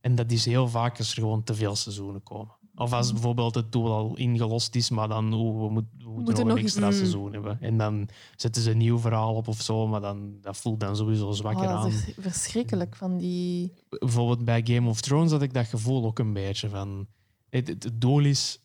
[0.00, 2.56] En dat is heel vaak als er gewoon te veel seizoenen komen.
[2.78, 6.46] Of als bijvoorbeeld het doel al ingelost is, maar dan oh, we, moet- we moeten
[6.46, 7.00] nog een extra eens- mm.
[7.00, 7.60] seizoen hebben.
[7.60, 10.96] En dan zetten ze een nieuw verhaal op of zo, maar dan, dat voelt dan
[10.96, 12.14] sowieso zwakker Oh, dat aan.
[12.18, 13.72] verschrikkelijk van die...
[13.88, 17.06] bijvoorbeeld bij Game of Thrones had ik dat gevoel ook een beetje van.
[17.48, 18.60] Het, het, het doel is,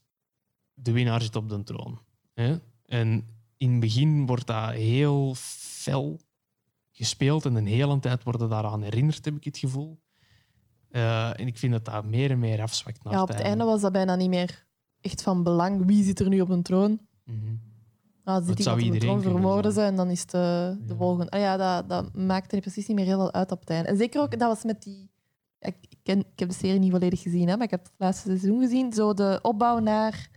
[0.73, 1.99] de winnaar zit op de troon.
[2.33, 2.57] Hè?
[2.85, 6.19] En in het begin wordt dat heel fel
[6.91, 9.99] gespeeld en een hele tijd worden daaraan herinnerd, heb ik het gevoel.
[10.93, 13.63] Eh, en ik vind dat dat meer en meer afzwakt naar Ja, op het einde
[13.63, 14.65] was dat bijna niet meer
[15.01, 15.85] echt van belang.
[15.85, 16.99] Wie zit er nu op een troon?
[17.23, 17.37] Mhm.
[18.23, 19.89] Ah, Dat zit iemand op de troon, vermoorden ze zijn.
[19.89, 20.95] en dan is de, de Ja.
[20.95, 21.29] volgende.
[21.31, 23.87] Ah, ja, dat, dat maakte precies niet meer heel veel uit op het einde.
[23.89, 25.11] En zeker ook, dat was met die...
[25.59, 28.27] Ik, ken, ik heb de serie niet volledig gezien, hè, maar ik heb het laatste
[28.37, 28.93] seizoen gezien.
[28.93, 30.29] Zo de opbouw naar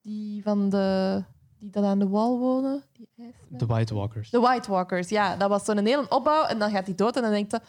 [0.00, 1.24] die van de...
[1.58, 2.82] Die dat aan de wal wonen.
[2.92, 3.08] Die.
[3.48, 4.30] De White Walkers.
[4.30, 5.36] De White Walkers, ja.
[5.36, 7.60] Dat was zo'n hele opbouw en dan gaat hij dood en dan denkt je...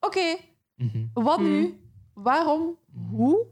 [0.00, 0.36] Oké,
[0.78, 0.98] Mhm.
[1.12, 1.78] wat nu?
[2.14, 2.76] Waarom?
[3.10, 3.46] Hoe?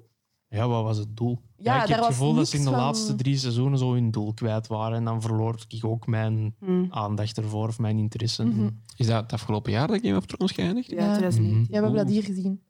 [0.49, 1.41] Ja, wat was het doel?
[1.57, 4.11] Ja, ik heb het gevoel dat ze in de van- laatste drie seizoenen zo hun
[4.11, 4.97] doel kwijt waren.
[4.99, 6.85] En dan verloor ik ook mijn Hm.
[6.91, 8.45] aandacht ervoor of mijn interesse.
[8.45, 8.69] Mhm.
[8.97, 10.91] Is dat het afgelopen jaar dat Game of Thrones geëindigd?
[10.91, 11.11] Ja, Ja.
[11.13, 11.61] 2009.
[11.61, 11.61] Mhm.
[11.61, 12.61] Ja, we hebben dat hier gezien.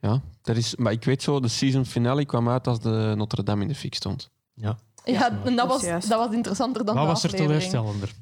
[0.00, 3.42] Ja, dat is, maar ik weet zo, de season finale kwam uit als de Notre
[3.42, 4.30] Dame in de fik stond.
[4.54, 4.78] Ja.
[5.04, 8.12] Ja, Ja, en dat was, dat was interessanter dan Wat was er teleurstellender?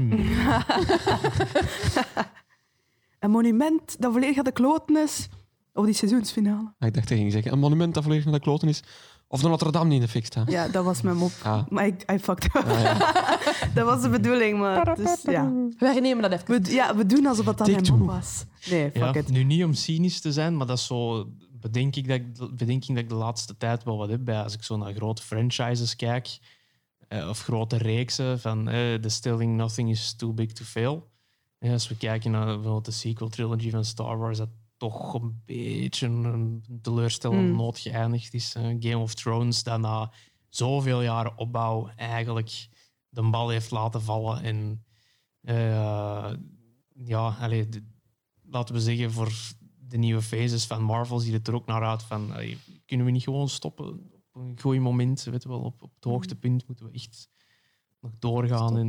[3.19, 5.29] Een monument dat volledig aan de kloten is.
[5.75, 6.73] Of die seizoensfinale.
[6.79, 8.83] Ah, Ik dacht dat je ging zeggen, een monument dat volledig naar de kloten is.
[9.29, 10.51] Of de Notre Dame die in de fik staat.
[10.51, 11.31] Ja, dat was mijn mop.
[11.43, 12.65] Ah, Maar ik I fucked up.
[12.67, 12.99] ah, ja.
[13.75, 15.53] dat was de bedoeling, maar dus, ja.
[15.79, 16.63] Wij nemen dat even.
[16.63, 18.45] We, ja, we doen alsof het dan mijn mop was.
[18.71, 19.29] Nee, fuck Ja, it.
[19.31, 21.29] nu niet om cynisch te zijn, maar dat is zo
[21.61, 24.43] bedenk ik dat ik, bedenk ik dat ik de laatste tijd wel wat heb bij
[24.43, 26.39] als ik zo naar grote franchises kijk
[27.09, 31.09] eh, of grote reeksen van eh The Stilling Nothing is Too Big to Fail.
[31.59, 34.49] Ja, als we kijken naar bijvoorbeeld de sequel trilogy van Star Wars, dat
[34.81, 37.57] toch een beetje een teleurstellende Mm.
[37.57, 38.55] noot geëindigd is.
[38.55, 40.13] Eh, Game of Thrones, dat na
[40.49, 42.69] zoveel jaren opbouw eigenlijk
[43.09, 44.43] de bal heeft laten vallen.
[44.43, 44.85] En
[45.41, 46.33] eh,
[46.95, 47.85] ja, allee, de-
[48.43, 49.33] laten we zeggen, voor
[49.79, 53.13] de nieuwe phases van Marvel ziet het er ook naar uit van, allee, kunnen we
[53.13, 53.87] niet gewoon stoppen
[54.33, 57.29] op een goed moment, weet je wel, op, op het hoogtepunt moeten we echt
[58.01, 58.77] nog doorgaan.
[58.79, 58.89] En,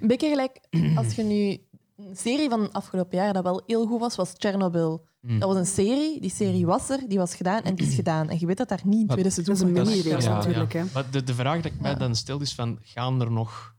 [0.00, 0.60] Een beetje gelijk
[0.96, 1.58] als je nu...
[1.98, 5.06] Een serie van afgelopen jaar dat wel heel goed was, was Chernobyl.
[5.20, 5.38] Mm.
[5.38, 8.28] Dat was een serie, die serie was er, die was gedaan en het is gedaan.
[8.28, 10.72] En je weet dat daar niet Wat- tweede seizoen Dat is een mini-reeks ja, natuurlijk.
[10.72, 10.84] Hè.
[10.94, 11.96] Maar de, de vraag dat ik mij Ja.
[11.96, 13.74] dan stel is van, gaan er nog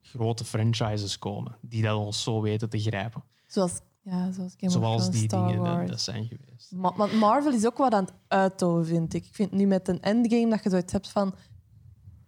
[0.00, 3.22] grote franchises komen die dat ons zo weten te grijpen.
[3.46, 5.90] Zoals, ja, zoals Game of Zoals Thrones, die Star dingen dat, Wars.
[5.90, 6.72] dat zijn geweest.
[6.72, 9.24] Ma- Want Marvel is ook wat aan het uitdoen, vind ik.
[9.26, 11.34] Ik vind nu met een endgame dat je zoiets hebt van...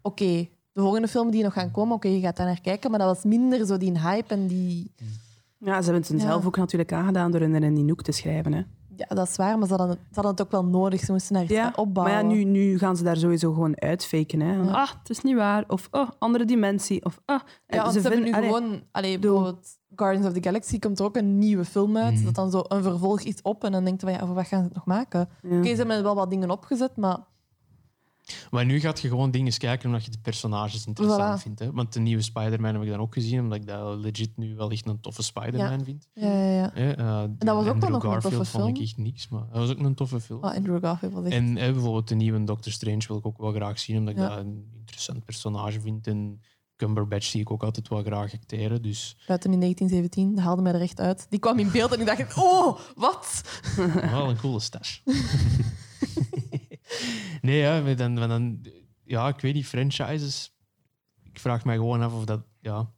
[0.03, 2.99] Oké, de volgende film die nog gaan komen, oké, je gaat daar naar kijken, maar
[2.99, 4.93] dat was minder zo die hype en die...
[5.59, 6.29] Ja, ze hebben het Ja.
[6.29, 8.53] zelf ook natuurlijk aangedaan door in in die noek te schrijven.
[8.53, 8.62] Hè.
[8.97, 11.01] Ja, dat is waar, maar ze hadden, ze hadden het ook wel nodig.
[11.01, 12.14] Ze moesten daar iets Ja, opbouwen.
[12.16, 14.41] maar ja, nu, nu gaan ze daar sowieso gewoon uitfaken.
[14.41, 14.55] Hè.
[14.55, 14.62] Ja.
[14.70, 15.64] Ah, het is niet waar.
[15.68, 17.05] Of oh, andere dimensie.
[17.05, 17.41] Of ah.
[17.66, 18.83] En Ja, want ze, hebben nu allee, gewoon...
[18.91, 19.66] Allee, bijvoorbeeld
[19.97, 22.25] Guardians of the Galaxy komt er ook een nieuwe film uit, Mhm.
[22.25, 24.47] dat dan zo een vervolg is op en dan denkt je van, ja, voor wat
[24.47, 25.29] gaan ze het nog maken?
[25.43, 25.57] ja.
[25.59, 27.18] Oké, ze hebben wel wat dingen opgezet, maar
[28.51, 31.43] Maar nu gaat je gewoon dingen kijken omdat je de personages interessant Voilà.
[31.43, 31.59] vindt.
[31.61, 31.72] Hè?
[31.72, 34.70] Want de nieuwe Spider-Man heb ik dan ook gezien, omdat ik dat legit nu wel
[34.70, 36.09] echt een toffe Spider-Man vind.
[36.14, 36.74] ja, ja, ja.
[36.74, 38.87] Eh, dat was ook wel Andrew nog een Garfield toffe vond ik film.
[38.87, 40.45] echt niks, maar dat was ook een toffe film.
[40.45, 41.33] Oh, Andrew Garfield was echt...
[41.35, 44.28] En bijvoorbeeld de nieuwe Doctor Strange wil ik ook wel graag zien, omdat ik Ja.
[44.28, 46.07] dat een interessant personage vind.
[46.07, 46.41] En
[46.76, 48.83] Cumberbatch zie ik ook altijd wel graag acteren.
[48.83, 51.26] Dus Buiten in 1917, dat haalde mij er echt uit.
[51.30, 53.43] Die kwam in beeld en ik dacht, oh, wat?
[54.11, 54.99] wel een coole stash.
[57.40, 58.66] nee, ja, dan, dan,
[59.05, 60.57] ja, ik weet niet, franchises.
[61.22, 62.93] Ik vraag mij gewoon af of dat, ja,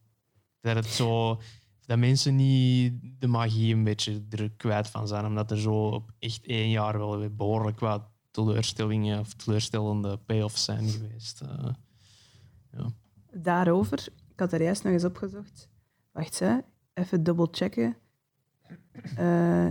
[0.60, 1.40] dat het zo,
[1.86, 6.10] dat mensen niet de magie een beetje er kwijt van zijn, omdat er zo op
[6.18, 11.40] echt één jaar wel weer behoorlijk wat teleurstellingen of teleurstellende payoffs zijn geweest.
[11.40, 11.72] eh.
[13.32, 15.68] Daarover, ik had er juist nog eens opgezocht.
[16.12, 16.58] Wacht, hè.
[16.94, 17.96] even dubbel checken.
[19.16, 19.70] Eh,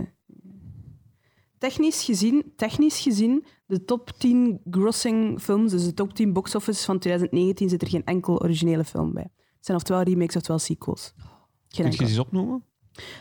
[1.68, 6.84] technisch, gezien, technisch gezien, de top 10 grossing films, dus de top 10 box office
[6.84, 9.30] van 2019, zit er geen enkel originele film bij.
[9.56, 11.12] Het zijn oftewel remakes oftewel sequels.
[11.68, 12.64] Geen Kun je eens opnoemen?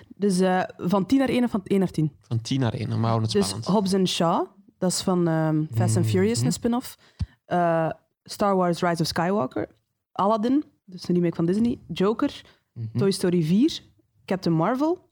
[0.08, 2.12] Dus eh, van 10 naar 1 of van 1 naar 10?
[2.22, 3.72] Van 10 naar 1, dan houden we het Dus spannend.
[3.72, 4.46] Hobbs and Shaw,
[4.78, 6.46] dat is van ehm, Fast and Furious, Mhm.
[6.46, 6.98] een spin-off.
[7.46, 7.90] Eh,
[8.24, 9.68] Star Wars Rise of Skywalker.
[10.12, 11.80] Aladdin, dus een remake van Disney.
[11.88, 12.42] Joker.
[12.74, 12.98] Mhm.
[12.98, 13.82] Toy Story 4.
[14.26, 15.10] Captain Marvel.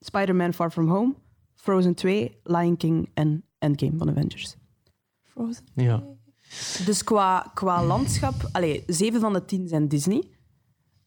[0.00, 1.14] Spider-Man Far From Home.
[1.60, 2.40] Frozen 2.
[2.44, 4.56] Lion King en Endgame van Avengers.
[5.22, 5.64] Frozen.
[5.74, 6.02] Ja.
[6.84, 8.34] Dus qua, qua landschap...
[8.52, 10.30] Allee, 7 van de 10 zijn Disney.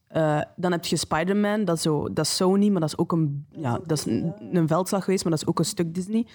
[0.06, 3.12] Eh, dan heb je Spider-Man, dat, is zo, dat is Sony, maar dat is ook
[3.12, 6.26] een, ja, dat is een, een veldslag geweest, maar dat is ook een stuk Disney.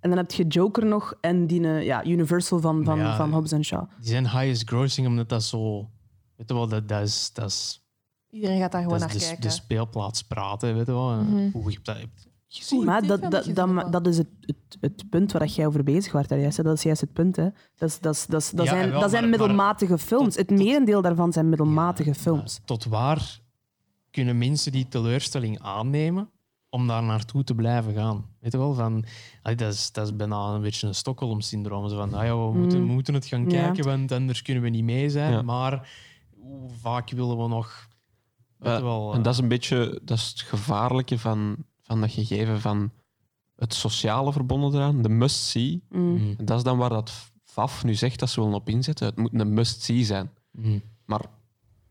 [0.00, 3.16] En dan heb je Joker nog en die eh, ja, Universal van, van, Ja.
[3.16, 3.88] van Hobbs and Shaw.
[3.98, 5.88] Die zijn highest grossing omdat dat zo.
[6.36, 7.86] Weet je wel, dat, dat is, dat is,
[8.30, 9.48] Iedereen gaat daar gewoon dat naar is de, kijken.
[9.48, 10.74] de speelplaats praten.
[10.74, 11.24] Weet je wel.
[11.52, 12.84] Hoe je dat hebt gezien.
[12.84, 16.12] Maar dat, dat, dat, gezien, dat is het, het, het punt waar jij over bezig
[16.12, 16.56] was daar juist.
[16.56, 16.62] hè.
[16.62, 17.36] Dat is juist het punt.
[17.36, 17.48] Hè.
[17.76, 19.98] Dat, is, dat, is, dat, is- dat Ja, zijn, wel, dat zijn maar- maar- middelmatige
[19.98, 20.36] films.
[20.36, 22.58] het merendeel daarvan zijn middelmatige films.
[22.58, 23.40] Maar Tot waar
[24.10, 26.30] kunnen mensen die teleurstelling aannemen
[26.68, 28.26] om daar naartoe te blijven gaan?
[28.40, 29.04] Weet je wel, van,
[29.42, 31.88] allee, dat, is, dat is bijna een beetje een Stockholm-syndroom.
[31.88, 32.86] Zo van, ah ja, we, moeten, Mm.
[32.86, 33.62] we moeten het gaan Ja.
[33.62, 35.32] kijken, want anders kunnen we niet mee zijn.
[35.32, 35.42] Ja.
[35.42, 35.88] Maar
[36.40, 37.88] hoe vaak willen we nog...
[38.58, 42.00] Weet Eh, je wel, En dat is een beetje dat is het gevaarlijke van, van
[42.00, 42.90] dat gegeven van
[43.56, 45.82] het sociale verbonden eraan, de must-see.
[45.88, 46.02] Mm.
[46.02, 46.36] Mm.
[46.44, 47.12] Dat is dan waar dat
[47.44, 49.06] FAF nu zegt dat ze willen op inzetten.
[49.06, 50.30] Het moet een must-see zijn.
[50.50, 50.82] Mm.
[51.04, 51.24] Maar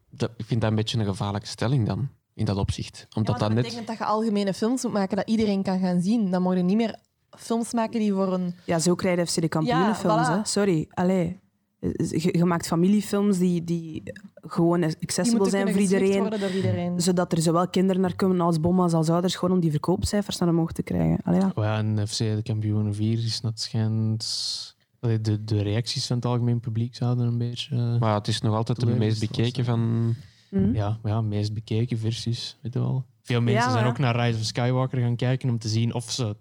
[0.09, 3.07] dat, ik vind dat een beetje een gevaarlijke stelling dan, in dat opzicht.
[3.15, 3.63] Omdat dat dat net...
[3.63, 6.31] betekent dat je algemene films moet maken dat iedereen kan gaan zien.
[6.31, 6.99] Dan mogen je niet meer
[7.37, 8.55] films maken die voor een...
[8.65, 10.27] Ja, zo krijg je FC de kampioenenfilms.
[10.27, 10.37] Ja, voilà.
[10.37, 10.49] hè.
[10.49, 11.39] Sorry, allee.
[11.81, 14.03] Je, je maakt familiefilms die, die
[14.35, 16.19] gewoon accessible zijn kunnen voor iedereen.
[16.19, 17.01] worden door iedereen.
[17.01, 20.49] Zodat er zowel kinderen naar komen als bomma's als ouders, gewoon om die verkoopcijfers naar
[20.49, 21.17] omhoog te krijgen.
[21.23, 21.51] Allee, ja.
[21.55, 24.75] Oh ja, en FC de kampioenen 4 is dat schijnt...
[24.99, 27.75] allee, De, de reacties van het algemeen publiek zouden een beetje...
[27.75, 30.13] eh, Maar het is nog altijd de meest bekeken van...
[30.49, 30.73] Hm?
[30.73, 33.05] Ja, ja, meest bekeken versies, weet je wel.
[33.21, 36.11] Veel mensen Ja, zijn ook naar Rise of Skywalker gaan kijken om te zien of
[36.11, 36.35] ze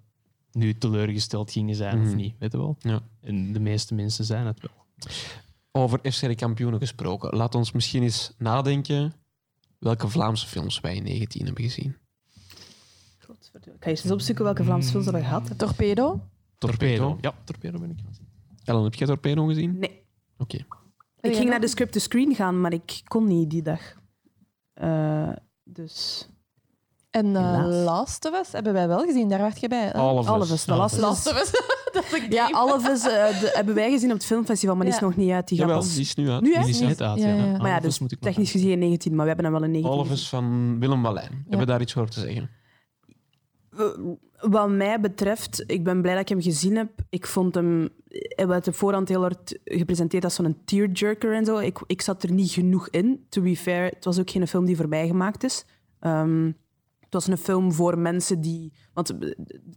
[0.53, 2.17] nu teleurgesteld gingen zijn of Mhm.
[2.17, 2.77] niet, weet je wel.
[2.79, 3.01] Ja.
[3.23, 4.80] En de meeste mensen zijn het wel.
[5.73, 7.37] Over FC de kampioenen gesproken.
[7.37, 9.13] Laat ons misschien eens nadenken
[9.79, 11.97] welke Vlaamse films wij in 19 hebben gezien.
[13.19, 13.79] Godverdomme.
[13.79, 15.67] Ik ga eens opzoeken welke Vlaamse films we gehad hebben.
[15.67, 16.21] Torpedo?
[16.59, 17.19] Torpedo.
[17.21, 18.29] Ja, Torpedo ben ik gaan zien.
[18.65, 19.79] Ellen, heb jij Torpedo gezien?
[19.79, 20.03] Nee.
[20.39, 20.57] Oké.
[21.21, 23.95] Ik ging naar de script to screen gaan, maar ik kon niet die dag.
[24.73, 25.33] Eh,
[25.65, 26.29] dus...
[27.11, 27.85] En Helaas.
[27.85, 29.85] Last of Us hebben wij wel gezien, daar werd je bij.
[29.85, 29.93] hè?
[29.95, 30.47] All of All Us.
[30.47, 31.33] of Us, de All Last of Last Us.
[31.33, 31.51] of Us.
[31.93, 32.49] dat is een Ja.
[32.51, 35.07] All of Us eh, de- hebben wij gezien op het filmfestival, maar die is Ja.
[35.07, 35.49] nog niet uit.
[35.49, 35.93] Die Jawel, pas...
[35.93, 36.41] die is nu uit.
[36.43, 36.53] Nu?
[36.55, 37.35] Die is net uit, Ja, ja.
[37.35, 37.57] ja, ja.
[37.57, 39.93] Maar ja, dus moet ik technisch gezien 19, maar we hebben hem wel in 19
[39.93, 41.31] All of Us van Willem Wallijn.
[41.41, 42.51] Hebben we daar iets over te zeggen?
[44.41, 46.91] Wat mij betreft, ik ben blij dat ik hem gezien heb.
[47.09, 47.89] Ik vond hem...
[48.09, 51.59] Hij werd op voorhand heel hard gepresenteerd als zo'n tearjerker en zo.
[51.59, 53.85] Ik, ik zat er niet genoeg in, to be fair.
[53.85, 55.65] Het was ook geen film die voorbij gemaakt is.
[56.01, 56.51] Ehm,
[57.11, 58.73] het was een film voor mensen die...
[58.93, 59.15] Want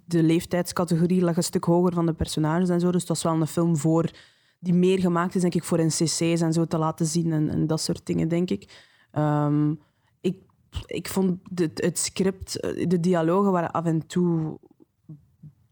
[0.05, 2.91] de leeftijdscategorie lag een stuk hoger van de personages en zo.
[2.91, 4.11] Dus het was wel een film voor...
[4.59, 7.67] Die meer gemaakt is, denk ik, voor NCC's en zo te laten zien en, en
[7.67, 8.91] dat soort dingen, denk ik.
[9.11, 9.73] Ehm,
[10.21, 10.37] ik,
[10.85, 14.59] ik vond de, het script, eh, de dialogen waren af en toe...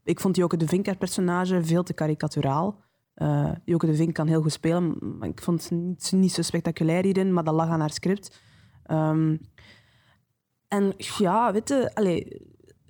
[0.03, 2.79] Ik vond Joke de Vink, haar personage, veel te karikaturaal.
[3.15, 6.41] Uh, Joke de Vink kan heel goed spelen, maar ik vond het niet, niet zo
[6.41, 8.41] spectaculair hierin, maar dat lag aan haar script.
[8.91, 9.39] Um,
[10.71, 12.23] en ja, weet je, allez,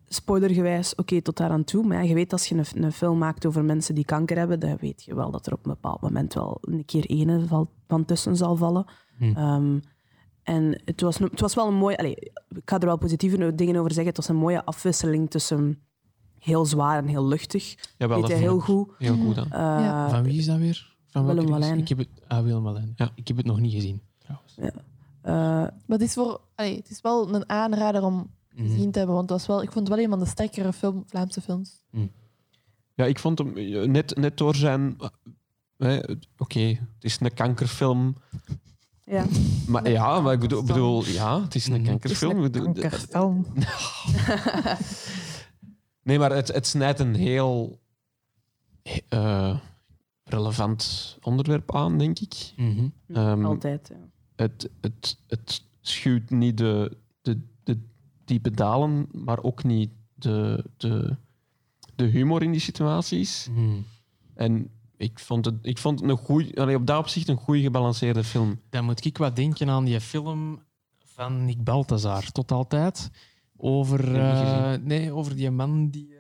[0.08, 1.86] spoilergewijs, oké, tot daar aan toe.
[1.86, 4.60] Maar ja, je weet als je een, een, film maakt over mensen die kanker hebben,
[4.60, 8.06] dan weet je wel dat er op een bepaald moment wel een keer ene van
[8.06, 8.86] tussen zal vallen.
[9.18, 9.38] Hm.
[9.38, 9.82] Um,
[10.44, 11.96] en het was, het was wel een mooi...
[11.96, 12.14] Allez,
[12.50, 14.08] ik ga er wel positieve dingen over zeggen.
[14.08, 15.82] Het was een mooie afwisseling tussen
[16.40, 17.76] heel zwaar en heel luchtig.
[17.98, 18.90] Ja, wel, weet je heel goed.
[18.98, 19.46] Heel goed dan.
[19.46, 20.10] Uh, ja.
[20.10, 20.96] Van wie is dat weer?
[21.08, 21.78] Van Willem Wallijn.
[21.78, 22.94] Ik heb het, ah, Willem Wallijn.
[22.96, 23.12] Ja.
[23.16, 24.56] Ik heb het nog niet gezien, trouwens.
[24.62, 24.74] Ja.
[25.26, 28.92] Uh, maar het is, voor, allee, het is wel een aanrader om gezien mhm.
[28.92, 31.04] te hebben, want het was wel, ik vond het wel een van de sterkere film,
[31.08, 31.84] Vlaamse films.
[31.90, 32.12] Mm.
[32.94, 33.54] Ja, ik vond hem
[33.92, 34.96] net, net door zijn...
[35.78, 38.16] Oké, okay, het is een kankerfilm.
[39.04, 39.26] Ja.
[39.68, 42.42] Maar ja, maar ik bedoel, bedoel ja, het is een kankerfilm.
[42.42, 43.46] Het is een kankerfilm.
[46.04, 47.80] nee, maar het, het snijdt een heel
[49.10, 49.58] uh,
[50.24, 52.54] relevant onderwerp aan, denk ik.
[52.56, 53.18] Mm -hmm.
[53.18, 54.11] um, Altijd, ja
[54.42, 57.78] het, het, het schuwt niet de, de, de
[58.26, 61.16] diepe dalen, maar ook niet de, de,
[61.96, 63.50] de humor in die situaties.
[63.54, 63.86] Hmm.
[64.34, 68.24] En ik vond het, ik vond het een goeie, op dat opzicht een goede gebalanceerde
[68.24, 68.60] film.
[68.70, 70.60] Dan moet ik wat denken aan die film
[71.06, 73.10] van Nick Balthazar, tot altijd.
[73.58, 76.08] Over, uh, nee, over die man die.
[76.08, 76.18] Uh,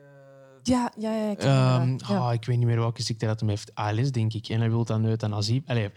[0.63, 1.29] ja, ja, ja.
[1.31, 2.27] Ik, um, ja.
[2.27, 3.75] Oh, ik weet niet meer welke ziekte dat hem heeft.
[3.75, 4.47] ALS, denk ik.
[4.47, 5.63] En hij wil dan euthanasie.
[5.65, 5.89] Allee,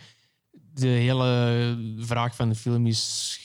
[0.75, 3.39] de hele vraag van de film is: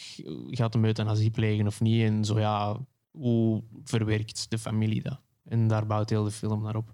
[0.47, 2.03] gaat hem euthanasie plegen of niet?
[2.03, 2.77] En zo ja,
[3.11, 5.19] hoe verwerkt de familie dat?
[5.43, 6.93] En daar bouwt heel de film naar op.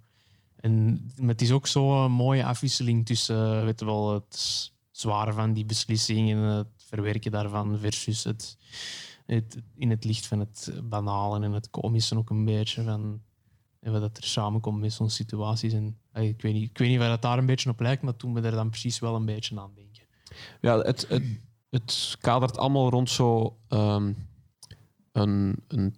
[0.56, 6.32] En het is ook zo'n mooie afwisseling tussen weet wel, het zware van die beslissing
[6.32, 8.58] en het verwerken daarvan versus het,
[9.76, 12.84] in het licht van het banale en het komische ook een beetje.
[12.84, 13.22] Van,
[13.80, 15.74] en wat dat er samenkomt met zo'n situaties.
[15.74, 18.16] En, ik, weet niet, ik weet niet waar dat daar een beetje op lijkt, maar
[18.16, 20.05] toen we er dan precies wel een beetje aan denken.
[20.62, 21.24] Ja, het, het,
[21.70, 24.16] het kadert allemaal rond zo um,
[25.12, 25.96] een, een,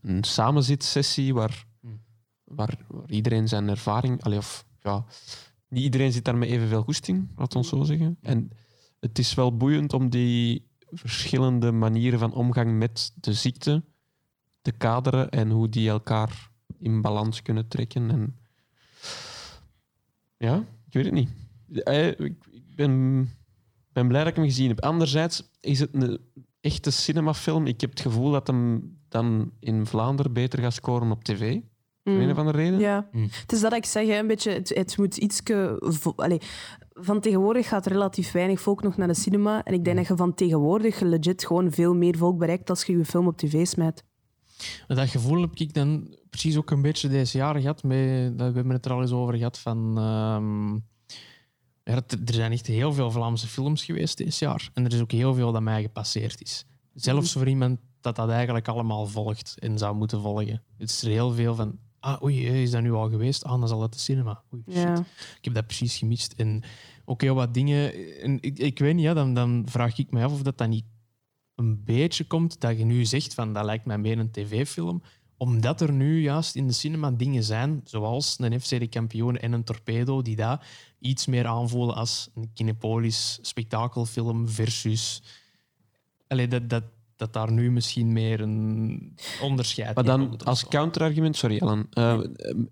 [0.00, 2.00] een samenzitsessie waar, hmm.
[2.44, 4.22] waar, waar, iedereen zijn ervaring...
[4.22, 5.04] Allee, of, ja,
[5.68, 8.16] niet iedereen zit daar met evenveel goesting, laat ons zo zeggen.
[8.20, 8.50] En
[9.00, 13.82] het is wel boeiend om die verschillende manieren van omgang met de ziekte
[14.62, 18.10] te kaderen en hoe die elkaar in balans kunnen trekken.
[18.10, 18.38] En
[20.36, 21.30] ja, ik weet het niet.
[21.72, 22.36] Eh, ik
[22.76, 23.28] ben
[23.94, 24.80] ben blij dat ik hem gezien heb.
[24.80, 26.20] Anderzijds is het een
[26.60, 27.66] echte cinemafilm.
[27.66, 31.60] Ik heb het gevoel dat hem dan in Vlaanderen beter gaat scoren op tv.
[32.02, 32.20] Mm.
[32.20, 32.78] Een van de reden.
[32.78, 33.28] Ja, mm.
[33.30, 35.40] het is dat ik zeg, een beetje, het, het moet iets.
[36.92, 39.62] Van tegenwoordig gaat relatief weinig volk nog naar de cinema.
[39.64, 40.02] En ik denk mm.
[40.02, 43.36] dat je van tegenwoordig legit gewoon veel meer volk bereikt als je je film op
[43.36, 44.04] tv smijt.
[44.86, 47.82] Dat gevoel heb ik dan precies ook een beetje deze jaren gehad.
[47.82, 49.98] Met, we hebben het er al eens over gehad van.
[51.84, 54.70] Er zijn echt heel veel Vlaamse films geweest dit jaar.
[54.72, 56.64] En er is ook heel veel dat mij gepasseerd is.
[56.94, 60.62] Zelfs voor iemand dat dat eigenlijk allemaal volgt en zou moeten volgen.
[60.78, 61.78] Het is er heel veel van...
[62.00, 63.44] Ah, oei, is dat nu al geweest?
[63.44, 64.42] Ah, dan zal dat de cinema.
[64.54, 64.82] Oei, shit.
[64.82, 64.98] Ja.
[65.38, 66.32] Ik heb dat precies gemist.
[66.32, 66.62] En
[67.04, 67.94] ook heel wat dingen...
[68.20, 70.70] En ik, ik weet niet, ja, dan, dan vraag ik me af of dat dan
[70.70, 70.84] niet
[71.54, 75.02] een beetje komt dat je nu zegt van dat lijkt mij meer een tv-film
[75.36, 79.52] omdat er nu juist in de cinema dingen zijn, zoals een FC de kampioen en
[79.52, 80.66] een torpedo, die daar
[81.04, 85.22] iets meer aanvoelen als een Kinepolis spektakelfilm versus...
[86.26, 86.84] Allee, dat, dat,
[87.16, 92.20] dat daar nu misschien meer een onderscheid Maar dan als counterargument, sorry Alan, uh,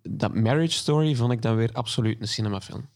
[0.03, 2.89] dat Marriage Story vond ik dan weer absoluut een cinemafilm.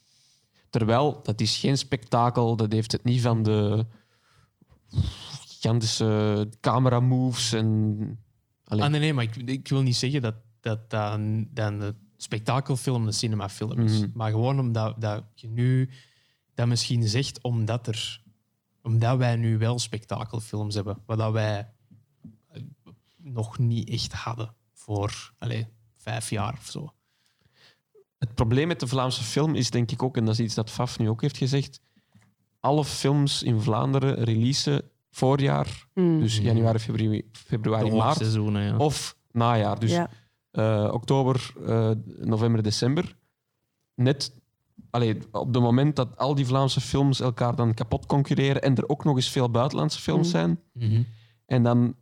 [0.71, 3.87] Terwijl, dat is geen spektakel, dat heeft het niet van de
[5.47, 8.19] gigantische camera moves en
[8.69, 13.13] Ah, nee, nee, maar ik, ik, wil niet zeggen dat, dat, dan dan spektakelfilm een
[13.13, 14.01] cinemafilm is.
[14.01, 14.11] Mhm.
[14.15, 15.91] Maar gewoon omdat dat je nu
[16.55, 18.23] dat misschien zegt omdat, er,
[18.83, 20.99] omdat wij nu wel spektakelfilms hebben.
[21.07, 21.69] Wat dat wij
[22.49, 22.63] eh,
[23.17, 25.65] nog niet echt hadden voor allez,
[25.97, 26.93] vijf jaar of zo.
[28.19, 30.71] Het probleem met de Vlaamse film is denk ik ook, en dat is iets dat
[30.71, 31.81] Faf nu ook heeft gezegd,
[32.61, 36.21] alle films in Vlaanderen releasen voorjaar, mm.
[36.21, 38.33] dus januari, februari, februari maart.
[38.33, 38.77] Ja.
[38.77, 39.99] Of najaar, dus
[40.59, 43.17] uh, oktober, uh, november, december.
[43.95, 44.35] Net
[44.91, 48.89] allee, op het moment dat al die Vlaamse films elkaar dan kapot concurreren en er
[48.89, 50.31] ook nog eens veel buitenlandse films mm.
[50.31, 50.61] zijn.
[50.73, 51.07] Mm -hmm.
[51.47, 51.95] En dan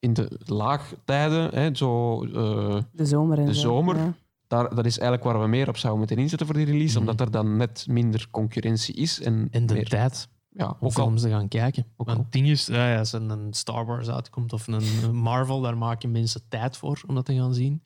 [0.00, 4.14] in de laagtijden, hè, zo, uh, de zomer, en de zomer ja.
[4.46, 7.06] daar, dat is eigenlijk waar we meer op zouden moeten inzetten voor die release, mm
[7.06, 7.10] -hmm.
[7.10, 9.20] omdat er dan net minder concurrentie is.
[9.20, 9.88] En, en de meer...
[9.88, 10.28] tijd
[10.58, 10.90] ja, ook al.
[10.90, 11.84] films te gaan kijken.
[11.96, 12.24] Ook Want al.
[12.24, 15.76] het ding is, ja, als er een Star Wars uitkomt of een, een Marvel, daar
[15.78, 17.82] maken mensen tijd voor om dat te gaan zien.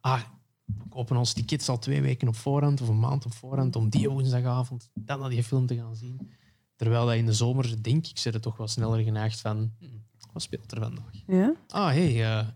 [0.00, 0.20] Ah,
[0.64, 3.88] we kopen ons tickets al twee weken op voorhand of een maand op voorhand om
[3.88, 6.30] die woensdagavond dan naar die film te gaan zien.
[6.76, 9.86] Terwijl dat in de zomer, denk ik, zit het toch wel sneller geneigd van, hm,
[10.32, 11.10] wat speelt er vandaag?
[11.26, 11.54] Ja?
[11.68, 12.54] Ah, hé, hey,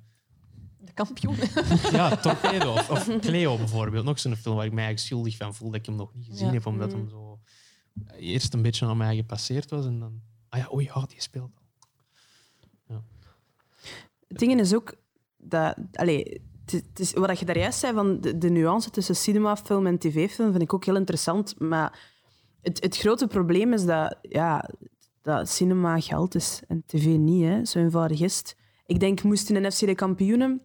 [0.79, 1.37] De kampioen.
[1.93, 4.05] ja, Torpedo of, of Cleo bijvoorbeeld.
[4.05, 6.27] Nog zo'n film waar ik mij eigenlijk schuldig van voel dat ik hem nog niet
[6.27, 6.53] gezien Ja.
[6.53, 6.99] heb, omdat Mm.
[6.99, 7.32] hem zo
[8.17, 11.51] eerst een beetje aan mij gepasseerd was en dan, ah ja, oei, ja, die speelt
[11.55, 11.61] al.
[14.29, 14.95] Het ding is ook
[15.37, 15.77] dat...
[15.93, 20.51] Allee, het is- wat je daar juist zei, van de, nuance tussen cinemafilm en tv-film,
[20.51, 21.61] vind ik ook heel interessant.
[21.61, 22.11] Maar
[22.61, 24.71] het, het grote probleem is dat, ja,
[25.23, 27.45] dat cinema geld is en tv niet.
[27.45, 27.65] Hè.
[27.65, 28.55] Zo eenvoudig is.
[28.87, 30.63] Ik denk, moest in een FC de kampioenen...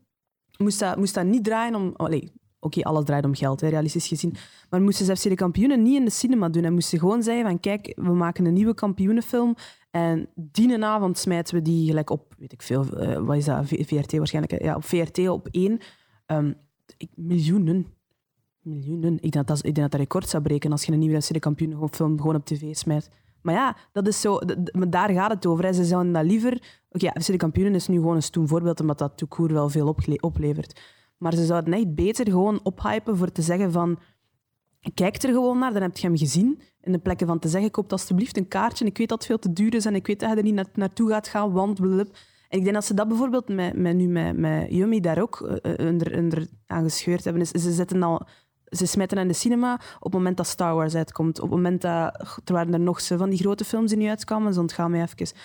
[0.58, 1.94] Moest dat, moest dat niet draaien om...
[1.96, 2.32] Allee,
[2.68, 4.36] Oké, alles draait om geld, realistisch gezien.
[4.70, 6.64] Maar moesten ze de kampioenen niet in de cinema doen.
[6.64, 9.56] En moesten gewoon zeggen van, kijk, we maken een nieuwe kampioenenfilm
[9.92, 13.66] en die avond smijten we die gelijk op, weet ik veel, eh, wat is dat,
[13.66, 15.80] VRT waarschijnlijk, ja, op VRT op één.
[16.26, 16.54] Ehm,
[17.16, 17.88] miljoenen.
[18.62, 19.14] Miljoenen.
[19.14, 21.22] Ik denk dat, dat, ik denk dat dat record zou breken als je een nieuwe
[21.28, 23.10] de kampioenenfilm gewoon op tv smijt.
[23.42, 24.40] Maar ja, dat is zo,
[24.90, 25.66] daar gaat het over.
[25.66, 25.74] Hè.
[25.74, 26.62] Ze zouden dat liever...
[26.90, 30.20] Oké, de kampioenen is nu gewoon een stoem voorbeeld, omdat dat court wel veel ople-
[30.20, 30.82] oplevert.
[31.18, 34.00] Maar ze zouden echt beter gewoon ophypen voor te zeggen van...
[34.94, 36.62] Kijk er gewoon naar, dan heb je hem gezien.
[36.82, 38.86] In de plekken van te zeggen, koop alsjeblieft een kaartje.
[38.86, 40.54] Ik weet dat het veel te duur is en ik weet dat je er niet
[40.54, 41.80] na- naartoe gaat gaan, want...
[41.80, 42.14] blablabla.
[42.50, 45.42] En ik denk dat ze dat bijvoorbeeld met, met, nu met, met Yummy daar ook
[45.42, 47.42] eh, onder, onder aan gescheurd hebben.
[47.42, 48.28] Dus ze zetten al...
[48.66, 51.40] Ze smijten aan de cinema op het moment dat Star Wars uitkomt.
[51.40, 52.40] Op het moment dat...
[52.46, 55.02] Er waren er nog zo van die grote films die nu uitkwamen, ze ontgaan mij
[55.02, 55.38] even.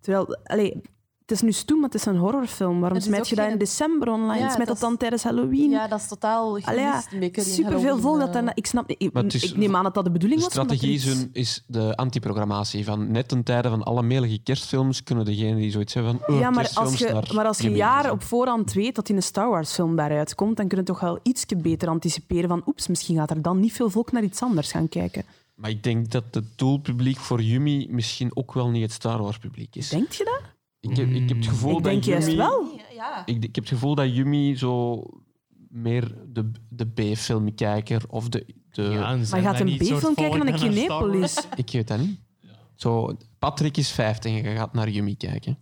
[0.00, 0.36] Terwijl...
[0.42, 0.80] Allee,
[1.26, 2.80] het is nu stoem, maar het is een horrorfilm.
[2.80, 4.38] Waarom smijt je dat geen- in december online?
[4.40, 5.70] Ja, smijt dat dan tijdens Halloween?
[5.70, 7.34] Ja, dat is totaal Allee, ja, gemist.
[7.34, 8.50] die Superveel volk dat eh, dan...
[8.54, 8.90] Ik snap...
[8.90, 10.54] Ik, Maar het is- ik neem aan dat dat de bedoeling De was.
[10.54, 12.84] strategie is, iets- is de antiprogrammatie.
[12.84, 16.34] Van net ten tijde van alle melige kerstfilms kunnen degenen die zoiets hebben van.
[16.34, 19.22] oh, Ja, maar als je, maar als je jaren op voorhand weet dat in een
[19.22, 22.88] Star Wars film daaruit komt, dan kun je toch wel iets beter anticiperen van oeps,
[22.88, 25.24] misschien gaat er dan niet veel volk naar iets anders gaan kijken.
[25.54, 29.38] Maar ik denk dat het doelpubliek voor Yumi misschien ook wel niet het Star Wars
[29.38, 29.88] publiek is.
[29.88, 30.40] Denk je dat?
[30.90, 32.80] Ik, heb, ik heb het gevoel Ik dat denk juist wel.
[32.94, 33.26] Ja.
[33.26, 35.02] Ik, ik heb het gevoel dat Yumi zo
[35.68, 38.46] meer de, de B-filmkijker of de.
[38.70, 41.46] de Ja, Maar je gaat een B-film kijken dan een Kinepolis.
[41.56, 42.20] Ik weet dat niet.
[42.74, 45.58] Zo, Patrick is 50 en je gaat naar Yumi kijken.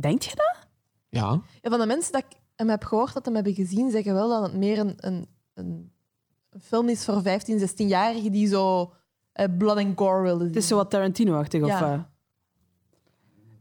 [0.00, 0.66] Denk je dat?
[1.08, 4.14] Ja, Ja, van de mensen dat ik hem heb gehoord dat hem hebben gezien, zeggen
[4.14, 5.92] wel dat het meer een, een, een
[6.60, 8.92] film is voor 15, 16-jarigen die zo
[9.32, 10.46] eh, blood and gore willen zien.
[10.46, 11.62] Het is zo wat Tarantino-achtig.
[11.62, 12.12] Of, Ja.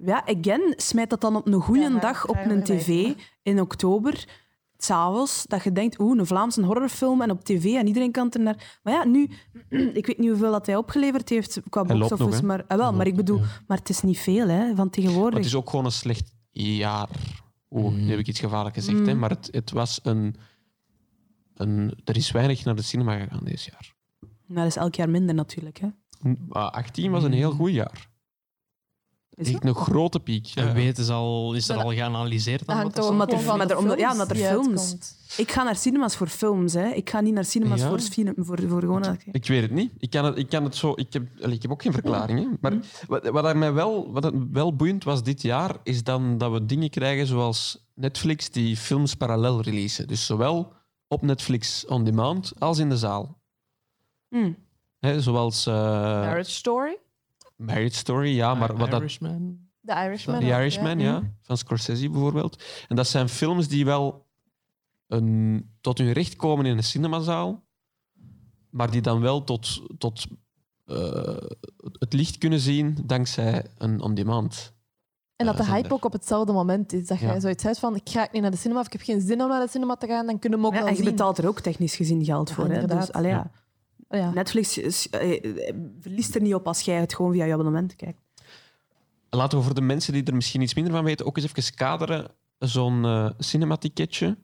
[0.05, 4.25] Ja, again, smijt dat dan op een goede Ja, dag op een tv in oktober,
[4.77, 8.39] s'avonds, dat je denkt, oeh, een Vlaamse horrorfilm en op tv en iedereen kan er
[8.39, 8.79] naar...
[8.83, 9.29] Maar ja, nu,
[9.99, 12.47] ik weet niet hoeveel dat hij opgeleverd heeft qua Hij box loopt nog, office, hè?
[12.47, 15.29] maar, ah, wel, maar ik bedoel, maar het is niet veel hè, van tegenwoordig.
[15.31, 17.09] maar het is ook gewoon een slecht jaar.
[17.69, 17.99] Oeh, Mm.
[18.03, 19.19] nu heb ik iets gevaarlijk gezegd, hè, Mm.
[19.19, 20.35] maar het, het was een,
[21.55, 21.93] een.
[22.03, 23.93] Er is weinig naar de cinema gegaan dit jaar.
[24.21, 25.77] Nou, dat is elk jaar minder natuurlijk.
[25.79, 25.87] Hè.
[26.49, 28.11] Ah, 18 was een heel goed jaar.
[29.35, 30.51] Is Echt een grote piek.
[30.55, 30.73] En Ja.
[30.73, 32.65] weten ze al, is er Maar al geanalyseerd?
[32.65, 35.15] Dat hangt wat dat omdat er- van er- omdat- ja, films omdat er films- uitkomt.
[35.37, 36.73] Ik ga naar cinemas voor films.
[36.73, 36.87] Hè.
[36.87, 37.87] Ik ga niet naar cinemas Ja?
[37.87, 37.99] voor,
[38.35, 39.17] voor, voor gewoon...
[39.31, 39.91] Ik weet het niet.
[39.97, 40.91] Ik kan het, ik kan het zo.
[40.95, 42.39] Ik heb, ik heb ook geen verklaring.
[42.39, 42.45] Hè.
[42.61, 42.73] Maar
[43.07, 46.65] wat, wat, er mij wel, wat wel boeiend was dit jaar, is dan dat we
[46.65, 50.07] dingen krijgen zoals Netflix die films parallel releasen.
[50.07, 50.73] Dus zowel
[51.07, 53.41] op Netflix on demand als in de zaal.
[54.29, 54.51] Hm.
[54.99, 56.97] Hè, zoals eh, Marriage Story,
[57.65, 59.57] Marriage Story, ja, maar wat dat, Irishman.
[59.85, 60.39] The Irishman.
[60.39, 61.11] The Irishman, ja.
[61.11, 62.63] ja, van Scorsese bijvoorbeeld.
[62.87, 64.25] En dat zijn films die wel
[65.07, 67.63] een, tot hun recht komen in een cinemazaal,
[68.69, 70.25] maar die dan wel tot, tot
[70.85, 71.35] eh,
[71.99, 74.73] het licht kunnen zien dankzij een on-demand.
[75.35, 75.97] En dat de eh, hype zender.
[75.97, 77.07] ook op hetzelfde moment is.
[77.07, 77.27] Dat Ja.
[77.27, 79.41] jij zoiets hebt van, ik ga niet naar de cinema of ik heb geen zin
[79.41, 81.09] om naar de cinema te gaan, dan kunnen we ook Ja, wel en je zien.
[81.11, 82.63] betaalt er ook technisch gezien geld Ja, voor.
[82.63, 82.69] Hè.
[82.73, 83.13] Dus, inderdaad.
[83.13, 83.51] allee, ja.
[84.13, 84.31] Oh ja.
[84.33, 87.95] Netflix is- eh, eh, verliest er niet op als jij het gewoon via je abonnement
[87.95, 88.21] kijkt.
[89.29, 91.75] Laten we voor de mensen die er misschien iets minder van weten ook eens even
[91.75, 92.31] kaderen.
[92.59, 94.37] Zo'n eh cinematicketje.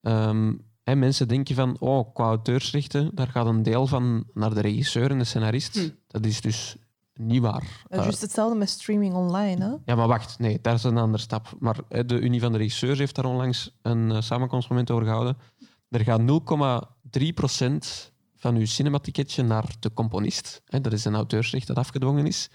[0.00, 0.52] Ehm,
[0.84, 5.10] hè, mensen denken van, oh, qua auteursrechten, daar gaat een deel van naar de regisseur
[5.10, 5.74] en de scenarist.
[5.78, 5.88] Hm.
[6.06, 6.76] Dat is dus
[7.14, 7.62] niet waar.
[7.62, 9.64] Ja, Eh, juist hetzelfde met streaming online.
[9.64, 9.74] Hè?
[9.84, 11.54] Ja, maar wacht, nee, daar is een andere stap.
[11.58, 15.36] Maar hè, de Unie van de Regisseurs heeft daar onlangs een uh, samenkomstmoment over gehouden.
[15.88, 18.12] Er gaat 0,3%
[18.44, 20.62] van uw cinematicketje naar de componist.
[20.64, 22.50] Hè, dat is een auteursrecht dat afgedwongen is.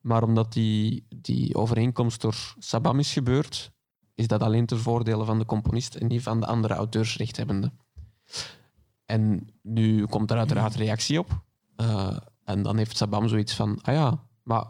[0.00, 3.72] Maar omdat die, die overeenkomst door Sabam is gebeurd,
[4.14, 7.78] is dat alleen ten voordele van de componist en niet van de andere auteursrechthebbenden.
[9.04, 11.44] En nu komt er uiteraard reactie op.
[11.76, 14.66] Uh, En dan heeft Sabam zoiets van, ah ja, maar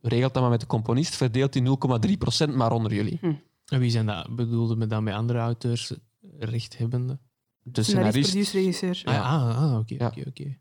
[0.00, 1.62] regelt dat maar met de componist, verdeelt die
[2.48, 3.18] 0,3% maar onder jullie.
[3.66, 4.36] En wie zijn dat?
[4.36, 5.92] Bedoelde me dan bij andere auteurs
[6.38, 7.18] rechthebbende?
[7.68, 9.02] De Scenarist, producer, regisseur.
[9.04, 10.06] Ah, ja, ah, ah, oké, Ja.
[10.06, 10.56] oké, oké.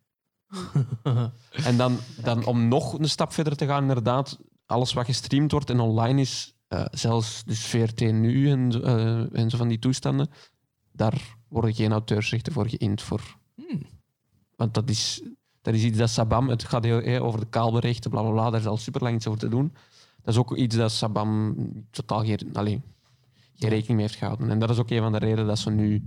[1.65, 5.69] En dan, dan om nog een stap verder te gaan, inderdaad, alles wat gestreamd wordt
[5.69, 9.79] en online is, eh, zelfs dus VRT nu en, zo- eh, en zo van die
[9.79, 10.29] toestanden,
[10.91, 13.37] daar worden geen auteursrechten voor geïnd voor.
[13.55, 13.81] Hmm.
[14.55, 15.21] Want dat is,
[15.61, 18.49] dat is iets dat Sabam, het gaat heel, eh, over de kaalberechten, bla bla bla,
[18.49, 19.73] daar is al super lang iets over te doen.
[20.21, 21.55] Dat is ook iets dat Sabam
[21.91, 22.81] totaal geen, allee,
[23.55, 24.49] geen rekening mee heeft gehouden.
[24.49, 26.03] En dat is ook een van de redenen dat ze nu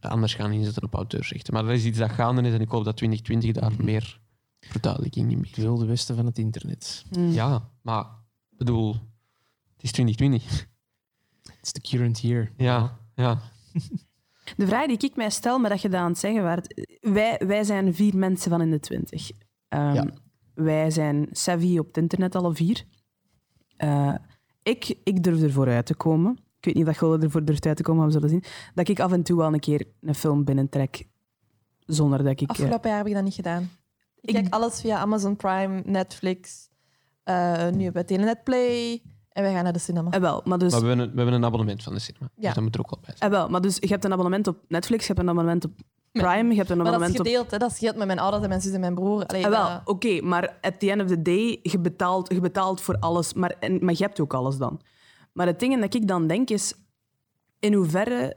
[0.00, 1.54] anders gaan inzetten op auteursrechten.
[1.54, 4.20] Maar dat is iets dat gaande is en ik hoop dat 2020 daar meer
[4.60, 5.56] verduidelijking in biedt.
[5.56, 7.04] Het wilde westen van het internet.
[7.10, 7.30] Mm.
[7.30, 8.04] Ja, maar
[8.50, 8.92] ik bedoel,
[9.74, 10.66] het is 2020.
[11.60, 12.52] It's the current year.
[12.56, 13.40] Ja, ja.
[14.56, 17.40] De vraag die ik mij stel, maar dat je dat aan het zeggen waart, wij,
[17.46, 19.30] wij zijn vier mensen van in de twintig.
[19.68, 20.06] Ehm, Ja.
[20.54, 22.84] Wij zijn savvy op het internet alle vier.
[23.76, 24.14] Eh,
[24.62, 26.38] ik, ik durf ervoor uit te komen.
[26.58, 28.44] Ik weet niet of Gulde ervoor durft uit te komen, maar we zullen zien.
[28.74, 31.06] Dat ik af en toe wel een keer een film binnentrek
[31.86, 32.40] zonder dat ik...
[32.40, 33.62] eh, Afgelopen jaar heb ik dat niet gedaan.
[34.20, 36.68] Ik, Ik- kijk alles via Amazon Prime, Netflix,
[37.24, 39.02] eh, nu bij Telenet Play
[39.32, 40.10] en wij gaan naar de cinema.
[40.10, 40.72] eh, wel, maar dus...
[40.72, 42.28] Maar we hebben, een, we hebben een abonnement van de cinema.
[42.34, 42.42] Ja.
[42.46, 43.30] Dus dat moet er ook wel bij zijn.
[43.32, 45.72] eh, wel, maar dus je hebt een abonnement op Netflix, je hebt een abonnement op
[46.12, 47.26] Prime, je hebt een Maar dat is abonnement op...
[47.26, 47.58] gedeeld, hè?
[47.58, 49.26] dat is gedeeld met mijn ouders en mijn zus en mijn broer.
[49.26, 52.80] Allee, wel, dat- oké, maar at the end of the day, je betaalt, je betaalt
[52.80, 54.80] voor alles, maar, en, maar je hebt ook alles dan.
[55.38, 56.74] Maar het ding dat ik dan denk is,
[57.58, 58.36] in hoeverre...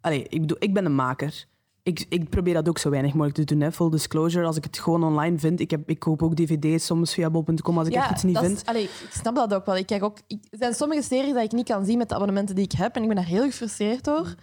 [0.00, 1.44] Allee, ik, bedoel, ik ben een maker.
[1.82, 3.72] Ik, ik probeer dat ook zo weinig mogelijk te doen, hè.
[3.72, 4.46] full disclosure.
[4.46, 7.78] Als ik het gewoon online vind, ik, heb, ik koop ook dvd's soms via bol.com
[7.78, 8.66] als ik echt iets niet dat is- vind.
[8.66, 9.76] allee, ik snap dat ook wel.
[9.76, 12.14] Ik kijk ook, ik, er zijn sommige series dat ik niet kan zien met de
[12.14, 12.94] abonnementen die ik heb.
[12.96, 14.34] En ik ben daar heel gefrustreerd door.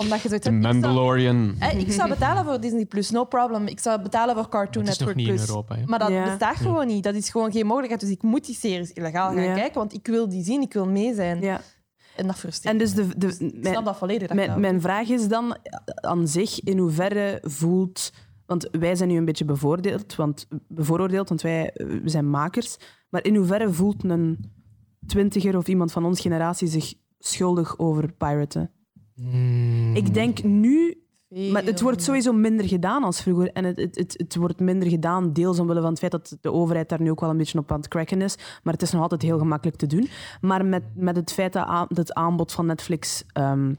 [0.00, 1.54] Omdat je zoiets hebt, ik zou- Mandalorian.
[1.58, 3.66] Hè, ik zou betalen voor Disney Plus, no problem.
[3.66, 5.48] Ik zou betalen voor Cartoon Network niet in Plus.
[5.48, 5.76] Europa.
[5.76, 5.82] Hè?
[5.86, 6.24] Maar dat Ja.
[6.24, 7.02] bestaat gewoon niet.
[7.04, 8.00] Dat is gewoon geen mogelijkheid.
[8.00, 9.54] Dus ik moet die series illegaal gaan Ja.
[9.54, 11.40] kijken, want ik wil die zien, ik wil mee zijn.
[11.40, 11.60] Ja.
[12.16, 13.46] En dat frustreert En dus de, de, me.
[13.46, 14.28] Ik mijn- snap dat volledig.
[14.28, 14.60] Dat Mijn, kan.
[14.60, 15.78] mijn vraag is dan eh,
[16.10, 18.12] aan zich in hoeverre voelt.
[18.46, 22.76] Want wij zijn nu een beetje bevoordeeld, want, bevooroordeeld, want wij eh, we zijn makers.
[23.08, 24.52] Maar in hoeverre voelt een
[25.06, 28.70] twintiger of iemand van onze generatie zich schuldig over piraten?
[29.30, 29.94] Hmm.
[29.96, 30.94] Ik denk nu.
[31.28, 33.52] Veel Maar het wordt sowieso minder gedaan als vroeger.
[33.52, 36.52] En het, het, het, het wordt minder gedaan, deels omwille van het feit dat de
[36.52, 38.36] overheid daar nu ook wel een beetje op aan het cracken is.
[38.62, 40.08] Maar het is nog altijd heel gemakkelijk te doen.
[40.40, 43.74] Maar met, met het feit dat aan- het aanbod van Netflix ehm,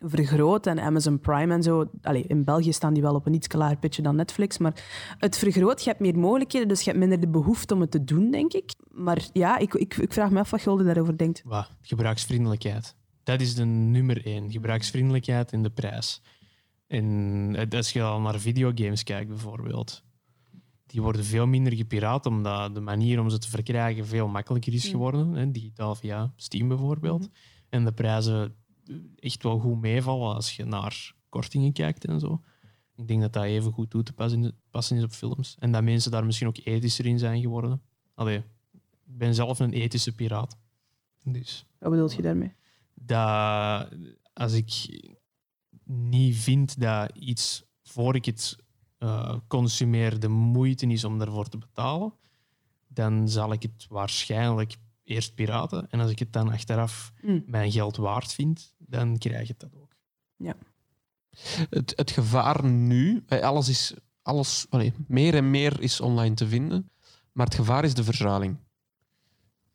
[0.00, 1.84] vergroot en Amazon Prime en zo.
[2.02, 4.58] Allee, in België staan die wel op een iets lager pitje dan Netflix.
[4.58, 4.84] Maar
[5.18, 8.04] het vergroot, je hebt meer mogelijkheden, dus je hebt minder de behoefte om het te
[8.04, 8.74] doen, denk ik.
[8.90, 11.42] Maar ja, ik, ik, ik vraag me af wat Gulde daarover denkt.
[11.44, 11.70] Wat?
[11.80, 12.94] Gebruiksvriendelijkheid.
[13.26, 14.50] Dat is de nummer één.
[14.50, 16.22] Gebruiksvriendelijkheid en de prijs.
[16.86, 20.02] En eh, als je al naar videogames kijkt, bijvoorbeeld,
[20.86, 24.88] die worden veel minder gepiraat, omdat de manier om ze te verkrijgen veel makkelijker is
[24.88, 25.32] geworden.
[25.32, 27.28] Hè, digitaal via Steam bijvoorbeeld.
[27.68, 32.42] En de prijzen eh, echt wel goed meevallen als je naar kortingen kijkt en zo.
[32.96, 35.56] Ik denk dat dat even goed toe te passen, passen is op films.
[35.58, 37.82] En dat mensen daar misschien ook ethischer in zijn geworden.
[38.14, 38.36] Allee,
[39.06, 40.56] ik ben zelf een ethische piraat.
[41.22, 42.54] Dus Wat bedoel je daarmee?
[43.00, 43.88] Dat
[44.32, 45.00] als ik
[45.84, 48.56] niet vind dat iets voor ik het
[48.98, 52.12] eh, consumeer de moeite is om daarvoor te betalen,
[52.88, 55.90] dan zal ik het waarschijnlijk eerst piraten.
[55.90, 57.42] En als ik het dan achteraf Mm.
[57.46, 59.94] mijn geld waard vind, dan krijg ik dat ook.
[61.70, 66.48] Het, het gevaar nu, eh, alles is, alles, allee, meer en meer is online te
[66.48, 66.90] vinden,
[67.32, 68.58] maar het gevaar is de verzuiling.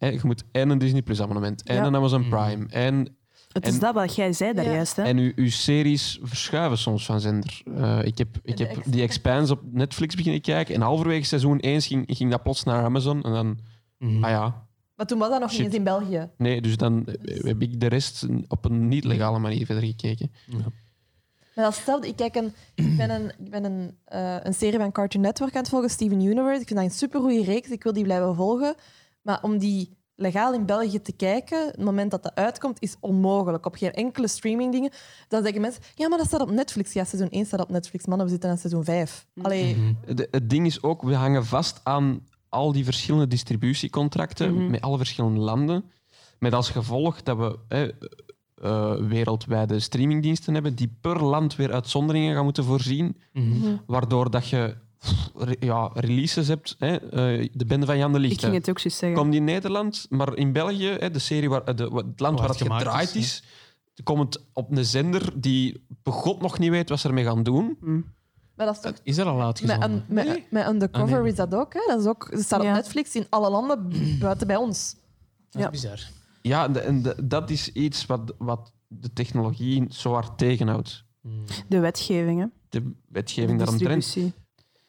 [0.02, 1.86] Hè, je moet en een Disney Plus abonnement, en Ja.
[1.86, 2.30] een Amazon Mhm.
[2.30, 3.16] Prime, en,
[3.52, 4.72] Het is En- dat wat jij zei daar Ja.
[4.72, 4.96] juist.
[4.96, 5.04] Hè?
[5.04, 7.62] en uw, uw series verschuiven soms van zender.
[7.76, 11.58] Eh, ik heb, ik heb ex- die Expanse op Netflix beginnen kijken en halverwege seizoen
[11.62, 13.58] 1 ging, ging dat plots naar Amazon en dan,
[13.98, 14.24] Mhm.
[14.24, 15.58] ah ja, Maar toen was dat nog Shit.
[15.60, 16.30] niet eens in België.
[16.38, 20.32] nee, dus dan heb ik de rest op een niet-legale manier verder gekeken.
[20.46, 20.58] Ja.
[21.56, 24.80] Maar dat stelde, ik, kijk een, ik ben, een, ik ben een, eh, een serie
[24.80, 26.62] van Cartoon Network aan het volgen, Steven Universe.
[26.62, 27.70] Ik vind dat een supergoeie reeks.
[27.70, 28.76] Ik wil die blijven volgen.
[29.22, 33.66] Maar om die legaal in België te kijken, het moment dat dat uitkomt, is onmogelijk.
[33.66, 34.92] Op geen enkele streamingdingen.
[35.28, 36.94] Dan zeggen mensen, ja, maar dat staat op Netflix.
[36.94, 38.06] Ja, seizoen 1 staat op Netflix.
[38.06, 39.26] Mannen, we zitten aan seizoen 5.
[39.42, 40.16] Allee, Mhm.
[40.16, 44.70] De- het ding is ook, we hangen vast aan al die verschillende distributiecontracten Mhm.
[44.70, 45.84] met alle verschillende landen.
[46.40, 47.84] Met als gevolg dat we eh,
[48.56, 53.18] eh, wereldwijde streamingdiensten hebben die per land weer uitzonderingen gaan moeten voorzien.
[53.34, 53.76] Mhm.
[53.86, 54.76] Waardoor dat je
[55.60, 56.76] ja, releases hebt.
[56.80, 58.40] Hè, eh, de Bende van Jan de Ik Lichte.
[58.46, 59.20] ging het ook juist zeggen.
[59.20, 62.50] Komt in Nederland, maar in België, hè, de serie waar, eh, de, het land waar
[62.50, 63.44] het gedraaid is,
[63.96, 67.44] is, komt het op een zender die begot nog niet weet wat ze ermee gaan
[67.44, 67.78] doen.
[67.82, 68.02] Hm.
[68.56, 68.94] Maar dat is toch...
[69.04, 69.92] Is dat al Met, uitgezonden?
[69.92, 71.32] un- met, met Undercover Ah, nee.
[71.32, 71.74] is dat ook.
[71.74, 71.82] Hè?
[71.88, 72.70] Dat, is ook dat staat Ja.
[72.70, 74.96] op Netflix in alle landen buiten bij ons.
[75.50, 75.70] Dat is Ja.
[75.70, 76.00] bizar.
[76.42, 81.04] Ja, de- en de- dat is iets wat, wat de technologie zo hard tegenhoudt.
[81.22, 81.44] Mm.
[81.68, 82.46] De wetgeving, hè.
[82.70, 84.18] De wetgeving de daaromtrent.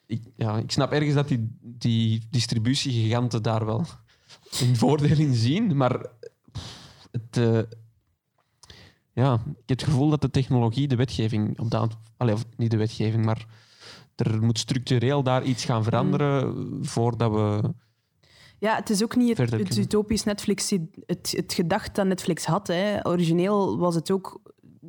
[0.07, 3.87] Ik, ja, ik snap ergens dat die, die distributiegiganten daar wel
[4.61, 6.07] een voordeel in zien, maar
[7.11, 7.59] het, eh,
[9.12, 12.70] ja, ik heb het gevoel dat de technologie de wetgeving op dat, allee, of niet
[12.70, 13.47] de wetgeving, maar
[14.16, 17.74] er moet structureel daar iets gaan veranderen voordat we.
[18.59, 20.70] Ja, het is ook niet het, het utopisch Netflix,
[21.07, 22.66] het, het gedacht dat Netflix had.
[22.66, 23.07] Hè.
[23.07, 24.41] Origineel was het ook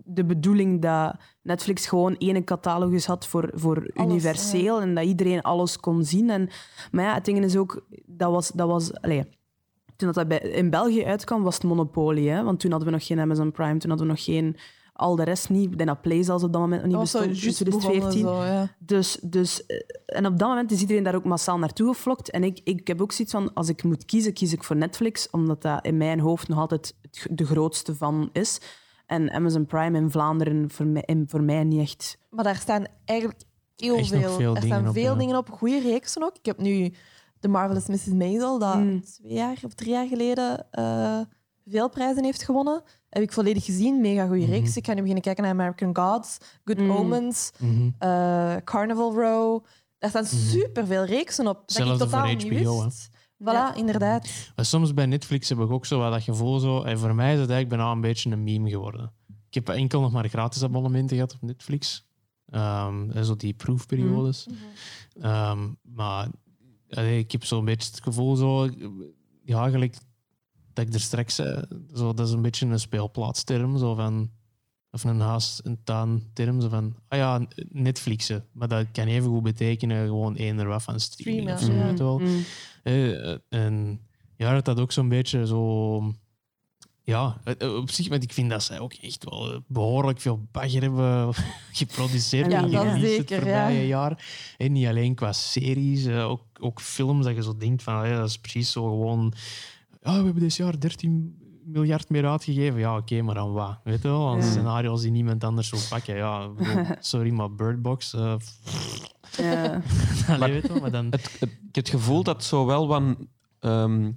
[0.03, 5.77] de bedoeling dat Netflix gewoon één catalogus had voor, voor universeel en dat iedereen alles
[5.77, 6.30] kon zien.
[6.30, 6.49] En,
[6.91, 8.49] maar ja, het ding is ook, dat was...
[8.49, 9.23] Dat was allee,
[9.95, 12.30] toen dat, dat bij, in België uitkwam, was het monopolie.
[12.30, 12.43] Hè?
[12.43, 14.57] Want toen hadden we nog geen Amazon Prime, toen hadden we nog geen...
[14.95, 15.77] Al de rest niet.
[15.77, 17.38] Dat Play zelfs op dat moment nog niet bestond.
[17.38, 18.21] 2014.
[18.21, 18.75] Zo, ja.
[18.80, 22.30] Dus, dus, eh, en op dat moment is iedereen daar ook massaal naartoe geflokt.
[22.31, 25.30] En ik, ik heb ook zoiets van, als ik moet kiezen, kies ik voor Netflix,
[25.30, 26.95] omdat dat in mijn hoofd nog altijd
[27.30, 28.59] de grootste van is.
[29.05, 32.17] En Amazon Prime in Vlaanderen voor mij, in- voor mij niet echt.
[32.30, 33.39] Maar daar staan eigenlijk
[33.75, 35.17] heel veel, veel er dingen staan op, veel ja.
[35.19, 35.49] dingen op.
[35.49, 36.35] Goede reeksen ook.
[36.38, 36.93] Ik heb nu
[37.39, 38.05] The Marvelous Mrs.
[38.05, 39.01] Maisel, dat Mm.
[39.03, 41.19] twee jaar of drie jaar geleden eh,
[41.65, 42.81] veel prijzen heeft gewonnen.
[43.09, 44.01] Heb ik volledig gezien.
[44.01, 44.51] Mega goede Mhm.
[44.51, 44.77] reeks.
[44.77, 46.91] Ik ga nu beginnen kijken naar American Gods, Good Mm.
[46.91, 47.89] Omens, Mhm.
[47.99, 49.63] eh, Carnival Row.
[49.99, 50.35] Daar staan Mhm.
[50.35, 51.53] superveel reeksen op.
[51.53, 52.84] Dat ik Hetzelfde totaal voor niet HBO, hè.
[52.84, 53.09] wist.
[53.44, 54.52] Voilà, inderdaad.
[54.56, 56.60] Maar soms bij Netflix heb ik ook zo wat dat gevoel.
[56.60, 59.11] Zo, en voor mij is het eigenlijk bijna een beetje een meme geworden.
[59.48, 62.06] Ik heb enkel nog maar gratis abonnementen gehad op Netflix.
[62.49, 64.48] Ehm, en zo die proefperiodes.
[65.22, 66.28] Ehm, maar
[66.90, 68.70] allee, ik heb zo'n beetje het gevoel zo,
[69.44, 69.98] ja, gelijk
[70.74, 74.30] dat ik er straks zei, zo, dat is een beetje een speelplaatsterm, zo van,
[74.94, 78.45] of een haast en tuin-term, zo van, ah ja, Netflixen.
[78.52, 82.03] Maar dat kan even goed betekenen gewoon eender wat van streaming of zo, Streamen, ja.
[82.03, 82.20] wel.
[82.20, 82.44] Mm.
[82.84, 83.99] Eh, en
[84.36, 86.14] ja, dat dat ook zo'n beetje zo.
[87.03, 90.48] Ja, eh, op zich, want ik vind dat zij ook echt wel eh, behoorlijk veel
[90.52, 91.34] bagger hebben
[91.72, 93.88] geproduceerd Ja, en dat gereleased het zeker, voorbije ja.
[93.88, 94.26] jaar.
[94.57, 98.18] En niet alleen qua series, eh, ook, ook films dat je zo denkt van, ja,
[98.18, 99.34] dat is precies zo gewoon...
[100.02, 102.80] Ja, we hebben dit jaar 13 miljard meer uitgegeven.
[102.80, 103.80] Ja, oké, maar dan wat?
[103.84, 104.30] Weet je wel?
[104.30, 104.44] Aan Ja.
[104.44, 106.15] scenario's die niemand anders wil pakken.
[106.15, 108.14] Ja, bedoel, sorry, maar Bird Box...
[108.14, 108.35] eh,
[109.38, 109.81] Ja.
[110.35, 111.06] allee, weet je wel, maar dan...
[111.06, 113.02] Het, het- ik heb het gevoel dat zo wel wat
[113.60, 114.11] ehm,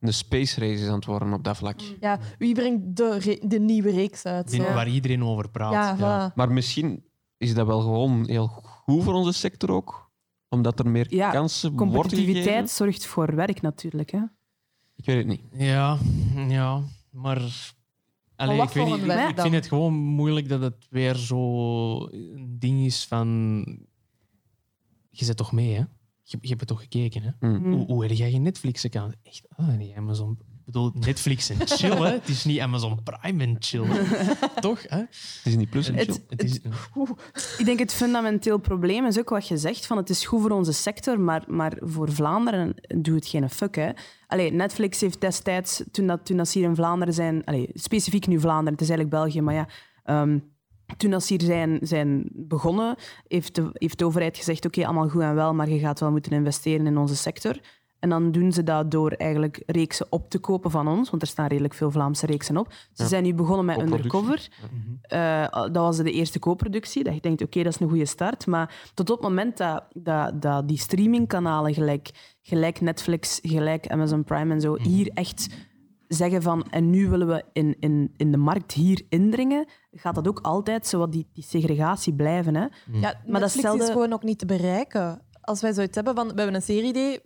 [0.00, 1.80] een space race is aan het worden op dat vlak.
[2.00, 4.50] Ja, wie brengt de, re- de nieuwe reeks uit?
[4.50, 5.72] die- waar iedereen over praat.
[5.72, 6.30] Ja, ja.
[6.30, 6.34] voilà.
[6.34, 7.04] Maar misschien
[7.36, 10.10] is dat wel gewoon heel goed voor onze sector ook,
[10.48, 14.10] omdat er meer Ja, kansen worden Competitiviteit zorgt voor werk natuurlijk.
[14.10, 14.20] Hè.
[14.96, 15.42] Ik weet het niet.
[15.52, 15.98] Ja,
[16.48, 17.42] ja, maar.
[18.36, 19.44] Allee, wat ik, weet niet, ik, werk ik dan?
[19.44, 23.64] vind het gewoon moeilijk dat het weer zo een ding is van.
[25.10, 25.84] Je zit toch mee, hè?
[26.22, 27.48] Je, je hebt het toch gekeken, hè?
[27.48, 27.72] Mm.
[27.72, 29.16] Hoe, hoe heb jij geen Netflix-account?
[29.22, 30.38] Echt, ah, nee, Amazon.
[30.66, 32.12] Ik bedoel, Netflix en chill, hè?
[32.12, 33.84] Het is niet Amazon Prime en chill.
[34.60, 34.96] toch, hè?
[34.96, 36.24] Het is niet plus en Het- chill.
[36.28, 36.60] Het is,
[37.58, 40.50] Ik denk het fundamenteel probleem is ook wat je zegt, van het is goed voor
[40.50, 43.74] onze sector, maar, maar voor Vlaanderen doet het geen fuck.
[43.74, 43.90] Hè.
[44.26, 48.26] Allee, Netflix heeft destijds, toen, dat, toen dat ze hier in Vlaanderen zijn, allee, specifiek
[48.26, 49.68] nu Vlaanderen, het is eigenlijk België, maar ja,
[50.04, 50.38] ehm,
[50.96, 52.96] toen dat ze hier zijn, zijn begonnen,
[53.28, 56.10] heeft de, heeft de overheid gezegd, oké, allemaal goed en wel, maar je gaat wel
[56.10, 57.56] moeten investeren in onze sector.
[58.02, 61.28] En dan doen ze dat door eigenlijk reeksen op te kopen van ons, want er
[61.28, 62.72] staan redelijk veel Vlaamse reeksen op.
[62.92, 63.08] Ze Ja.
[63.08, 63.80] zijn nu begonnen met.
[63.80, 64.48] Undercover.
[65.02, 67.04] Eh, dat was de eerste co-productie.
[67.04, 68.46] Dat je denkt, oké, dat is een goede start.
[68.46, 74.24] Maar tot op het moment dat, dat, dat die streamingkanalen, gelijk, gelijk Netflix, gelijk Amazon
[74.24, 75.48] Prime en zo, hier echt
[76.08, 80.28] zeggen van, en nu willen we in, in, in de markt hier indringen, gaat dat
[80.28, 82.54] ook altijd zo wat die, die segregatie blijven.
[82.54, 82.60] Hè?
[82.62, 85.22] Ja, Maar dat Netflix stelde- is gewoon ook niet te bereiken.
[85.40, 87.20] Als wij zoiets hebben van, we hebben een serie-idee,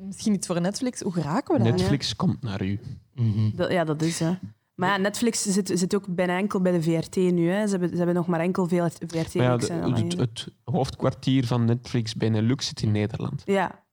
[0.00, 1.72] misschien iets voor Netflix, hoe geraken we daar?
[1.72, 2.80] Netflix komt naar u.
[3.14, 3.50] Mhm.
[3.56, 4.32] Dat, ja, dat is, hè.
[4.74, 7.48] Maar ja, Netflix zit, zit ook bijna enkel bij de VRT nu.
[7.50, 7.64] Hè.
[7.64, 9.32] Ze, hebben, ze hebben nog maar enkel veel VRT.
[9.32, 13.42] Ja, de- het, hoofdkwartier van Netflix Benelux zit in Nederland.
[13.44, 13.84] ja,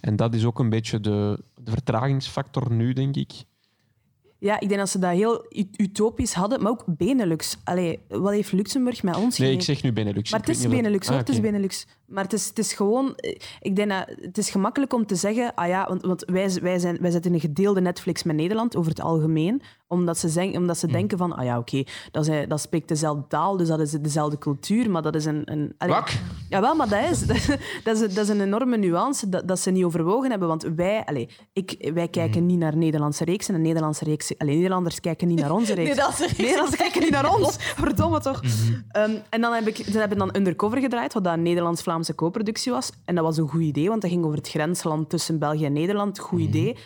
[0.00, 3.32] En dat is ook een beetje de, de vertragingsfactor nu, denk ik.
[4.38, 7.56] Ja, ik denk dat ze dat heel ut- utopisch hadden, maar ook Benelux.
[7.64, 10.30] Allee, wat heeft Luxemburg met ons Nee, ik zeg nu Benelux.
[10.30, 11.14] Maar Ik het is Benelux, hoor.
[11.16, 11.40] Ah, Het is.
[11.40, 11.86] Benelux.
[12.10, 13.14] Maar het is, het is gewoon...
[13.16, 15.54] eh, Ik denk dat het is gemakkelijk om te zeggen...
[15.54, 18.76] Ah ja, want, want wij, wij, zijn, wij zitten in een gedeelde Netflix met Nederland,
[18.76, 19.62] over het algemeen.
[19.86, 21.32] Omdat ze, zeggen, omdat ze denken van...
[21.36, 24.90] Ah ja, oké, dat, is- dat spreekt dezelfde taal, dus dat is dezelfde cultuur.
[24.90, 25.42] Maar dat is een...
[25.44, 25.94] een allee?
[26.48, 27.26] Jawel, maar dat is,
[27.84, 30.48] dat is, dat is een enorme nuance dat, dat ze niet overwogen hebben.
[30.48, 34.36] Want wij, allez, ik, wij kijken niet naar Nederlandse reeksen en Nederlandse reeksen...
[34.38, 35.88] Allez, Nederlanders kijken niet naar onze reeks.
[35.88, 36.28] Nederlandse.
[36.36, 37.56] Nederlanders kijken niet naar ons.
[37.58, 38.40] Verdomme toch.
[38.88, 41.42] Ehm, en dan heb ik ze hebben dan Undercover gedraaid, wat dat een
[42.00, 42.90] Nederlands-Vlaamse co-productie was.
[43.04, 45.72] En dat was een goed idee, want dat ging over het grensland tussen België en
[45.72, 46.18] Nederland.
[46.18, 46.76] Goed idee.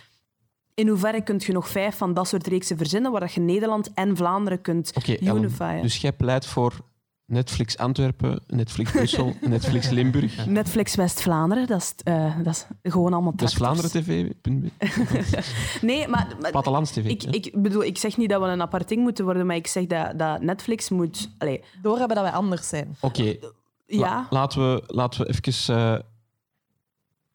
[0.75, 3.91] In hoeverre kun je nog vijf van dat soort reeksen verzinnen, waar dat je Nederland
[3.95, 5.83] en Vlaanderen kunt Oké, Ellen, unifyen?
[5.83, 6.73] dus jij pleit voor
[7.27, 10.47] Netflix Antwerpen, Netflix Brussel, Netflix Limburg.
[10.47, 13.91] Netflix West-Vlaanderen, dat is, eh, dat is gewoon allemaal Dus tractors.
[13.91, 15.43] Vlaanderen TV,
[15.89, 17.05] Nee, maar, maar Plattelands TV.
[17.05, 19.67] ik, ik bedoel, ik zeg niet dat we een apart ding moeten worden, maar ik
[19.67, 21.31] zeg dat, dat Netflix moet...
[21.39, 22.97] Allee, Doorhebben dat wij anders zijn.
[23.01, 23.37] Oké,
[23.87, 25.99] ja, la- laten, we, laten we even eh,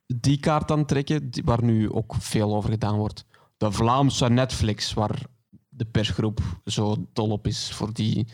[0.08, 3.26] die kaart dan trekken, die- waar nu ook veel over gedaan wordt.
[3.58, 5.22] De Vlaamse Netflix, waar
[5.70, 8.28] de persgroep zo dol op is voor die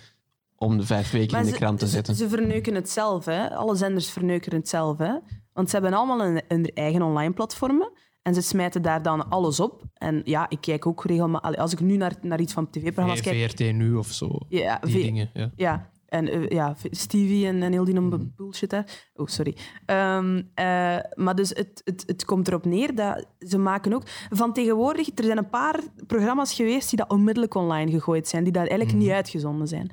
[0.55, 2.15] om de vijf weken maar in de ze- krant te ze- zetten.
[2.15, 3.55] Ze, verneuken het zelf, hè.
[3.55, 5.13] Alle zenders verneuken het zelf, hè.
[5.53, 7.91] Want ze hebben allemaal een, een eigen online platformen.
[8.21, 9.83] En ze smijten daar dan alles op.
[9.93, 11.59] En ja, ik kijk ook regelmatig...
[11.59, 13.49] Als ik nu naar, naar iets van tv-programma's kijk...
[13.51, 14.39] VRT nu of zo.
[14.49, 15.29] Ja, Die V- dingen.
[15.33, 15.51] Ja.
[15.55, 18.15] Ja, en eh, ja, Stevie en, en heel die Mhm.
[18.15, 19.09] mm bullshit daar.
[19.13, 19.55] Oh, sorry.
[19.85, 24.03] Ehm, eh, maar dus het, het, het komt erop neer dat ze maken ook...
[24.29, 28.53] Van tegenwoordig, er zijn een paar programma's geweest die dat onmiddellijk online gegooid zijn, die
[28.53, 29.01] daar eigenlijk Mhm.
[29.05, 29.91] niet uitgezonden zijn.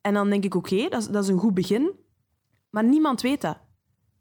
[0.00, 1.90] En dan denk ik, oké, dat, is, dat is een goed begin.
[2.70, 3.58] Maar niemand weet dat.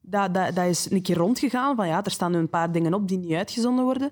[0.01, 0.55] Dat, dat.
[0.55, 3.17] dat is een keer rondgegaan van ja, er staan nu een paar dingen op die
[3.17, 4.09] niet uitgezonden worden.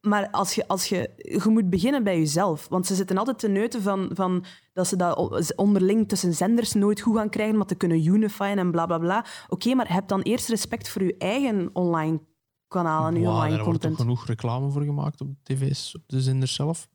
[0.00, 2.68] Maar als je, als je, je moet beginnen bij jezelf.
[2.68, 7.00] Want ze zitten altijd te neuten van, van dat ze dat onderling tussen zenders nooit
[7.00, 9.24] goed gaan krijgen, maar te kunnen unifyen en bla bla bla.
[9.48, 12.20] Oké, maar heb dan eerst respect voor je eigen online
[12.68, 14.08] kanaal en je Wow, online daar wordt toch content.
[14.08, 16.88] genoeg reclame voor gemaakt op de tv's, op de zenders zelf.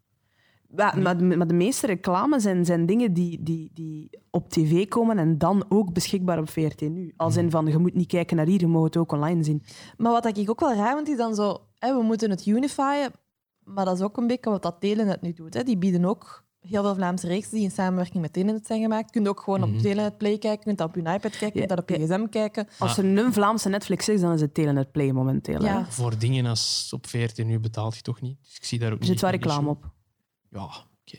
[0.75, 4.87] Ja, maar, de- maar de meeste reclames zijn, zijn dingen die, die, die op tv
[4.87, 7.13] komen en dan ook beschikbaar op VRT nu.
[7.17, 9.63] Als in van, je moet niet kijken naar hier, je mag het ook online zien.
[9.97, 11.57] Maar wat ik ook wel raar vind, is dan zo...
[11.85, 13.11] Hè, we moeten het unifyen,
[13.63, 15.53] maar dat is ook een beetje wat dat Telenet nu doet.
[15.53, 15.63] Hè.
[15.63, 19.05] Die bieden ook heel veel Vlaamse reeksen die in samenwerking met Telenet zijn gemaakt.
[19.05, 21.45] Je kunt ook gewoon op Telenet Play kijken, je kunt dat op je iPad kijken,
[21.47, 22.67] je kunt dat op je gsm kijken.
[22.79, 25.59] Als er een Vlaamse Netflix is, dan is het Telenet Play momenteel.
[25.59, 25.65] hè.
[25.73, 25.85] Ja.
[25.85, 28.37] Voor dingen als op VRT nu betaalt je toch niet.
[28.43, 29.89] Dus ik zie daar ook Er zit wel een reclame op.
[30.49, 31.17] Ja, oké.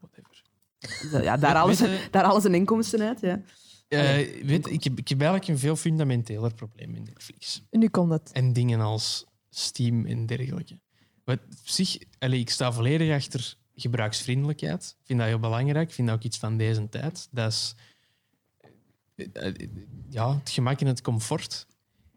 [0.00, 1.24] Whatever.
[1.24, 3.20] Ja, daar, halen ze, Weet je- daar halen ze inkomsten uit.
[3.20, 3.40] Ja.
[3.88, 7.62] Eh, weet, ik, heb, ik heb eigenlijk een veel fundamenteler probleem met Netflix.
[7.70, 8.32] Nu komt het.
[8.32, 10.78] En dingen als Steam en dergelijke.
[11.24, 14.96] Wat zich, ik sta volledig achter gebruiksvriendelijkheid.
[15.00, 15.88] Ik vind dat heel belangrijk.
[15.88, 17.28] Ik vind dat ook iets van deze tijd.
[17.30, 17.74] Dat is
[19.14, 19.68] eh, eh,
[20.08, 21.66] ja, het gemak en het comfort.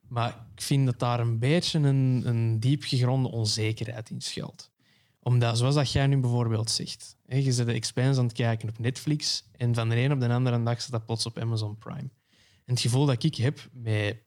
[0.07, 4.71] Maar ik vind dat daar een beetje een, een diep gegronde onzekerheid in schuilt.
[5.19, 8.69] Omdat, zoals dat jij nu bijvoorbeeld zegt, hè, je zit de Expanse aan het kijken
[8.69, 11.77] op Netflix en van de een op de andere dag staat dat plots op Amazon
[11.77, 12.09] Prime.
[12.65, 14.17] En het gevoel dat ik heb met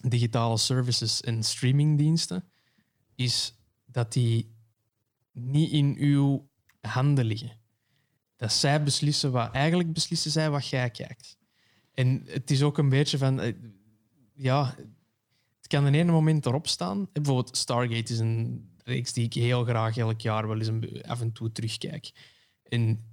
[0.00, 2.44] digitale services en streamingdiensten,
[3.14, 3.54] is
[3.84, 4.54] dat die
[5.32, 6.48] niet in uw
[6.80, 7.60] handen liggen.
[8.36, 11.36] Dat zij beslissen wat, eigenlijk beslissen zij wat jij kijkt.
[11.94, 13.54] En het is ook een beetje van, eh,
[14.34, 14.74] ja,
[15.56, 17.08] het kan in ene moment erop staan.
[17.12, 21.32] Bijvoorbeeld Stargate is een reeks die ik heel graag elk jaar wel eens af en
[21.32, 22.12] toe terugkijk.
[22.68, 23.04] En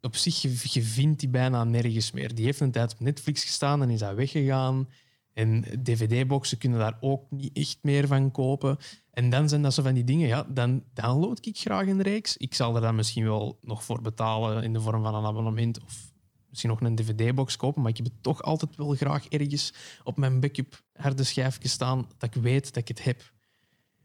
[0.00, 0.42] op zich,
[0.72, 2.34] je, vindt die bijna nergens meer.
[2.34, 4.88] Die heeft een tijd op Netflix gestaan en is dat weggegaan.
[5.34, 8.76] En dvd-boxen kunnen daar ook niet echt meer van kopen.
[9.10, 12.36] En dan zijn dat zo van die dingen, ja, dan download ik graag een reeks.
[12.36, 15.82] Ik zal er dan misschien wel nog voor betalen in de vorm van een abonnement
[15.84, 16.10] of
[16.48, 20.16] misschien nog een dvd-box kopen, maar ik heb het toch altijd wel graag ergens op
[20.16, 23.32] mijn backup harde schijfje staan, dat ik weet dat ik het heb.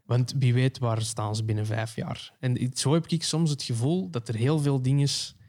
[0.05, 2.33] Want wie weet waar staan ze binnen vijf jaar.
[2.39, 5.07] En zo heb ik soms het gevoel dat er heel veel dingen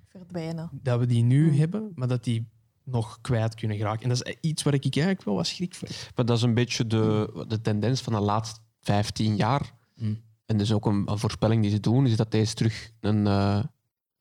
[0.09, 0.71] Verdwijnen.
[0.73, 1.59] dat we die nu Mm.
[1.59, 2.49] hebben, maar dat die
[2.91, 4.03] nog kwijt kunnen geraken.
[4.03, 5.97] En dat is iets waar ik eigenlijk wel wat schrik voor heb.
[6.17, 9.73] Maar dat is een beetje de, de tendens van de laatste 15 jaar.
[9.95, 10.21] Mm.
[10.47, 13.63] En dus ook een, een voorspelling die ze doen, is dat deze terug een, eh,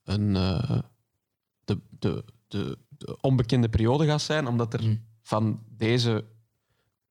[0.03, 0.79] een, eh,
[1.63, 5.03] de, de, de, de onbekende periode gaat zijn, omdat er Mm.
[5.21, 6.25] van deze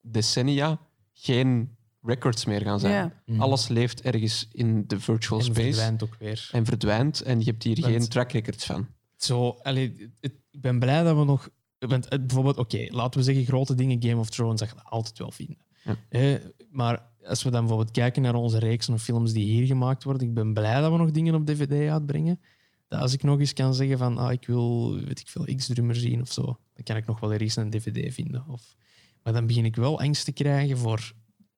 [0.00, 0.78] decennia
[1.12, 2.92] geen records meer gaan zijn.
[2.92, 3.22] Ja.
[3.26, 3.40] Mm.
[3.40, 6.48] Alles leeft ergens in de virtual en space verdwijnt ook weer.
[6.52, 8.86] en verdwijnt en je hebt hier Want- geen track records van.
[9.16, 11.48] Zo, allee, het- ik ben blij dat we nog...
[11.78, 15.18] Want bijvoorbeeld, oké, laten we zeggen grote dingen, Game of Thrones, dat je dat altijd
[15.18, 15.58] wel vinden.
[15.84, 15.96] Ja.
[16.08, 16.34] Eh,
[16.70, 20.28] maar als we dan bijvoorbeeld kijken naar onze reeksen of films die hier gemaakt worden,
[20.28, 22.40] ik ben blij dat we nog dingen op dvd uitbrengen.
[22.88, 25.96] Dat als ik nog eens kan zeggen van, ah, ik wil, weet ik veel, X-drummer
[25.96, 28.44] zien of zo, dan kan ik nog wel ergens een dvd vinden.
[28.48, 28.76] Of,
[29.22, 31.12] maar dan begin ik wel angst te krijgen voor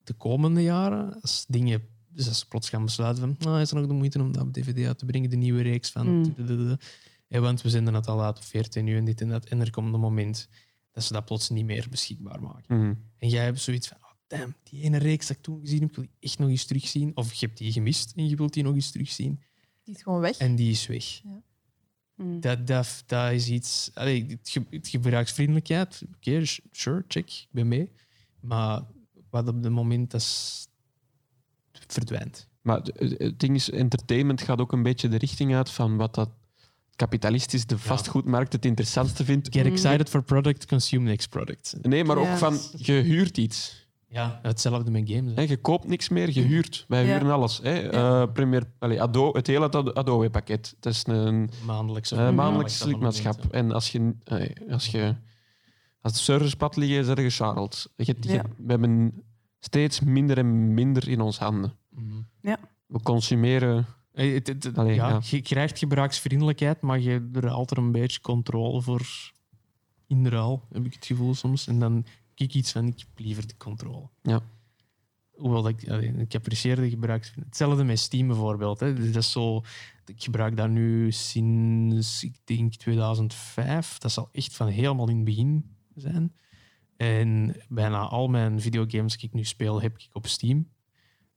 [0.05, 1.21] de komende jaren.
[1.21, 4.21] Als dingen, dus als ze plots gaan besluiten van, ah, is er nog de moeite
[4.21, 6.19] om dat op dvd uit te brengen, de nieuwe reeks van...
[6.19, 6.35] Mm.
[7.29, 9.45] Ja, want we zenden het al op 14 nu en dit en dat.
[9.45, 10.49] En er komt een moment
[10.93, 12.79] dat ze dat plots niet meer beschikbaar maken.
[12.79, 12.95] Mhm.
[13.19, 15.89] En jij hebt zoiets van, oh, damn, die ene reeks dat ik toen gezien heb,
[15.89, 17.17] ik wil die echt nog eens terugzien.
[17.17, 19.43] Of je hebt die gemist en je wilt die nog eens terugzien.
[19.83, 20.37] Die is gewoon weg.
[20.37, 21.21] En die is weg.
[22.15, 22.41] Mm.
[22.41, 23.91] Dat, dat, dat is iets...
[23.95, 27.93] Allee, het, ge- het gebruiksvriendelijkheid, oké, sure, check, ik ben mee.
[28.41, 28.83] Maar
[29.31, 30.67] wat op het moment dat is,
[31.87, 32.49] verdwijnt.
[32.61, 36.31] Maar het ding is, entertainment gaat ook een beetje de richting uit van wat dat
[36.99, 39.49] kapitalistisch de vastgoedmarkt het interessantste vindt.
[39.55, 41.75] Get excited for product, consume next product.
[41.83, 42.37] Nee, maar ook Ja.
[42.37, 43.87] van, je huurt iets.
[44.11, 45.33] Ja, hetzelfde met games.
[45.35, 45.43] hè.
[45.43, 46.85] Je koopt niks meer, je huurt.
[46.89, 47.13] Wij Ja.
[47.13, 47.61] huren alles.
[47.63, 47.89] Hè.
[47.89, 50.75] Eh, Premier, allee, Ado, het hele Ado- Adobe-pakket.
[50.77, 52.13] Het is een Maandelijks.
[52.13, 53.45] eh, maandelijks lidmaatschap.
[53.51, 54.15] En als je,
[54.71, 55.15] als je
[56.01, 57.89] als de servers pad liggen, zijn je Charles.
[57.97, 58.43] Je, je- Ja.
[58.57, 59.23] We hebben
[59.61, 61.73] steeds minder en minder in ons handen.
[61.91, 62.55] Mhm.
[62.87, 63.87] We consumeren.
[64.19, 65.21] Eh, het- het- het- Allee, ja, ja.
[65.25, 69.33] Je krijgt gebruiksvriendelijkheid, maar je er altijd een beetje controle voor
[70.07, 71.67] in de ruil, heb ik het gevoel soms.
[71.67, 72.05] En dan
[72.35, 74.09] kijk ik iets van, ik heb liever de controle.
[74.23, 74.43] Ja.
[75.37, 77.45] Hoewel dat ik, allee, ik apprecieer de gebruiksvriendelijkheid.
[77.45, 78.81] Hetzelfde met Steam bijvoorbeeld.
[78.81, 78.95] Hè.
[78.95, 79.63] Dus dat is zo,
[80.07, 83.99] ik gebruik dat nu sinds, ik denk 2005.
[83.99, 86.33] Dat zal echt van helemaal in het begin zijn.
[86.97, 90.69] En bijna al mijn videogames die ik nu speel, heb ik op Steam.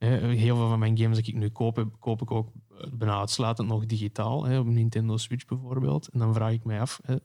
[0.01, 3.19] Eh, Heel veel van mijn games die ik nu koop, koop ik ook eh, bijna
[3.19, 4.43] uitsluitend nog digitaal.
[4.45, 6.07] Hè, op Nintendo Switch bijvoorbeeld.
[6.07, 6.99] En dan vraag ik mij af...
[7.03, 7.15] hè,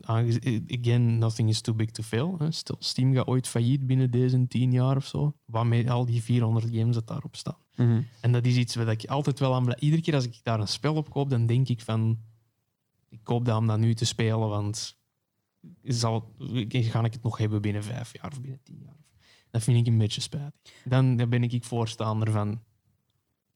[0.00, 2.34] aange- eh, again, nothing is too big to fail.
[2.38, 2.50] Hè.
[2.50, 5.34] Stel, Steam gaat ooit failliet binnen deze tien jaar of zo.
[5.44, 7.58] Waarmee al die 400 games dat daarop staan.
[7.76, 8.02] Mhm.
[8.20, 9.80] En dat is iets waar ik altijd wel aan blijf.
[9.80, 12.18] Iedere keer als ik daar een spel op koop, dan denk ik van...
[13.08, 14.98] Ik koop dat om dat nu te spelen, want...
[15.82, 16.34] Zal,
[16.70, 18.96] ga ik het nog hebben binnen vijf jaar of binnen tien jaar?
[19.50, 20.50] Dat vind ik een beetje spijtig.
[20.84, 22.60] Dan, dan ben ik voorstander van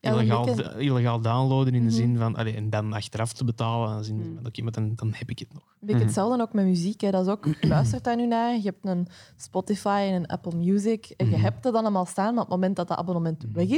[0.01, 0.49] illegaal,
[0.79, 1.97] illegaal downloaden in de Mhm.
[1.97, 2.37] zin van...
[2.37, 3.91] allee, en dan achteraf te betalen.
[3.93, 4.35] in de zin Mhm.
[4.35, 5.62] van, Oké, maar dan, dan heb ik het nog.
[5.81, 6.05] Beetje Mhm.
[6.05, 7.01] hetzelfde ook met muziek.
[7.01, 7.11] Hè.
[7.11, 8.55] Dat is ook, je luistert daar nu naar.
[8.57, 9.07] Je hebt een
[9.37, 11.07] Spotify en een Apple Music.
[11.16, 11.41] En je Mhm.
[11.43, 13.77] hebt het dan allemaal staan, maar op het moment dat dat abonnement weg is,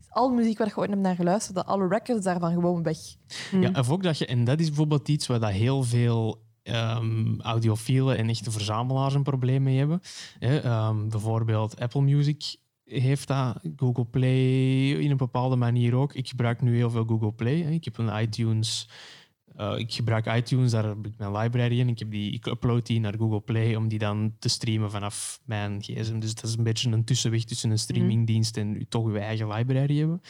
[0.00, 2.98] is al muziek waar je ooit hebt naar geluisterd, dat alle records daarvan gewoon weg.
[3.52, 3.62] Mm.
[3.62, 7.40] Ja, of ook dat je, en dat is bijvoorbeeld iets waar dat heel veel ehm
[7.40, 10.00] audiofielen en echte verzamelaars een probleem mee hebben.
[10.38, 16.14] Ehm, bijvoorbeeld Apple Music heeft dat, Google Play in een bepaalde manier ook.
[16.14, 17.60] Ik gebruik nu heel veel Google Play.
[17.60, 17.70] Hè.
[17.70, 18.88] Ik heb een iTunes.
[19.56, 21.88] Eh, ik gebruik iTunes, daar heb ik mijn library in.
[21.88, 25.40] Ik, heb die, ik upload die naar Google Play om die dan te streamen vanaf
[25.44, 26.18] mijn gsm.
[26.18, 29.98] Dus dat is een beetje een tussenweg tussen een streamingdienst en toch uw eigen library
[29.98, 30.20] hebben.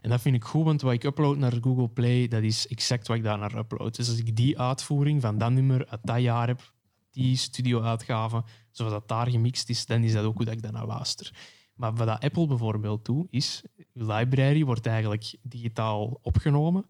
[0.00, 3.06] En dat vind ik goed, want wat ik upload naar Google Play, dat is exact
[3.06, 3.96] wat ik daar naar upload.
[3.96, 6.72] Dus als ik die uitvoering van dat nummer uit dat jaar heb,
[7.10, 10.86] die studio-uitgave, zoals dat daar gemixt is, dan is dat ook hoe dat ik daarnaar
[10.86, 11.32] luister.
[11.74, 16.86] Maar wat Apple bijvoorbeeld doet, is, je library wordt eigenlijk digitaal opgenomen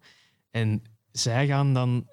[0.51, 0.81] en
[1.19, 2.07] zij gaan dan,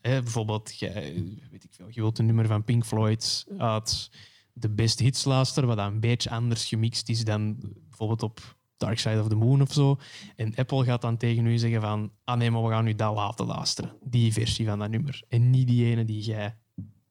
[0.00, 4.10] hè, bijvoorbeeld, weet ik veel, je wilt een nummer van Pink Floyd uit
[4.52, 7.56] de best hits luisteren, wat dan een beetje anders gemixt is dan
[7.88, 9.98] bijvoorbeeld op Dark Side of the Moon of zo.
[10.36, 13.14] En Apple gaat dan tegen u zeggen van, ah nee, maar we gaan u dat
[13.14, 13.96] laten luisteren.
[14.02, 15.22] Die versie van dat nummer.
[15.28, 16.56] En niet die ene die jij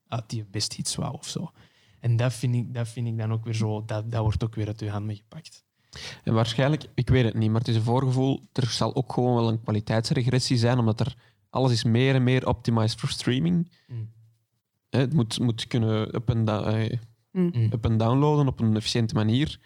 [0.08, 1.52] uit die best hits wou of zo.
[2.00, 4.56] En dat vind ik, dat vind ik dan ook weer zo, dat, dat wordt ook
[4.56, 5.64] weer uit uw handen gepakt.
[6.24, 8.42] En waarschijnlijk, ik weet het niet, maar het is een voorgevoel.
[8.54, 11.16] Er zal ook gewoon wel een kwaliteitsregressie zijn, omdat er
[11.50, 13.72] alles is meer en meer optimized voor streaming.
[13.88, 14.10] Mm.
[14.90, 16.98] Hè, Het moet, moet kunnen up en, eh,
[17.32, 17.52] Mm.
[17.54, 17.70] Mm.
[17.74, 19.60] up en downloaden op een efficiënte manier.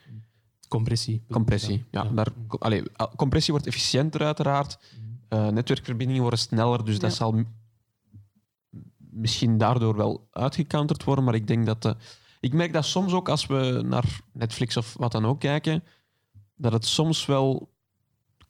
[0.67, 1.23] Compressie.
[1.31, 1.83] Compressie.
[1.91, 4.79] Ja, Daar, allee, al- compressie wordt efficiënter uiteraard.
[5.27, 7.43] Eh, netwerkverbindingen worden sneller, dus dat zal
[8.97, 11.23] misschien daardoor wel uitgecounterd worden.
[11.23, 11.81] Maar ik denk dat...
[11.81, 11.95] De,
[12.39, 15.83] ik merk dat soms ook als we naar Netflix of wat dan ook kijken,
[16.55, 17.72] dat het soms wel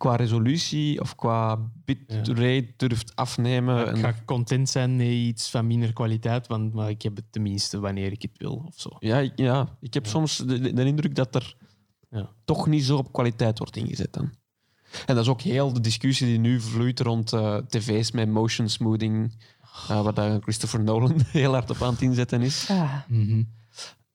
[0.04, 3.88] qua resolutie of qua bitrate durft afnemen.
[3.88, 7.26] En- ik ga content zijn met iets van minder kwaliteit, want maar ik heb het
[7.32, 8.90] tenminste wanneer ik het wil of zo.
[9.00, 10.10] ja, ik, ja, ik heb Ja.
[10.12, 11.56] soms de, de- de indruk dat er
[12.10, 12.30] Ja.
[12.46, 14.32] toch niet zo op kwaliteit wordt ingezet dan.
[15.06, 18.70] En dat is ook heel de discussie die nu vloeit rond eh, tv's met motion
[18.70, 19.38] smoothing,
[19.90, 22.70] eh, waar daar Christopher Nolan heel hard op aan het inzetten is.
[22.70, 22.94] Ah,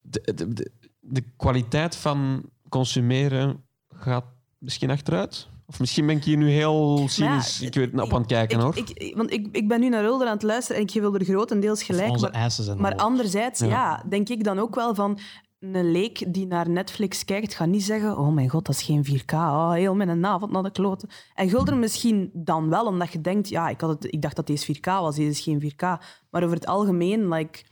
[0.00, 0.70] De, de, de,
[1.00, 4.24] de kwaliteit van consumeren gaat
[4.58, 5.48] misschien achteruit.
[5.68, 8.56] Of misschien ben ik hier nu heel cynisch ik weet, het, op aan het kijken,
[8.58, 8.76] ik, hoor.
[8.76, 11.24] Ik, want ik, ik ben nu naar Ulder aan het luisteren en ik geef er
[11.24, 12.10] grotendeels gelijk.
[12.10, 13.66] Onze Maar, eisen zijn maar anderzijds, Ja.
[13.66, 14.04] ja.
[14.08, 15.18] denk ik dan ook wel van...
[15.58, 18.18] Een leek die naar Netflix kijkt, gaat niet zeggen...
[18.18, 19.32] Oh mijn god, dat is geen 4K.
[19.32, 21.08] Oh, heel mijn avond naar de kloten.
[21.34, 23.48] En Gulder misschien dan wel, omdat je denkt...
[23.48, 26.02] Ja, ik, had het, ik dacht dat deze 4K was, deze is geen 4K.
[26.30, 27.62] Maar over het algemeen, like,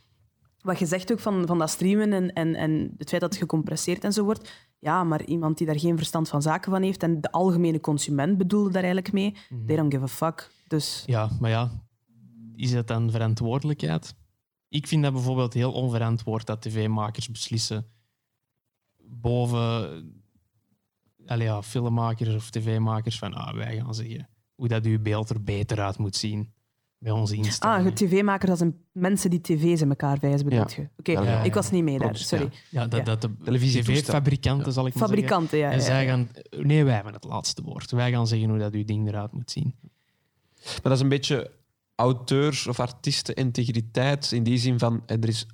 [0.66, 3.40] wat je zegt ook van, van dat streamen en, en, en het feit dat het
[3.42, 4.68] gecompresseerd en zo wordt...
[4.78, 7.02] Ja, maar iemand die daar geen verstand van zaken van heeft...
[7.02, 9.34] En de algemene consument bedoelde daar eigenlijk mee...
[9.66, 10.50] They don't give a fuck.
[10.66, 11.02] Dus...
[11.06, 11.70] Ja, maar ja,
[12.54, 14.14] is dat dan verantwoordelijkheid?
[14.68, 17.86] Ik vind dat bijvoorbeeld heel onverantwoord dat tv-makers beslissen
[19.08, 20.24] boven
[21.26, 25.42] allee, ja, filmmakers of tv-makers van ah, wij gaan zeggen hoe dat uw beeld er
[25.42, 26.54] beter uit moet zien
[27.06, 27.94] bij onze Ah, instellingen.
[27.94, 30.82] tv-makers als een mensen die tv's in elkaar wijzen, bedoelt Ja.
[30.82, 30.88] je?
[30.98, 32.48] Oké, Ja, ja, ik was niet mee daar, sorry.
[32.70, 33.14] ja, dat, Ja.
[33.14, 35.24] dat de tv-fabrikanten, zal ik maar zeggen.
[35.24, 35.70] Fabrikanten, ja.
[35.70, 36.28] En zij gaan...
[36.50, 37.90] Nee, wij hebben het laatste woord.
[37.90, 39.74] Wij gaan zeggen hoe dat uw ding eruit moet zien.
[40.62, 41.50] Maar dat is een beetje
[41.94, 44.32] auteurs- of artiesten-integriteit.
[44.32, 45.46] In die zin van, eh, er is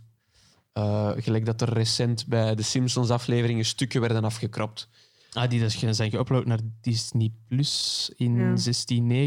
[0.72, 4.88] eh, gelijk dat er recent bij de Simpsons-afleveringen stukken werden afgekropt.
[5.32, 8.54] Ah, die zijn geüpload naar Disney Plus in Ja.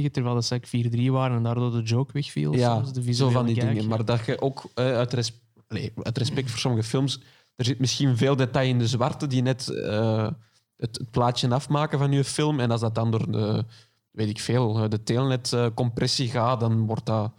[0.06, 2.53] 16.9, terwijl de SEC 4.3 waren en daardoor de joke wegviel.
[2.56, 3.73] Ja, soms, de zo visuele van die kijk.
[3.73, 3.88] dingen.
[3.90, 7.19] Maar dat je ook eh, uit, res- Allee, uit respect voor sommige films...
[7.56, 10.30] Er zit misschien veel detail in de zwarte die net eh,
[10.77, 12.60] het, het plaatje afmaken van je film.
[12.60, 13.65] En als dat dan door de,
[14.11, 17.32] weet ik veel, eh, de telnet-compressie gaat, dan wordt dat,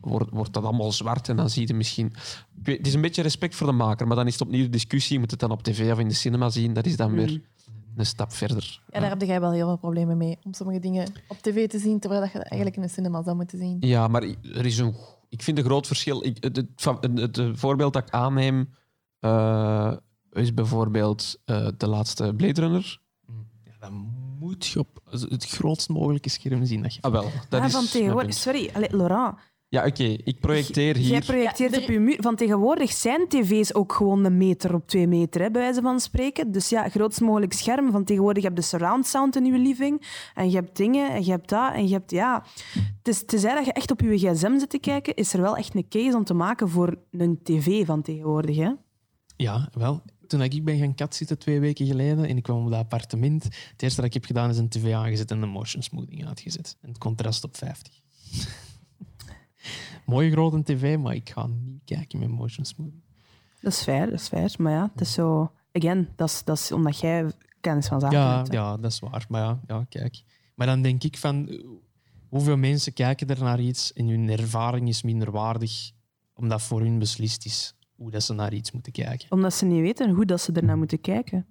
[0.00, 1.28] wordt, wordt dat allemaal zwart.
[1.28, 2.06] En dan zie je misschien...
[2.56, 4.62] Ik weet, het is een beetje respect voor de maker, maar dan is het opnieuw
[4.62, 5.12] de discussie.
[5.14, 6.72] Je moet het dan op tv of in de cinema zien.
[6.72, 7.42] Dat is dan Mm.
[7.96, 8.80] Een stap verder.
[8.88, 10.38] Ja, daar heb jij wel heel veel problemen mee.
[10.42, 13.22] Om sommige dingen op tv te zien, terwijl dat je dat eigenlijk in een cinema
[13.22, 13.76] zou moeten zien.
[13.80, 14.94] Ja, maar er is een,
[15.28, 16.24] ik vind een groot verschil.
[16.24, 18.68] Ik, het, het, het, het, het voorbeeld dat ik aanneem
[19.20, 19.92] eh,
[20.32, 23.00] is bijvoorbeeld eh, de laatste Blade Runner.
[23.64, 23.92] Ja, dan
[24.38, 26.82] moet je op het grootst mogelijke scherm zien.
[26.82, 27.02] Dat je...
[27.02, 27.30] Ah, wel.
[27.48, 28.34] Dat Ah, is van tegenwoordig.
[28.34, 29.34] Sorry, allee, Laurent.
[29.74, 30.04] Ja, oké.
[30.24, 31.24] Ik projecteer Jij hier.
[31.24, 32.16] projecteert Ja, er- op je muur.
[32.20, 36.00] Van tegenwoordig zijn tv's ook gewoon een meter op twee meter, hè, bij wijze van
[36.00, 36.52] spreken.
[36.52, 37.90] Dus ja, grootst mogelijk scherm.
[37.90, 40.02] Van tegenwoordig heb je de surround sound in je living.
[40.34, 42.10] En je hebt dingen, en je hebt dat, en je hebt...
[42.10, 42.44] Ja,
[42.98, 45.56] het is, tenzij dat je echt op je gsm zit te kijken, is er wel
[45.56, 48.70] echt een case om te maken voor een tv van tegenwoordig, hè.
[49.36, 50.02] Ja, wel.
[50.26, 53.82] Toen ik ben gaan katzitten twee weken geleden en ik kwam op dat appartement, het
[53.82, 56.76] eerste dat ik heb gedaan is een tv aangezet en de motion smoothing uitgezet.
[56.80, 57.92] En het contrast op 50.
[60.04, 63.02] Mooie grote tv, maar ik ga niet kijken met motion smoothing.
[63.60, 64.54] Dat is fair, dat is fair.
[64.58, 65.52] Maar ja, het is zo...
[65.72, 67.26] Again, dat is, dat is omdat jij
[67.60, 68.48] kennis van zaken Ja, hebt.
[68.48, 68.54] hè.
[68.54, 69.26] ja, dat is waar.
[69.28, 70.22] Maar ja, ja, kijk.
[70.54, 71.62] Maar dan denk ik van,
[72.28, 75.90] hoeveel mensen kijken er naar iets en hun ervaring is minder waardig
[76.34, 79.26] omdat voor hun beslist is hoe dat ze naar iets moeten kijken.
[79.30, 81.46] Omdat ze niet weten hoe dat ze ernaar moeten kijken.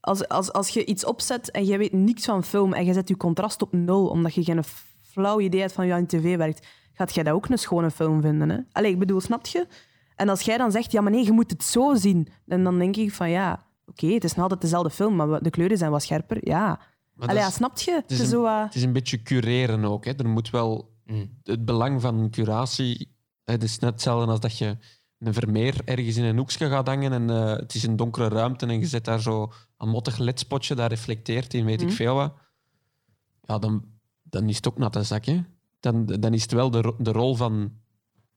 [0.00, 3.08] Als, als, als je iets opzet en je weet niks van film en je zet
[3.08, 4.62] je contrast op nul omdat je geen
[5.02, 7.90] flauw idee hebt van hoe je aan tv werkt, gaat jij dat ook een schone
[7.90, 8.48] film vinden.
[8.50, 8.58] Hè?
[8.72, 9.66] Allee, ik bedoel, snap je?
[10.16, 12.78] En als jij dan zegt, ja, maar nee, je moet het zo zien, dan, dan
[12.78, 15.90] denk ik van ja, oké, het is nog altijd dezelfde film, maar de kleuren zijn
[15.90, 16.48] wat scherper.
[16.48, 16.80] Ja.
[17.14, 17.92] Maar Allee, ja, snap je?
[17.92, 20.04] Het is een- zo, Het is een beetje cureren ook.
[20.04, 20.12] Hè.
[20.16, 21.30] Er moet wel Mm.
[21.42, 23.12] het belang van curatie.
[23.44, 24.76] hè, Het is net hetzelfde als dat je
[25.18, 28.66] een Vermeer ergens in een hoekje gaat hangen en eh, het is een donkere ruimte
[28.66, 31.96] en je zet daar zo een mottig ledspotje dat reflecteert in weet ik Mhm.
[31.96, 32.34] veel wat.
[33.42, 33.84] Ja, dan,
[34.22, 35.24] dan is het ook natte zak.
[35.24, 35.40] Hè.
[35.84, 37.72] Dan, dan is het wel de, de rol van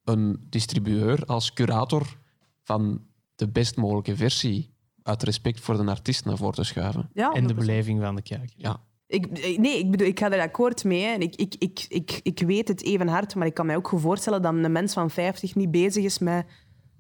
[0.04, 2.18] een distribueur als curator
[2.64, 3.02] van
[3.36, 7.10] de best mogelijke versie uit respect voor de artiest naar voren te schuiven.
[7.14, 7.58] ja, En de 100%.
[7.58, 8.54] beleving van de kijker.
[8.58, 8.80] Ja.
[9.08, 11.04] Ik, nee, ik bedoel, ik ga er akkoord mee.
[11.04, 11.14] Hè.
[11.14, 13.88] En Ik, ik, ik, ik, ik weet het even hard, maar ik kan mij ook
[13.88, 16.46] goed voorstellen dat een mens van 50 niet bezig is met.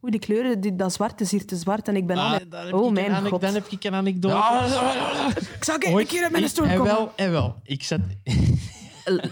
[0.02, 2.86] Oeh, die kleuren, die, dat zwart is hier te zwart en ik ben heb Oh,
[2.86, 3.42] ik mijn god.
[3.42, 4.36] Dan heb ik een anekdote.
[5.58, 6.94] Ik zou een keer in mijn stoel en komen.
[6.94, 7.56] wel, en wel.
[7.64, 8.00] Ik zat,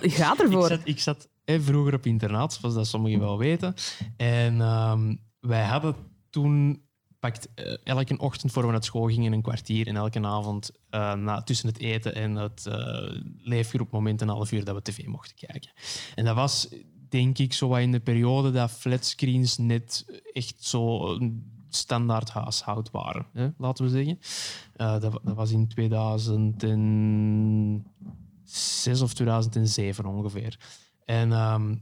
[0.02, 0.68] Ga ik ervoor.
[0.68, 3.74] zat, ik zat eh, vroeger op internaat, zoals dat sommigen wel weten.
[4.18, 5.96] En ehm, wij hadden
[6.30, 6.84] toen
[7.20, 11.42] eh, elke ochtend voor we naar school gingen een kwartier en elke avond eh, na,
[11.42, 15.72] tussen het eten en het eh leefgroepmoment een half uur dat we tv mochten kijken.
[16.16, 16.70] En dat was
[17.10, 21.18] denk ik zo wat in de periode dat flatscreens net echt zo
[21.70, 24.20] standaard huishoud waren, laten we zeggen.
[24.76, 25.68] Eh, dat, dat was in
[28.46, 30.60] 2006 of 2007 ongeveer.
[31.06, 31.76] En ehm,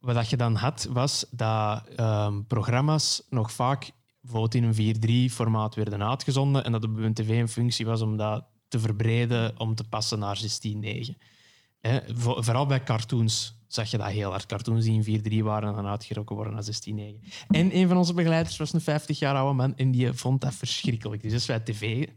[0.00, 3.90] wat je dan had, was dat ehm, programma's nog vaak
[4.20, 8.16] bijvoorbeeld in een 4-3-formaat werden uitgezonden en dat op een tv een functie was om
[8.16, 11.14] dat te verbreden om te passen naar 16-9.
[11.80, 14.46] Hè, vo- vooral bij cartoons zag je dat heel hard.
[14.46, 17.46] Cartoons die in 4-3 waren en dan uitgerokken worden naar 16-9.
[17.48, 20.54] En een van onze begeleiders was een 50 jaar oude man en die vond dat
[20.54, 21.22] verschrikkelijk.
[21.22, 22.08] Dus als wij tv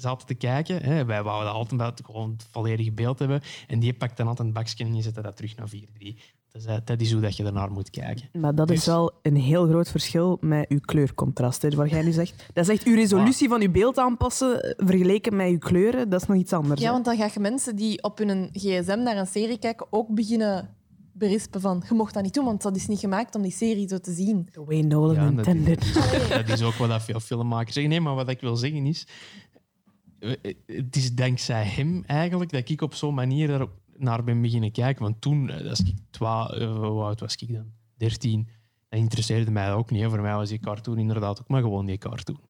[0.00, 3.92] zaten te kijken, hè, wij wouden altijd dat gewoon het volledige beeld hebben, en die
[3.94, 6.16] pakt dan altijd een bakje en je zette dat terug naar 4-3.
[6.52, 8.28] Dus, eh, dat is hoe dat je ernaar moet kijken.
[8.40, 11.62] Maar dat is Dus- wel een heel groot verschil met uw kleurcontrast.
[11.62, 12.46] Hè, wat jij nu zegt.
[12.52, 16.08] Dat is echt uw resolutie van uw beeld aanpassen vergeleken met uw kleuren.
[16.08, 16.80] Dat is nog iets anders.
[16.80, 16.92] Ja, hè.
[16.92, 20.76] want dan ga je mensen die op hun gsm naar een serie kijken ook beginnen
[21.12, 23.88] berispen van je mocht dat niet doen, want dat is niet gemaakt om die serie
[23.88, 24.48] zo te zien.
[24.52, 25.84] The way Nolan Ja, dat, intended.
[25.84, 25.92] is,
[26.28, 27.92] dat is ook wat dat veel filmmakers zeggen.
[27.92, 29.06] Nee, maar wat ik wil zeggen is...
[30.18, 33.66] eh, Het is dankzij hem eigenlijk dat ik op zo'n manier daar
[33.96, 35.02] naar ben beginnen kijken.
[35.02, 37.72] Want toen, eh, als ik twa, eh, hoe oud was ik dan?
[37.96, 38.48] 13.
[38.88, 40.04] Dat interesseerde mij ook niet.
[40.04, 42.40] Voor mij was die cartoon inderdaad ook maar gewoon die cartoon.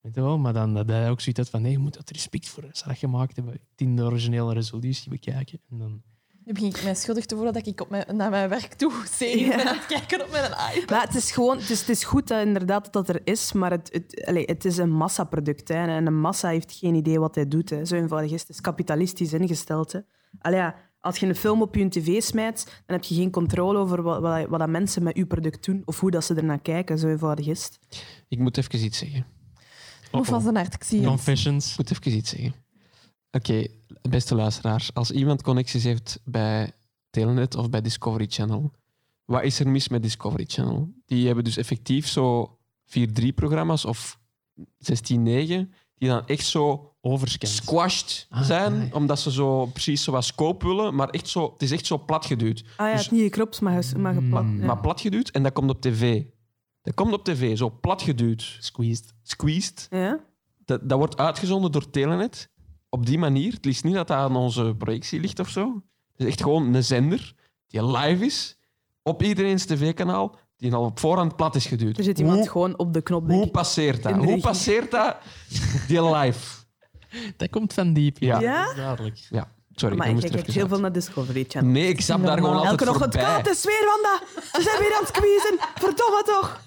[0.00, 0.38] Weet je wel?
[0.38, 2.84] Maar dan dat hij ook zoiets had van nee, je moet dat respect voor dat
[2.84, 3.60] gemaakt hebben.
[3.74, 5.60] Tien de originele resolutie bekijken.
[5.70, 6.02] En dan...
[6.50, 8.92] Nu begin ik mij schuldig te voelen dat ik op mijn, naar mijn werk toe
[9.18, 9.56] series Ja.
[9.56, 10.90] ben aan het kijken op mijn iPad.
[10.90, 13.70] Maar het is gewoon, het is, het is goed dat inderdaad dat er is, maar
[13.70, 15.68] het, het, allee, het is een massaproduct.
[15.68, 17.70] Hè, en een massa heeft geen idee wat hij doet.
[17.70, 17.84] Hè.
[17.84, 18.48] Zo eenvoudig is het.
[18.48, 19.92] Het is kapitalistisch ingesteld.
[19.92, 20.00] Hè.
[20.40, 23.78] Allee, ja, als je een film op je tv smijt, dan heb je geen controle
[23.78, 26.60] over wat, wat, wat dat mensen met je product doen of hoe dat ze ernaar
[26.60, 26.98] kijken.
[26.98, 27.78] Zo eenvoudig is het.
[28.28, 29.26] Ik moet even iets zeggen.
[30.54, 31.08] Hart, ik zie het.
[31.08, 31.70] Confessions.
[31.70, 32.54] Ik moet even iets zeggen.
[33.32, 33.66] Oké,
[34.08, 34.94] beste luisteraars.
[34.94, 36.72] Als iemand connecties heeft bij
[37.10, 38.72] Telenet of bij Discovery Channel,
[39.24, 40.92] wat is er mis met Discovery Channel?
[41.06, 44.18] Die hebben dus effectief zo 4-3-programma's of
[44.60, 44.62] 16-9,
[45.94, 47.52] die dan echt zo Overscand.
[47.52, 48.94] squashed Ah, zijn, ah, ja.
[48.94, 52.64] omdat ze zo precies zoals scope willen, maar echt zo, het is echt zo platgeduwd.
[52.76, 54.42] Ah ja, Dus- het niet gekropt, maar, maar geplat.
[54.42, 54.66] Mm, ja.
[54.66, 56.22] Maar platgeduwd en dat komt op tv.
[56.82, 59.14] Dat komt op tv, zo platgeduwd, Squeezed.
[59.22, 59.86] squeezed.
[59.90, 60.20] Ja?
[60.64, 62.48] Dat, dat wordt uitgezonden door Telenet.
[62.90, 63.52] Op die manier.
[63.52, 65.82] Het is niet dat dat aan onze projectie ligt of zo.
[66.12, 67.34] Het is echt gewoon een zender
[67.70, 68.56] die live is
[69.02, 71.98] op iedereen's tv-kanaal, die al op voorhand plat is geduwd.
[71.98, 73.30] Er zit iemand hoe, gewoon op de knop.
[73.30, 74.14] hoe passeert dat?
[74.14, 75.16] Hoe passeert dat
[75.88, 76.58] die live?
[77.36, 78.18] Dat komt van diep.
[78.18, 78.40] Ja.
[78.40, 78.62] Ja?
[78.62, 79.26] Dat is duidelijk.
[79.30, 79.96] Ja, sorry.
[79.96, 81.70] Maar ik kijk heel veel naar Discovery Channel.
[81.70, 83.22] Nee, ik zap daar gewoon altijd Elke voorbij.
[83.22, 84.22] Kaat, het is weer, Wanda.
[84.52, 85.58] Ze zijn weer aan het squeezen.
[85.74, 86.60] Verdomme toch.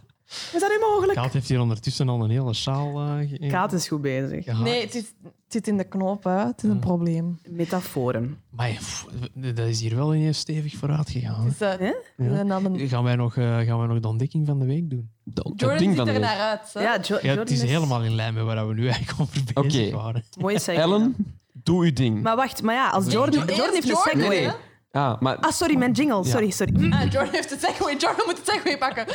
[0.53, 1.13] Is dat nu mogelijk?
[1.19, 4.43] Kaat heeft hier ondertussen al een hele sjaal eh, ge- Kaat is goed bezig.
[4.43, 4.63] gehaakt.
[4.63, 6.31] Nee, het, is, het zit in de knoop, hè.
[6.45, 7.39] Het is een probleem.
[7.49, 8.37] Metaforen.
[8.49, 11.43] Maar ja, pff, dat is hier wel ineens stevig vooruit gegaan.
[11.45, 12.87] Dus, eh, Hè?
[12.87, 15.09] Gaan wij, nog, eh, gaan wij nog de ontdekking van de week doen?
[15.23, 16.29] Dat, dat Jordan ding ziet van de er week.
[16.29, 16.69] naar uit.
[16.73, 16.81] Hè?
[16.81, 19.43] Ja, jo Ja, het is Jordan helemaal in lijn met waar we nu eigenlijk over
[19.53, 19.95] bezig Oké.
[19.95, 20.23] waren.
[20.39, 20.75] Mooi zeg.
[20.77, 21.15] Ellen,
[21.53, 22.21] doe uw ding.
[22.21, 23.39] Maar wacht, maar ja, als Nee, Jordan...
[23.39, 24.27] Jo- Jordan heeft een Jordan, segway.
[24.37, 24.55] nee, nee.
[24.91, 26.23] Ah, maar Ah, sorry, mijn jingle.
[26.25, 26.91] Sorry, sorry.
[26.91, 27.95] Ah, Jordan heeft het segway.
[27.97, 29.05] Jordan moet het segway pakken.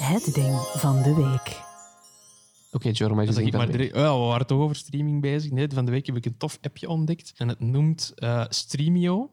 [0.00, 1.60] Het ding van de week.
[2.72, 5.50] Oké, Jordan, maar ik maar direct- oh, we waren toch over streaming bezig.
[5.50, 7.32] Nee, van de week heb ik een tof appje ontdekt.
[7.36, 9.30] En het noemt eh, Streamio.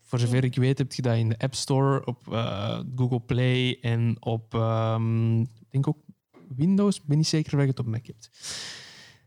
[0.00, 3.78] Voor zover ik weet heb je dat in de App Store, op eh, Google Play
[3.80, 5.98] en op, ehm, ik denk ook
[6.56, 6.96] Windows.
[6.96, 8.30] Ik ben niet zeker of je het op Mac hebt.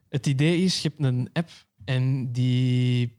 [0.09, 1.49] Het idee is, je hebt een app
[1.85, 3.17] en die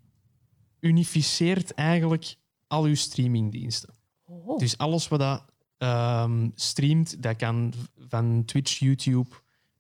[0.81, 2.37] unificeert eigenlijk
[2.67, 3.95] al je streamingdiensten.
[4.25, 4.59] Oh.
[4.59, 5.45] Dus alles wat dat
[5.79, 7.73] ehm, streamt, dat kan
[8.09, 9.31] van Twitch, YouTube,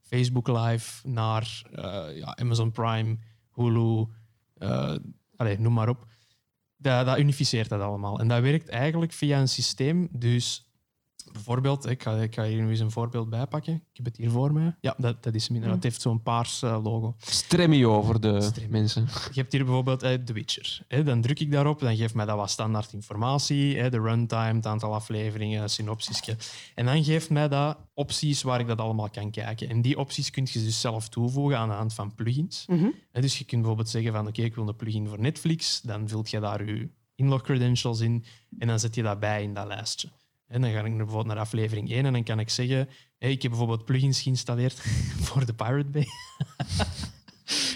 [0.00, 3.16] Facebook Live naar eh, ja, Amazon Prime,
[3.50, 4.06] Hulu,
[4.54, 4.96] eh,
[5.36, 6.06] allee, noem maar op.
[6.76, 8.20] Dat, dat unificeert dat allemaal.
[8.20, 10.08] En dat werkt eigenlijk via een systeem.
[10.10, 10.64] Dus
[11.35, 13.74] bijvoorbeeld, ik ga, ik ga hier nu eens een voorbeeld bijpakken.
[13.74, 14.77] Ik heb het hier voor mij.
[14.81, 15.82] Ja, dat, dat is hem inderdaad.
[15.82, 17.15] Het heeft zo'n paars eh, logo.
[17.19, 18.70] Stremio voor de Stremio.
[18.70, 19.02] mensen.
[19.32, 20.81] Je hebt hier bijvoorbeeld eh, The Witcher.
[20.89, 23.78] Hè, dan druk ik daarop, dan geeft mij dat wat standaard informatie.
[23.78, 26.36] Hè, de runtime, het aantal afleveringen, synopsisje.
[26.74, 29.69] En dan geeft mij dat opties waar ik dat allemaal kan kijken.
[29.69, 32.65] En die opties kun je dus zelf toevoegen aan de hand van plugins.
[32.69, 32.89] Mhm.
[33.12, 35.81] Hè, dus je kunt bijvoorbeeld zeggen van oké, ik wil een plugin voor Netflix.
[35.81, 38.24] Dan vult je daar je inlog credentials in
[38.59, 40.09] en dan zet je dat bij in dat lijstje.
[40.55, 43.51] En dan ga ik bijvoorbeeld naar aflevering 1 en dan kan ik zeggen, ik heb
[43.51, 44.81] bijvoorbeeld plugins geïnstalleerd
[45.26, 46.06] voor de Pirate Bay.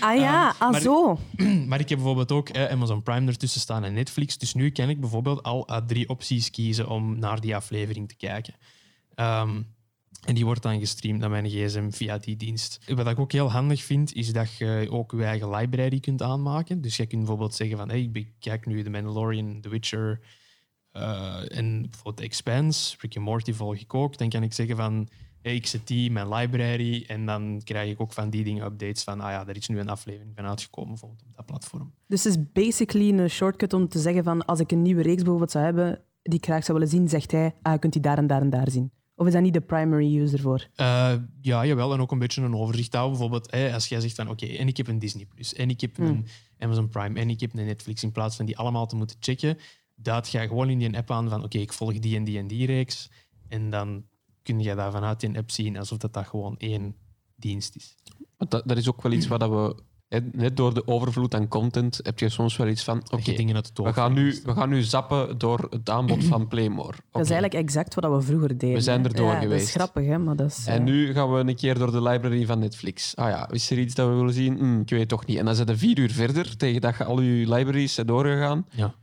[0.00, 1.18] Ah ja, ah maar- zo.
[1.68, 4.38] Maar ik heb bijvoorbeeld ook eh, Amazon Prime ertussen staan en Netflix.
[4.38, 8.16] Dus nu kan ik bijvoorbeeld al uit drie opties kiezen om naar die aflevering te
[8.16, 8.54] kijken.
[9.14, 9.62] Ehm,
[10.24, 12.78] en die wordt dan gestreamd naar mijn gsm via die dienst.
[12.94, 16.80] Wat ik ook heel handig vind, is dat je ook je eigen library kunt aanmaken.
[16.80, 20.20] Dus je kunt bijvoorbeeld zeggen van, hey, ik bekijk nu The Mandalorian, The Witcher
[21.48, 24.18] en bijvoorbeeld The Expanse, Rick and Morty volg ik ook.
[24.18, 25.08] Dan kan ik zeggen van,
[25.42, 28.64] hey, ik zet die in mijn library en dan krijg ik ook van die dingen
[28.64, 31.92] updates van, ah ja, er is nu een aflevering van uitgekomen bijvoorbeeld op dat platform.
[32.06, 35.22] Dus het is basically een shortcut om te zeggen van als ik een nieuwe reeks
[35.22, 38.02] bijvoorbeeld zou hebben die ik graag zou willen zien, zegt hij, ah, je kunt die
[38.02, 38.90] daar en daar en daar zien.
[39.14, 40.68] Of is dat niet de primary user voor?
[40.74, 41.92] Eh, ja, jawel.
[41.92, 43.18] En ook een beetje een overzicht houden.
[43.18, 45.80] Bijvoorbeeld, hè, als jij zegt van oké, en ik heb een Disney Plus, en ik
[45.80, 46.06] heb Hmm.
[46.06, 46.26] een
[46.58, 49.58] Amazon Prime, en ik heb een Netflix, in plaats van die allemaal te moeten checken,
[50.02, 52.46] duid je gewoon in die app aan van oké, ik volg die en die en
[52.46, 53.10] die reeks.
[53.48, 54.04] En dan
[54.42, 56.94] kun je dat vanuit die app zien alsof dat, dat gewoon één
[57.36, 57.96] dienst is.
[58.36, 59.86] Dat, dat is ook wel iets wat dat we...
[60.32, 63.02] Net door de overvloed aan content heb je soms wel iets van...
[63.10, 66.24] Oké, je dingen uit het we, gaan nu, we gaan nu zappen door het aanbod
[66.24, 66.96] van Playmore.
[67.10, 68.74] Dat is eigenlijk exact wat we vroeger deden.
[68.74, 69.08] We zijn hè.
[69.08, 69.66] erdoor ja, Dat geweest.
[69.66, 70.18] is grappig, hè?
[70.18, 70.66] maar dat is...
[70.66, 73.16] En eh, nu gaan we een keer door de library van Netflix.
[73.16, 74.58] Ah ja, is er iets dat we willen zien?
[74.58, 75.38] Hm, ik weet het toch niet.
[75.38, 78.66] En dan zit je vier uur verder, tegen dat je al je libraries bent doorgegaan.
[78.70, 78.94] Ja.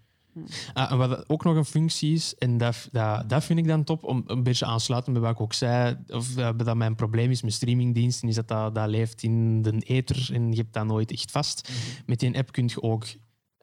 [0.73, 3.83] Ah, en wat ook nog een functie is, en dat, dat, dat vind ik dan
[3.83, 7.31] top, om een beetje aansluitend bij wat ik ook zei, of eh, dat mijn probleem
[7.31, 10.85] is met streamingdiensten, is dat dat, dat leeft in de ether en je hebt dat
[10.85, 11.69] nooit echt vast.
[12.05, 13.05] Met die app kun je ook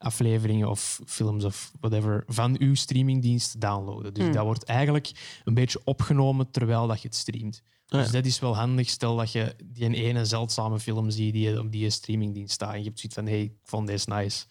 [0.02, 4.14] afleveringen of films of whatever van uw streamingdienst downloaden.
[4.14, 4.32] Dus Hmm.
[4.32, 5.10] dat wordt eigenlijk
[5.44, 7.62] een beetje opgenomen terwijl dat je het streamt.
[7.64, 8.04] Ah, ja.
[8.04, 8.88] Dus dat is wel handig.
[8.88, 12.84] Stel dat je die ene zeldzame film ziet die op die streamingdienst staat en je
[12.84, 14.44] hebt zoiets van hey, ik vond deze nice.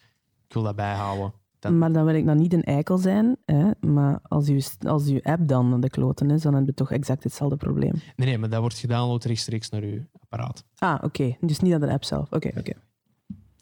[0.47, 1.33] Ik wil dat bijhouden.
[1.61, 3.37] Dan- Maar dan wil ik dan niet een eikel zijn.
[3.45, 3.69] Hè?
[3.79, 7.23] Maar als je, als uw app dan de kloten is, dan heb je toch exact
[7.23, 7.93] hetzelfde probleem.
[8.15, 10.65] Nee, nee, maar dat wordt gedownload rechtstreeks naar je apparaat.
[10.77, 11.37] Ah, oké.
[11.41, 12.31] Dus niet aan de app zelf.
[12.31, 12.71] Oké, oké.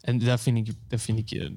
[0.00, 1.50] En dat vind ik, dat vind ik eh,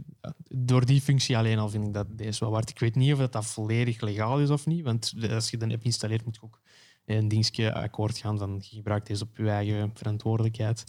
[0.50, 2.70] door die functie alleen al vind ik dat deze wel waard.
[2.70, 5.74] Ik weet niet of dat, dat volledig legaal is of niet, want als je de
[5.74, 6.62] app installeert moet je ook
[7.06, 10.84] een dingetje akkoord gaan van je gebruikt deze op je eigen verantwoordelijkheid.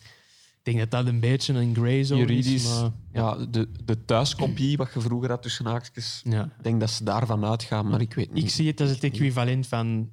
[0.65, 2.81] Ik denk dat dat een beetje een grey zone Juridisch, is.
[2.81, 6.45] Maar, ja, de, de thuiskopie, wat je vroeger had tussen haakjes, ja.
[6.45, 8.45] ik denk dat ze daarvan uitgaan, maar ik weet niet.
[8.45, 10.11] Ik zie het als het equivalent van...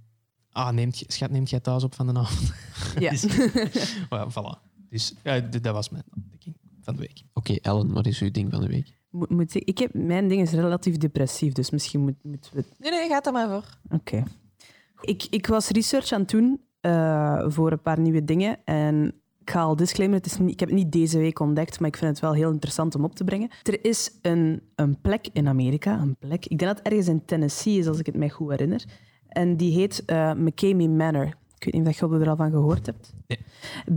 [0.52, 2.54] Ah, neemt, schat, neemt jij thuis op van de avond?
[3.00, 3.10] Ja.
[3.12, 3.26] Dus-
[4.38, 4.70] voilà.
[4.90, 7.22] Dus ja, d- dat was mijn ontdekking van de week.
[7.34, 8.98] Oké, Ellen, wat is uw ding van de week?
[9.10, 12.64] Moet, moet ik, ik heb, mijn ding is relatief depressief, dus misschien moet- moeten we
[12.78, 13.78] Nee, nee, gaat er maar voor.
[13.90, 14.24] Oké.
[15.02, 18.66] Ik, ik was research aan het doen eh, voor een paar nieuwe dingen.
[18.66, 21.80] En ik ga al disclaimer, het is niet, ik heb het niet deze week ontdekt,
[21.80, 23.50] maar ik vind het wel heel interessant om op te brengen.
[23.64, 27.26] Er is een, een plek in Amerika, een plek, ik denk dat het ergens in
[27.26, 28.86] Tennessee is, als ik het mij goed herinner.
[29.28, 31.26] En die heet eh McCamey Manor.
[31.58, 33.14] Ik weet niet of je er al van gehoord hebt.
[33.28, 33.40] Nee.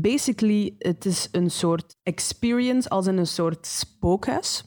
[0.00, 4.64] Basically, het is een soort experience, als in een soort spookhuis,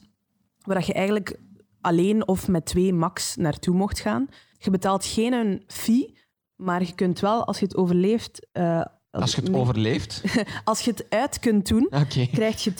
[0.62, 1.40] waar je eigenlijk
[1.80, 4.28] alleen of met twee max naartoe mocht gaan.
[4.58, 6.18] Je betaalt geen een fee,
[6.56, 8.48] maar je kunt wel, als je het overleeft...
[8.52, 10.22] eh, Als je het nee, overleeft.
[10.64, 11.90] Als je het uit kunt doen,
[12.32, 12.72] krijg je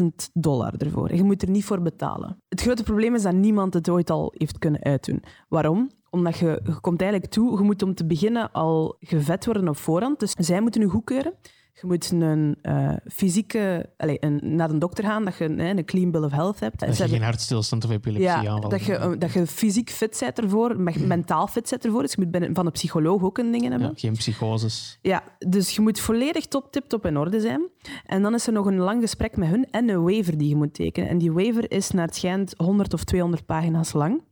[0.00, 1.08] 20.000 dollar ervoor.
[1.08, 2.42] En je moet er niet voor betalen.
[2.48, 5.22] Het grote probleem is dat niemand het ooit al heeft kunnen uitdoen.
[5.48, 5.90] Waarom?
[6.10, 9.76] Omdat je, je komt eigenlijk toe, je moet om te beginnen al gevet worden op
[9.76, 10.20] voorhand.
[10.20, 11.34] Dus zij moeten je goedkeuren.
[11.80, 16.10] Je moet een eh, fysieke, allez, een, naar een dokter gaan, dat je een clean
[16.10, 16.78] bill of health hebt.
[16.80, 18.70] Dat je hebben- geen hartstilstand of epilepsie ja, aanvalt.
[18.70, 22.02] dat je, eh, dat je fysiek fit bent ervoor, me- mentaal fit bent ervoor.
[22.02, 23.80] Dus je moet binnen- van een psycholoog ook een ding hebben.
[23.88, 24.98] Ja, geen psychoses.
[25.02, 27.68] Ja, dus je moet volledig top, tip, top in orde zijn.
[28.06, 30.56] En dan is er nog een lang gesprek met hun en een waiver die je
[30.56, 31.08] moet tekenen.
[31.08, 34.22] En die waiver is naar het schijnt 100 of 200 pagina's lang.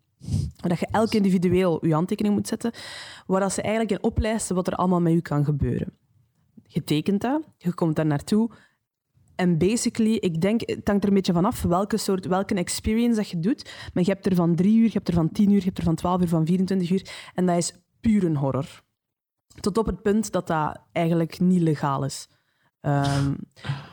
[0.61, 2.73] Waar dat je elk individueel je handtekening moet zetten.
[3.27, 5.93] Waar dat ze eigenlijk in oplijsten wat er allemaal met je kan gebeuren.
[6.71, 8.51] Je tekent dat, je komt daar naartoe.
[9.37, 13.29] En basically, ik denk, het hangt er een beetje vanaf welke soort, welke experience dat
[13.29, 13.91] je doet.
[13.95, 15.79] Maar je hebt er van drie uur, je hebt er van tien uur, je hebt
[15.79, 17.11] er van twaalf uur, van 24 uur.
[17.35, 18.83] En dat is puur een horror.
[19.61, 22.29] Tot op het punt dat dat eigenlijk niet legaal is.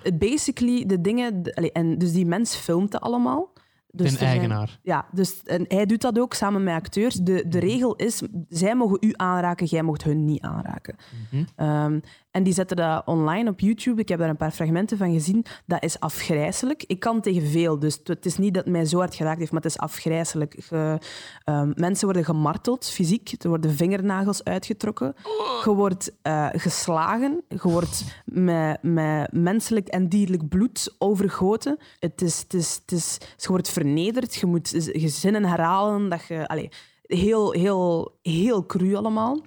[0.03, 1.51] Het basically, de dingen...
[1.53, 3.53] allee, en dus die mens filmt dat allemaal.
[3.87, 4.79] Dus zijn- eigenaar.
[4.83, 7.15] ja, dus en hij doet dat ook samen met acteurs.
[7.15, 10.95] De, de regel is, zij mogen u aanraken, jij mocht hun niet aanraken.
[11.31, 11.43] Mhm.
[11.55, 11.99] Ehm,
[12.35, 14.01] en die zetten dat online op YouTube.
[14.01, 15.45] Ik heb daar een paar fragmenten van gezien.
[15.65, 16.83] Dat is afgrijzelijk.
[16.87, 19.51] Ik kan tegen veel, dus het is niet dat het mij zo hard geraakt heeft,
[19.51, 20.55] maar het is afgrijzelijk.
[20.59, 20.99] Ge-
[21.43, 23.35] ehm, mensen worden gemarteld, fysiek.
[23.39, 25.15] Er worden vingernagels uitgetrokken.
[25.63, 27.43] Je wordt eh, geslagen.
[27.47, 31.77] Je wordt met, met menselijk en dierlijk bloed overgoten.
[31.99, 34.35] Het is, het is, het is, je wordt vernederd.
[34.35, 36.09] Je moet gezinnen herhalen.
[36.09, 36.69] Dat je, allee,
[37.01, 39.41] heel, heel, heel cru allemaal.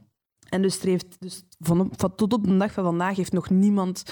[0.49, 3.51] En dus, er heeft, dus van, van, tot op de dag van vandaag heeft nog
[3.51, 4.03] niemand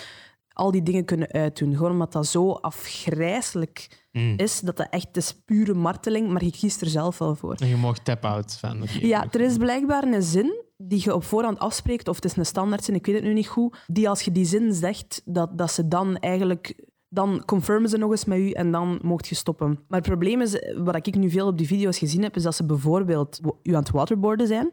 [0.48, 1.76] al die dingen kunnen uitdoen.
[1.76, 4.34] Gewoon omdat dat zo afgrijzelijk Mm.
[4.36, 7.54] is, dat dat echt is pure marteling, maar je kiest er zelf wel voor.
[7.54, 8.84] En je mag tap-out van.
[9.00, 12.46] Ja, er is blijkbaar een zin die je op voorhand afspreekt, of het is een
[12.46, 15.72] standaardzin, ik weet het nu niet goed, die als je die zin zegt, dat, dat
[15.72, 16.84] ze dan eigenlijk...
[17.08, 19.68] Dan confirmen ze nog eens met u en dan mocht je stoppen.
[19.88, 22.54] Maar het probleem is, wat ik nu veel op die video's gezien heb, is dat
[22.54, 24.72] ze bijvoorbeeld u aan het waterboarden zijn.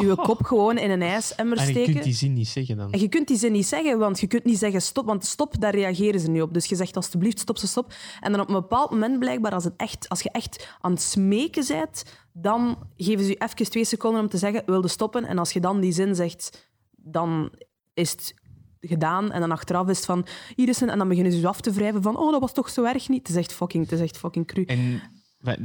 [0.00, 1.92] Uw kop gewoon in een ijsemmer En je steken.
[1.92, 2.92] kunt die zin niet zeggen dan.
[2.92, 5.60] En je kunt die zin niet zeggen, want je kunt niet zeggen stop, want stop,
[5.60, 6.54] daar reageren ze niet op.
[6.54, 7.92] Dus je zegt alsjeblieft stop, ze stop.
[8.20, 11.02] En dan op een bepaald moment blijkbaar, als, het echt, als je echt aan het
[11.02, 15.24] smeken bent, dan geven ze je even twee seconden om te zeggen, wilde stoppen.
[15.24, 17.50] En als je dan die zin zegt, dan
[17.94, 18.34] is het
[18.80, 19.32] gedaan.
[19.32, 20.90] En dan achteraf is het van, hier is een...
[20.90, 23.08] En dan beginnen ze je af te wrijven van, oh, dat was toch zo erg
[23.08, 23.18] niet.
[23.18, 24.64] Het is echt fucking, het is echt fucking cru.
[24.64, 25.02] En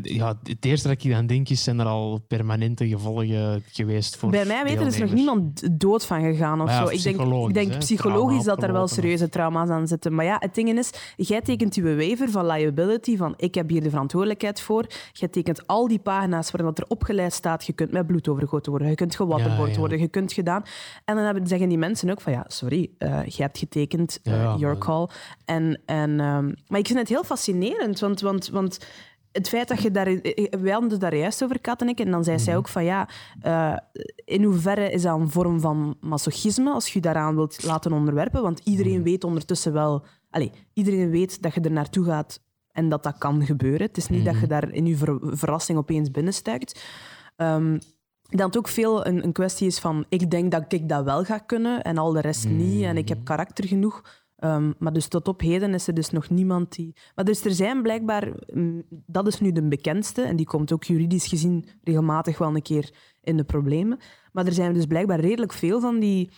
[0.01, 4.29] ja, het eerste dat ik aan denk is, zijn er al permanente gevolgen geweest voor
[4.29, 6.83] Bij mij weten is er nog niemand dood van gegaan of ja, zo.
[6.83, 7.77] Ik denk, psychologisch, ik denk hè.
[7.77, 10.15] psychologisch dat er wel serieuze trauma's aan zitten.
[10.15, 13.83] Maar ja, het ding is, jij tekent je waiver van liability, van ik heb hier
[13.83, 14.85] de verantwoordelijkheid voor.
[15.11, 18.71] Jij tekent al die pagina's waarin dat er opgeleid staat, je kunt met bloed overgoten
[18.71, 19.77] worden, je kunt Ja, ja.
[19.77, 20.63] worden, je kunt gedaan.
[21.05, 24.55] En dan hebben, zeggen die mensen ook van, ja, sorry, eh jij hebt getekend, eh,
[24.57, 25.07] your call.
[25.45, 28.21] En, en, ehm, maar ik vind het heel fascinerend, want...
[28.21, 28.77] want, want
[29.35, 30.05] het feit dat je daar...
[30.61, 31.99] Wij hadden het daar juist over, Kat en ik.
[31.99, 32.45] En dan zei Mhm.
[32.45, 33.09] zij ook van ja,
[33.41, 33.75] eh,
[34.25, 38.41] in hoeverre is dat een vorm van masochisme als je je daaraan wilt laten onderwerpen?
[38.41, 39.03] Want iedereen Mhm.
[39.03, 40.05] weet ondertussen wel...
[40.29, 42.39] Allez, iedereen weet dat je er naartoe gaat
[42.71, 43.87] en dat dat kan gebeuren.
[43.87, 44.49] Het is niet dat je Mhm.
[44.49, 46.83] daar in je ver- verrassing opeens binnenstuikt.
[47.35, 47.79] Ehm,
[48.29, 51.23] dat het ook veel een, een kwestie is van ik denk dat ik dat wel
[51.23, 54.23] ga kunnen en al de rest niet en ik heb karakter genoeg.
[54.45, 56.93] Ehm, maar dus tot op heden is er dus nog niemand die...
[57.15, 58.31] Maar dus er zijn blijkbaar...
[58.53, 62.61] mm, Dat is nu de bekendste en die komt ook juridisch gezien regelmatig wel een
[62.61, 63.99] keer in de problemen.
[64.31, 66.29] Maar er zijn dus blijkbaar redelijk veel van die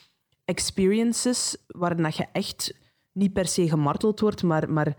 [0.45, 2.79] experiences waarin dat je echt
[3.11, 4.95] niet per se gemarteld wordt, maar, maar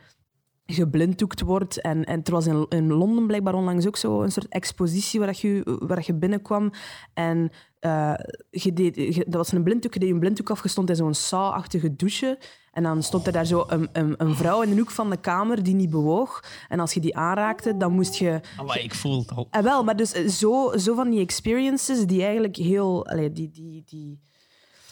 [0.66, 1.80] geblinddoekt wordt.
[1.80, 5.36] En, en er was in, in Londen blijkbaar onlangs ook zo een soort expositie waar,
[5.40, 6.70] je, waar je binnenkwam.
[7.14, 8.14] En eh,
[8.50, 12.38] je deed, dat was een blinddoek, je deed een blinddoek afgestond in zo'n saai-achtige douche.
[12.78, 15.16] En dan stond er daar zo een, een, een vrouw in de hoek van de
[15.16, 16.44] kamer die niet bewoog.
[16.68, 18.40] En als je die aanraakte, dan moest je...
[18.56, 19.48] Allee, ik voel het al.
[19.50, 23.06] En wel, maar dus eh, zo, zo van die experiences die eigenlijk heel...
[23.06, 24.20] Allee, die, die, die,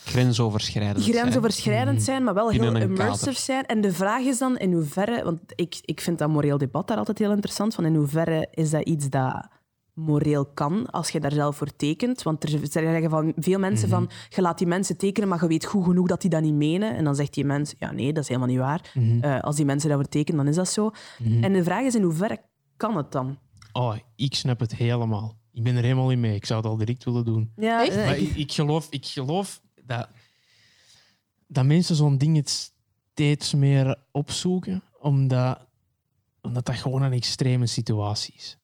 [0.05, 1.05] Grensoverschrijdend.
[1.05, 1.17] zijn.
[1.17, 3.41] grensoverschrijdend zijn, maar wel heel Binnen een immersive kader.
[3.41, 3.67] zijn.
[3.67, 6.99] En de vraag is dan in hoeverre, want ik, ik vind dat moreel debat daar
[6.99, 9.49] altijd heel interessant, van in hoeverre is dat iets dat
[9.97, 12.23] moreel kan als je daar zelf voor tekent.
[12.23, 15.65] Want er zeggen van veel mensen van, je laat die mensen tekenen, maar je weet
[15.65, 16.97] goed genoeg dat die dat niet menen.
[16.97, 18.93] En dan zegt die mens, ja nee, dat is helemaal niet waar.
[19.21, 20.91] Eh, als die mensen daarvoor tekenen, dan is dat zo.
[21.41, 22.41] En de vraag is in hoeverre
[22.77, 23.39] kan het dan?
[23.73, 25.37] Oh, ik snap het helemaal.
[25.53, 26.35] Ik ben er helemaal in mee.
[26.35, 27.53] Ik zou het al direct willen doen.
[27.57, 27.97] Ja, Echt?
[27.97, 30.09] eh, Maar ik, ik geloof, ik geloof dat,
[31.47, 32.73] dat mensen zo'n ding het
[33.13, 35.59] steeds meer opzoeken, omdat,
[36.43, 38.59] omdat dat gewoon een extreme situatie is.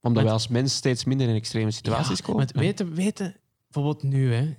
[0.00, 2.48] Omdat wij als mens steeds minder in extreme situaties Ja, komen.
[2.52, 3.36] Weten, weten,
[3.66, 4.56] bijvoorbeeld nu, hè,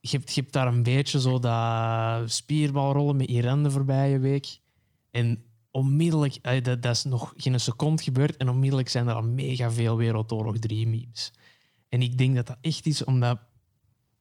[0.00, 4.58] je, hebt, je hebt daar een beetje zo dat spierbalrollen met Iran de voorbije week.
[5.10, 9.70] En onmiddellijk, dat, dat is nog geen seconde gebeurd, en onmiddellijk zijn er al mega
[9.70, 11.32] veel Wereldoorlog 3 memes.
[11.88, 13.38] En ik denk dat dat echt is omdat,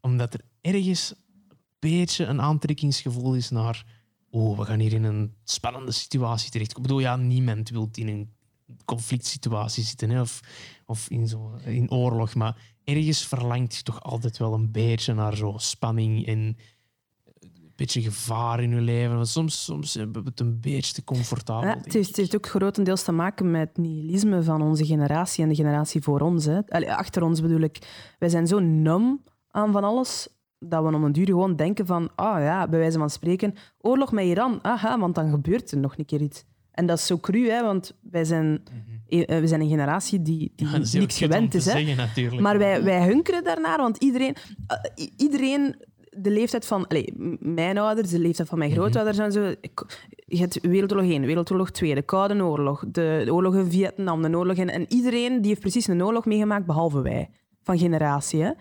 [0.02, 1.14] omdat er ergens
[1.49, 3.86] een beetje een aantrekkingsgevoel is naar.
[4.30, 6.72] Oh, we gaan hier in een spannende situatie terecht.
[6.72, 8.34] Ik bedoel, ja, niemand wil in een
[8.85, 10.39] conflict situatie zitten hè, of,
[10.85, 12.35] of in, zo, in oorlog.
[12.35, 16.57] Maar ergens verlangt je toch altijd wel een beetje naar zo spanning en een
[17.76, 19.15] beetje gevaar in je leven.
[19.15, 21.69] Want soms, soms hebben we het een beetje te comfortabel.
[21.69, 22.06] Ja, het, heeft, ik.
[22.06, 26.02] het heeft ook grotendeels te maken met het nihilisme van onze generatie en de generatie
[26.02, 26.45] voor ons.
[26.45, 26.60] Hè.
[26.68, 27.77] Allee, achter ons bedoel ik.
[28.19, 30.27] Wij zijn zo num aan van alles
[30.68, 34.11] dat we om een duur gewoon denken van, ah ja, bij wijze van spreken, oorlog
[34.11, 36.43] met Iran, aha, want dan gebeurt er nog een keer iets.
[36.72, 38.64] En dat is zo cru, hè, want wij zijn,
[39.07, 40.81] eh, wij zijn een generatie die, Mhm.
[40.91, 41.65] Ja, niks gewend is.
[41.65, 41.72] Hè.
[41.72, 42.41] zeggen, natuurlijk.
[42.41, 44.35] Maar wij, wij hunkeren daarnaar, want iedereen,
[44.68, 45.76] eh, iedereen
[46.18, 49.53] de leeftijd van allee, m- mijn ouders, de leeftijd van mijn grootouders en zo.
[49.61, 54.22] ik- Je hebt Wereldoorlog 1, Wereldoorlog 2, de Koude Oorlog, de, de oorlog in Vietnam,
[54.22, 54.69] de oorlog in...
[54.69, 57.30] En iedereen die heeft precies een oorlog meegemaakt, behalve wij,
[57.64, 58.41] van generatie.
[58.43, 58.52] Hè?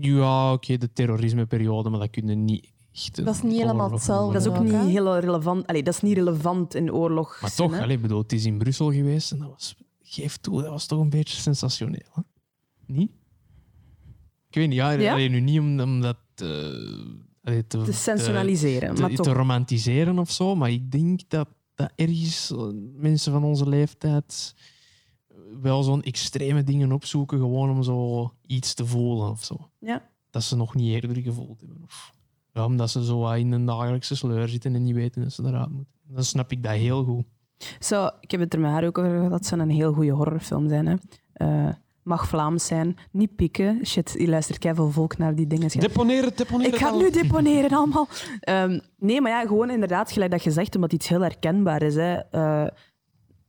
[0.00, 3.24] Ja, oké, de terrorismeperiode, maar dat kunnen niet echt...
[3.24, 4.32] Dat is niet helemaal hetzelfde.
[4.32, 5.66] Dat is ook niet heel relevant.
[5.66, 7.40] Allee, dat is niet relevant in oorlog.
[7.40, 10.70] Maar toch, allee, bedoel, het is in Brussel geweest en dat was, geef toe, dat
[10.70, 12.10] was toch een beetje sensationeel.
[12.12, 12.22] Hè?
[12.86, 13.10] Niet?
[14.48, 15.12] Ik weet niet, ja, Ja?
[15.12, 16.46] allee, nu niet om, om dat eh,
[17.42, 18.94] allee, te, te sensationaliseren.
[18.94, 19.34] te, maar te toch.
[19.34, 24.54] romantiseren of zo, maar ik denk dat, dat ergens eh, mensen van onze leeftijd
[25.60, 29.70] wel zo'n extreme dingen opzoeken, gewoon om zo iets te voelen of zo.
[29.78, 30.10] Ja.
[30.30, 31.82] Dat ze nog niet eerder gevoeld hebben.
[31.84, 32.12] Of,
[32.58, 35.44] ja, omdat ze zo wat in een dagelijkse sleur zitten en niet weten dat ze
[35.44, 35.94] eruit moeten.
[36.02, 37.24] Dan snap ik dat heel goed.
[37.78, 39.30] Zo, ik heb het er met haar ook over gehad.
[39.30, 40.86] Dat zou een heel goede horrorfilm zijn.
[40.86, 40.94] Hè.
[41.32, 41.68] Eh,
[42.02, 42.96] mag Vlaams zijn.
[43.10, 43.86] Niet pikken.
[43.86, 45.68] Shit, je luistert keihard volk naar die dingen.
[45.68, 46.72] Deponeren, deponeren.
[46.72, 48.08] Ik ga nu deponeren allemaal.
[48.40, 51.94] Ehm, nee, maar ja, gewoon inderdaad, gelijk dat je zegt, omdat iets heel herkenbaar is.
[51.94, 52.14] Hè.
[52.14, 52.66] Eh,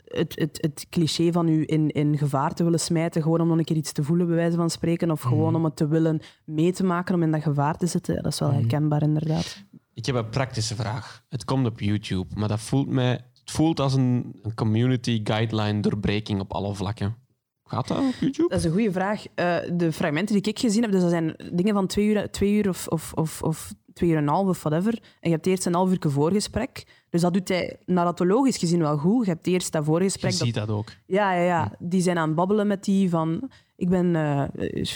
[0.10, 3.57] het, het, het cliché van u in, in gevaar te willen smijten, gewoon om nog
[3.57, 6.22] een keer iets te voelen, bij wijze van spreken, of gewoon om het te willen
[6.45, 9.64] mee te maken, om in dat gevaar te zitten, dat is wel herkenbaar, inderdaad.
[9.94, 11.23] Ik heb een praktische vraag.
[11.30, 13.11] Het komt op YouTube, maar dat voelt mij...
[13.40, 17.15] Het voelt als een, een community guideline doorbreking op alle vlakken.
[17.64, 18.49] Gaat dat op YouTube?
[18.49, 19.26] Dat is een goede vraag.
[19.36, 22.53] Eh, de fragmenten die ik gezien heb, dus dat zijn dingen van twee uur, twee
[22.53, 24.94] uur of, of, of, of twee uur en een half of whatever.
[24.94, 26.86] En je hebt eerst een half uur voorgesprek.
[27.10, 29.26] Dus dat doet hij narratologisch gezien wel goed.
[29.26, 30.32] Je hebt eerst dat Je voorgesprek.
[30.32, 30.91] dat- ziet dat ook.
[31.06, 31.72] Ja, ja, ja.
[31.80, 33.49] Die zijn aan het babbelen met die van...
[33.76, 34.44] Ik ben, eh,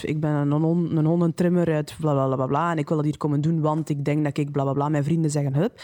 [0.01, 2.71] ik ben een, hon, een hondentrimmer uit bla, bla, bla, bla, bla.
[2.71, 4.89] En ik wil dat hier komen doen, want ik denk dat ik bla, bla, bla.
[4.89, 5.81] Mijn vrienden zeggen hup.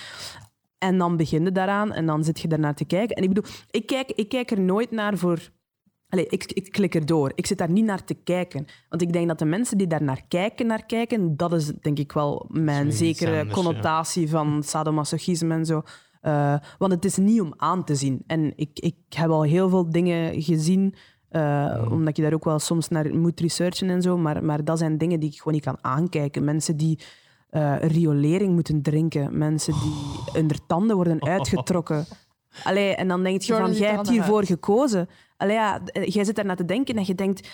[0.78, 3.16] En dan begin je daaraan en dan zit je daarnaar te kijken.
[3.16, 5.40] En ik bedoel, ik kijk, ik kijk er nooit naar voor...
[6.10, 7.32] Allee, ik, ik klik erdoor.
[7.36, 8.66] Ik zit daar niet naar te kijken.
[8.90, 12.00] Want ik denk dat de mensen die daar naar kijken, naar kijken, dat is denk
[12.00, 13.64] ik wel mijn zekere anders, ja.
[13.64, 15.82] connotatie van sadomasochisme en zo.
[16.22, 18.24] Eh, want het is niet om aan te zien.
[18.28, 20.96] En ik, ik heb al heel veel dingen gezien,
[21.30, 24.18] eh, omdat je daar ook wel soms naar moet researchen en zo.
[24.18, 26.44] Maar, maar dat zijn dingen die ik gewoon niet kan aankijken.
[26.44, 27.00] Mensen die
[27.50, 29.94] eh, riolering moeten drinken, mensen die
[30.34, 32.06] hun tanden worden uitgetrokken.
[32.64, 34.48] Allee, en dan denk je Jordan van, jij hebt hiervoor uit.
[34.48, 35.10] gekozen.
[35.40, 37.50] Allee, ja, d- jij zit daarna te denken en je denkt,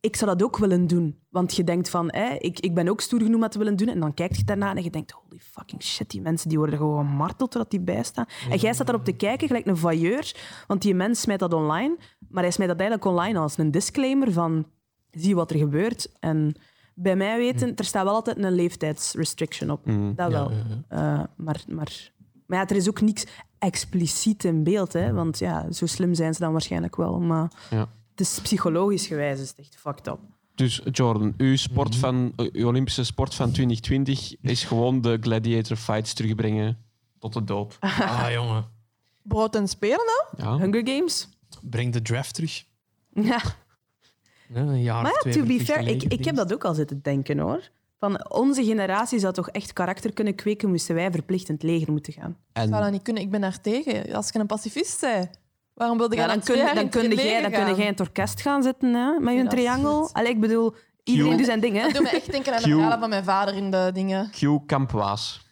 [0.00, 1.18] ik zou dat ook willen doen.
[1.28, 3.76] Want je denkt van, hè, ik, ik ben ook stoer genoeg om dat te willen
[3.76, 3.88] doen.
[3.88, 6.78] En dan kijk je daarna en je denkt, holy fucking shit, die mensen die worden
[6.78, 8.26] gewoon gemarteld totdat die bijstaan.
[8.50, 10.34] En jij staat daarop te kijken, gelijk een voyeur.
[10.66, 11.96] Want die mens smijt dat online.
[12.28, 14.66] Maar hij smijt dat eigenlijk online als een disclaimer van,
[15.10, 16.12] zie wat er gebeurt.
[16.20, 16.54] En
[16.94, 19.86] bij mij weten, er staat wel altijd een leeftijdsrestriction op.
[19.86, 20.14] Mm.
[20.14, 20.50] Dat wel.
[20.50, 20.56] Ja,
[20.90, 22.10] ja, Eh, maar, maar,
[22.46, 23.26] maar ja, er is ook niks
[23.58, 24.92] expliciet in beeld.
[24.92, 25.12] Hè?
[25.12, 27.20] Want ja, zo slim zijn ze dan waarschijnlijk wel.
[27.20, 27.88] Maar Ja.
[28.10, 30.18] het is psychologisch gewijs is het echt fucked up.
[30.54, 36.12] Dus Jordan, uw, sport van, uw Olympische sport van 2020 is gewoon de gladiator fights
[36.12, 36.78] terugbrengen
[37.18, 37.76] tot de dood.
[37.80, 38.68] Ah, jongen.
[39.22, 40.42] Brood en spelen, hè?
[40.44, 40.58] Ja.
[40.58, 41.28] Hunger Games?
[41.62, 42.64] Breng de draft terug.
[43.14, 43.40] Ja.
[44.48, 46.64] Ja, een jaar Maar of ja, twee to be fair, ik, ik heb dat ook
[46.64, 47.70] al zitten denken hoor.
[47.98, 51.92] Van onze generatie zou toch echt karakter kunnen kweken, moesten wij verplicht in het leger
[51.92, 52.30] moeten gaan.
[52.30, 53.22] Ik zou dat En niet kunnen.
[53.22, 54.14] Ik ben daar tegen.
[54.14, 55.30] Als je een pacifist bent,
[55.74, 57.90] waarom wilde Ja, dan kun, jaar dan in kun, het jij, dan kun jij in
[57.90, 60.10] het orkest gaan zitten hè, met je Ja, triangel.
[60.12, 60.74] Allee, ik bedoel,
[61.04, 61.76] iedereen doet zijn ding.
[61.76, 61.82] Hè?
[61.82, 64.30] Dat doet me echt denken aan de verhalen van mijn vader in de dingen.
[64.30, 65.44] Q Kampwaas.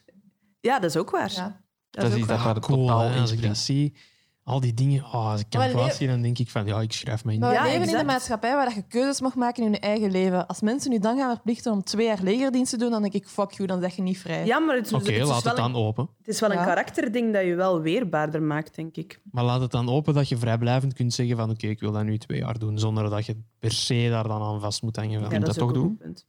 [0.59, 1.31] Ja, dat is ook waar.
[1.31, 1.61] Ja.
[1.89, 2.37] Dat is ook iets waar.
[2.37, 3.95] dat waar Ah, cool, totaal als ik dat zie.
[4.45, 5.03] Al die dingen.
[5.03, 7.39] Oh, als ik kan plaatsen, dan denk ik van ja, ik schrijf me in.
[7.39, 10.11] Maar we Ja, leven in een maatschappij waar je keuzes mag maken in je eigen
[10.11, 10.47] leven.
[10.47, 13.27] Als mensen nu dan gaan verplichten om twee jaar legerdienst te doen, dan denk ik,
[13.27, 14.45] fuck you, dan zeg je niet vrij.
[14.45, 16.09] Ja, maar het, is- Oké, het is laat wel het een- dan open.
[16.17, 19.21] Het is wel een karakterding dat je wel weerbaarder maakt, denk ik.
[19.31, 22.03] Maar laat het dan open dat je vrijblijvend kunt zeggen van oké, ik wil dat
[22.03, 25.21] nu twee jaar doen, zonder dat je per se daar dan aan vast moet hangen.
[25.21, 25.97] Ja, dat ook toch doen?
[25.97, 26.25] punt.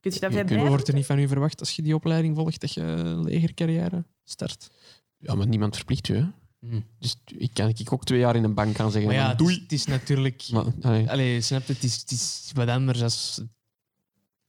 [0.00, 0.66] Kun je dat Je?
[0.68, 2.82] Wordt er niet van u verwacht als je die opleiding volgt dat je
[3.24, 4.70] legercarrière start?
[5.18, 6.16] Ja, maar niemand verplicht u.
[6.16, 6.24] Hè?
[6.68, 6.80] Hm.
[6.98, 9.30] Dus ik kan ik ook twee jaar in een bank gaan zeggen Maar ja, van,
[9.30, 9.62] het is, doei.
[9.62, 10.48] het is natuurlijk...
[10.52, 13.42] Maar, allee, Allee, snap je, het is, het is wat anders als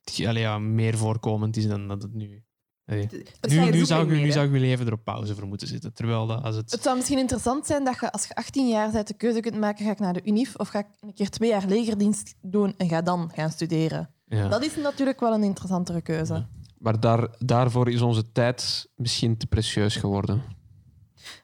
[0.04, 2.44] het allee, ja, meer voorkomend is dan dat het nu...
[2.86, 3.02] Allee.
[3.04, 5.68] Het Nu, zou- nu, zou, je- nu zou je leven er op pauze voor moeten
[5.68, 5.94] zitten.
[5.94, 6.72] Terwijl dat, als het...
[6.72, 9.60] Het zou misschien interessant zijn dat je als je 18 jaar bent de keuze kunt
[9.60, 12.74] maken, ga ik naar de UNIF of ga ik een keer twee jaar legerdienst doen
[12.78, 14.10] en ga dan gaan studeren.
[14.26, 14.48] ja.
[14.48, 16.34] Dat is natuurlijk wel een interessantere keuze.
[16.34, 16.50] Ja.
[16.78, 20.42] maar daar, daarvoor is onze tijd misschien te precieus geworden.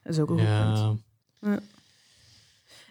[0.02, 1.00] Dat is ook een goed punt.
[1.40, 1.58] ja.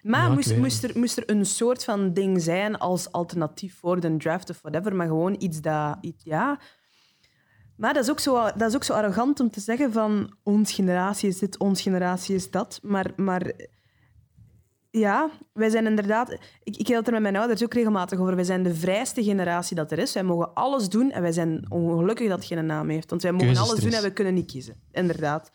[0.03, 4.17] Maar Ja, moest, er, moest er een soort van ding zijn als alternatief voor de
[4.17, 5.97] draft of whatever, maar gewoon iets dat...
[6.01, 6.59] Iets, ja.
[7.75, 10.71] Maar dat is, ook zo, dat is ook zo arrogant om te zeggen van ons
[10.71, 12.79] generatie is dit, ons generatie is dat.
[12.83, 13.51] Maar, maar
[14.91, 16.31] ja, wij zijn inderdaad...
[16.63, 18.35] Ik, ik het er met mijn ouders ook regelmatig over.
[18.35, 20.13] Wij zijn de vrijste generatie dat er is.
[20.13, 23.09] Wij mogen alles doen en wij zijn ongelukkig dat het geen naam heeft.
[23.09, 24.75] Want wij mogen alles doen en we kunnen niet kiezen.
[24.91, 25.51] Inderdaad.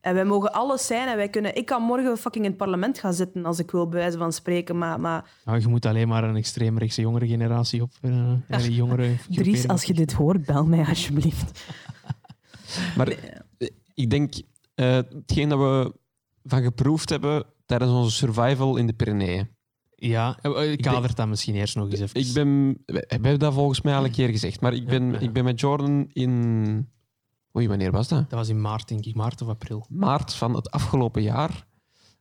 [0.00, 1.56] En wij mogen alles zijn en wij kunnen...
[1.56, 4.32] Ik kan morgen fucking in het parlement gaan zitten als ik wil, bij wijze van
[4.32, 4.78] spreken.
[4.78, 7.90] Maar, maar Nou, je moet alleen maar een extreemrechtse jongere generatie op.
[8.00, 11.64] eh, jongere Dries, als je dit hoort, bel mij alsjeblieft.
[12.96, 14.34] Maar eh, ik denk,
[14.74, 15.92] eh, hetgeen dat we
[16.44, 19.48] van geproefd hebben tijdens onze survival in de Pyreneeën.
[19.94, 22.20] Ja, eh, eh, denk- kader dat misschien eerst nog eens even.
[22.20, 25.18] Ik ben, we hebben dat volgens mij al een keer gezegd, maar ik ben, Ja.
[25.18, 26.88] ik ben met Jordan in...
[27.58, 28.30] Oei, wanneer was dat?
[28.30, 29.14] Dat was in maart, denk ik.
[29.14, 29.86] Maart of april.
[29.88, 31.66] Maart van het afgelopen jaar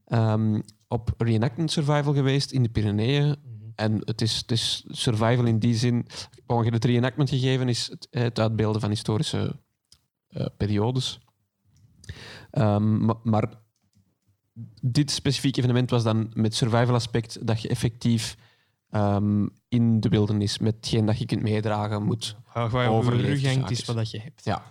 [0.06, 3.36] ehm, op reenactment survival geweest in de Pyreneeën.
[3.76, 6.06] En het is, het is survival in die zin...
[6.48, 9.60] Je het reenactment gegeven is het, het uitbeelden van historische
[10.28, 11.20] eh, periodes.
[12.52, 13.50] Ehm, ma- maar
[14.82, 18.38] dit specifieke evenement was dan met survival aspect dat je effectief
[18.90, 22.88] ehm, in de wildernis met hetgeen dat je kunt meedragen moet Wat je over je
[22.88, 23.80] rug hangt, Overleefzaakjes.
[23.80, 24.46] is wat dat je hebt.
[24.46, 24.64] ja.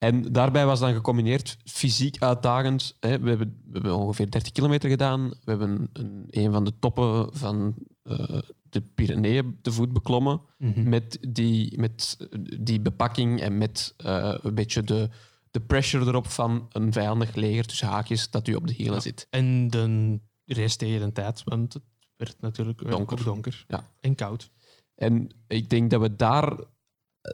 [0.00, 2.96] En daarbij was dan gecombineerd fysiek uitdagend.
[3.00, 3.18] Hè.
[3.18, 5.28] We, hebben, we hebben ongeveer 30 kilometer gedaan.
[5.28, 10.40] We hebben een, een van de toppen van eh, de Pyreneeën te voet beklommen.
[10.58, 10.88] Mhm.
[10.88, 12.16] Met, die, met
[12.60, 15.08] die bepakking en met eh, een beetje de,
[15.50, 19.00] de pressure erop van een vijandig leger tussen haakjes dat u op de hielen Ja.
[19.00, 19.26] zit.
[19.30, 21.82] En de race tegen de tijd, want het
[22.16, 23.24] werd natuurlijk eh, Donker.
[23.24, 23.64] donker.
[23.68, 23.84] Ja.
[24.00, 24.50] En koud.
[24.94, 26.58] En ik denk dat we daar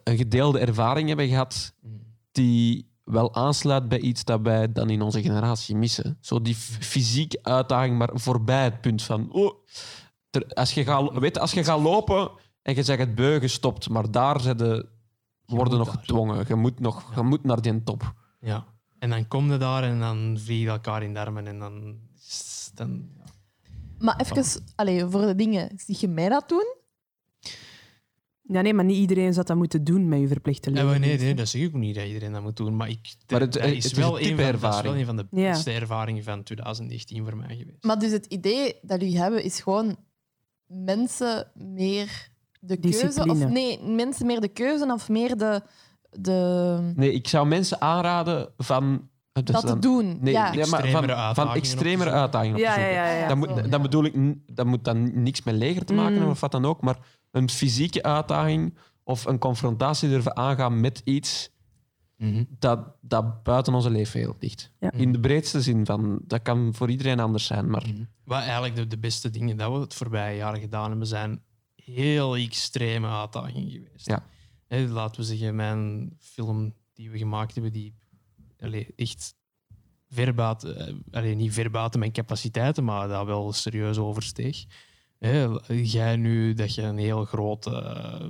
[0.05, 1.75] een gedeelde ervaring hebben gehad
[2.37, 6.19] die wel aansluit bij iets dat wij dan in onze generatie missen.
[6.21, 9.33] Zo die fysieke uitdaging, maar voorbij het punt van...
[9.33, 9.55] Oh,
[10.31, 12.31] ter- als, je gaat, weet, je, als je gaat lopen
[12.63, 14.89] en je zegt het beugen stopt, maar daar zijn de,
[15.47, 15.99] worden nog daar.
[15.99, 16.45] gedwongen.
[16.49, 18.15] Je moet, nog, je moet naar die top.
[18.41, 18.67] Ja.
[18.99, 21.99] En dan kom je daar en dan vlieg je elkaar in de armen en dan...
[22.75, 23.25] dan ja.
[23.99, 26.76] Maar even, allee, voor de dingen, zie je mij dat doen?
[28.49, 31.01] Ja, nee, maar niet iedereen zou dat moeten doen met je verplichte leven.
[31.01, 32.77] nee, nee, dat zeg ik ook niet dat iedereen dat moet doen.
[32.77, 34.97] Maar, ik, Maar het- dat het is, is wel een een van, dat is wel
[34.97, 35.51] een van de Ja.
[35.51, 37.85] beste ervaringen van 2019 voor mij geweest.
[37.85, 39.97] Maar dus het idee dat jullie hebben is gewoon
[40.67, 42.29] mensen meer
[42.61, 43.25] de keuze...
[43.31, 45.63] Of nee, mensen meer de keuze of meer de...
[46.11, 49.09] de Nee, ik zou mensen aanraden van
[49.45, 50.19] Dat, dat te doen.
[50.21, 50.53] Nee, ja.
[50.53, 53.03] ja, maar Extremere van, van extremere uitdagingen op Ja, te ja, zoeken.
[53.05, 53.19] ja.
[53.21, 53.29] ja.
[53.29, 54.15] dat, moet, dat bedoel ik,
[54.55, 56.17] dat moet dan niks met leger te maken Mm.
[56.17, 56.99] hebben of wat dan ook, maar
[57.31, 61.55] een fysieke uitdaging of een confrontatie durven aangaan met iets
[62.19, 62.45] Mhm.
[62.59, 64.73] dat, dat buiten onze leefwereld ligt.
[64.81, 64.93] Ja.
[64.93, 68.03] In de breedste zin van, dat kan voor iedereen anders zijn, maar Mhm.
[68.25, 71.43] Wat eigenlijk de, de beste dingen dat we het voorbije jaren gedaan hebben, zijn
[71.75, 74.07] heel extreme uitdagingen geweest.
[74.07, 74.23] Ja.
[74.89, 77.95] Laten we zeggen, mijn film die we gemaakt hebben, die
[78.61, 79.35] allee, echt
[80.09, 84.65] ver buiten, eh, allee, niet ver buiten mijn capaciteiten, maar dat wel serieus oversteeg.
[85.19, 85.45] Hè,
[85.83, 88.27] jij nu dat je een heel grote eh,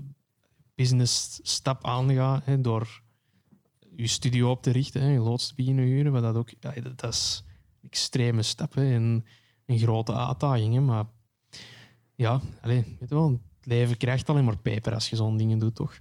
[0.75, 3.03] business stap aangaat hè, door
[3.97, 7.13] je studio op te richten, hè, je loods te beginnen huren, dat ook, ja, dat,
[7.13, 7.45] is
[7.83, 9.25] een extreme stap en
[9.67, 10.75] een grote uitdaging.
[10.75, 11.05] hè, Maar
[12.15, 15.59] ja, allee, weet je wel, het leven krijgt alleen maar peper als je zo'n dingen
[15.59, 15.99] doet, toch?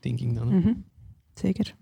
[0.00, 0.58] Denk ik dan.
[0.58, 0.72] Mhm.
[1.34, 1.76] Zeker.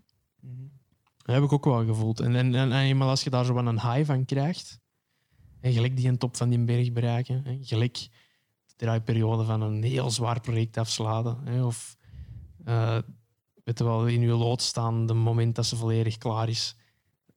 [1.26, 2.20] Dat heb ik ook wel gevoeld.
[2.20, 4.80] En, en, en eenmaal als je daar zo een high van krijgt,
[5.60, 7.94] en gelijk die een top van die berg bereiken, hè, gelijk
[8.66, 11.96] de draaiperiode van een heel zwaar project afslaan, hè, of
[12.64, 12.98] eh,
[13.64, 16.76] weet wel, in je lood staan, de moment dat ze volledig klaar is.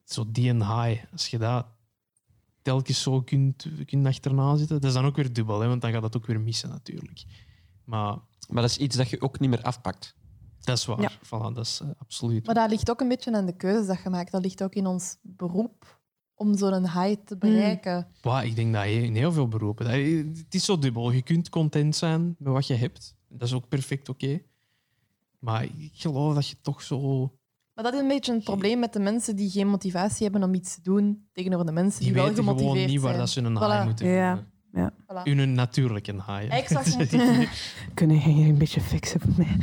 [0.03, 1.65] Zo die een high, als je dat
[2.61, 5.91] telkens zo kunt, kunt achterna zitten, dat is dan ook weer dubbel, hè, want dan
[5.91, 7.23] gaat dat ook weer missen natuurlijk.
[7.83, 8.17] Maar
[8.49, 10.15] Maar dat is iets dat je ook niet meer afpakt.
[10.69, 11.01] Dat is waar.
[11.01, 11.11] Ja.
[11.11, 12.45] Voilà, dat is eh, absoluut.
[12.45, 14.31] Maar dat ligt ook een beetje aan de keuzes dat je maakt.
[14.31, 15.97] Dat ligt ook in ons beroep
[16.35, 18.07] om zo'n high te bereiken.
[18.21, 19.85] Wow, ik denk dat je in heel veel beroepen.
[19.85, 21.11] dat- Het is zo dubbel.
[21.11, 23.15] Je kunt content zijn met wat je hebt.
[23.29, 24.41] Dat is ook perfect oké.
[25.39, 27.21] Maar ik geloof dat je toch zo.
[27.73, 30.53] Maar dat is een beetje het probleem met de mensen die geen motivatie hebben om
[30.53, 33.19] iets te doen tegenover de mensen Die die, wel weten gemotiveerd gewoon niet waar zijn.
[33.19, 33.73] dat ze een Voilà.
[33.75, 34.35] high moeten Ja.
[34.35, 34.93] vinden.
[34.93, 35.23] Voilà.
[35.23, 36.13] Hun natuurlijke.
[36.49, 36.97] Exact.
[37.93, 39.57] Kunnen jullie een beetje fixen voor mij?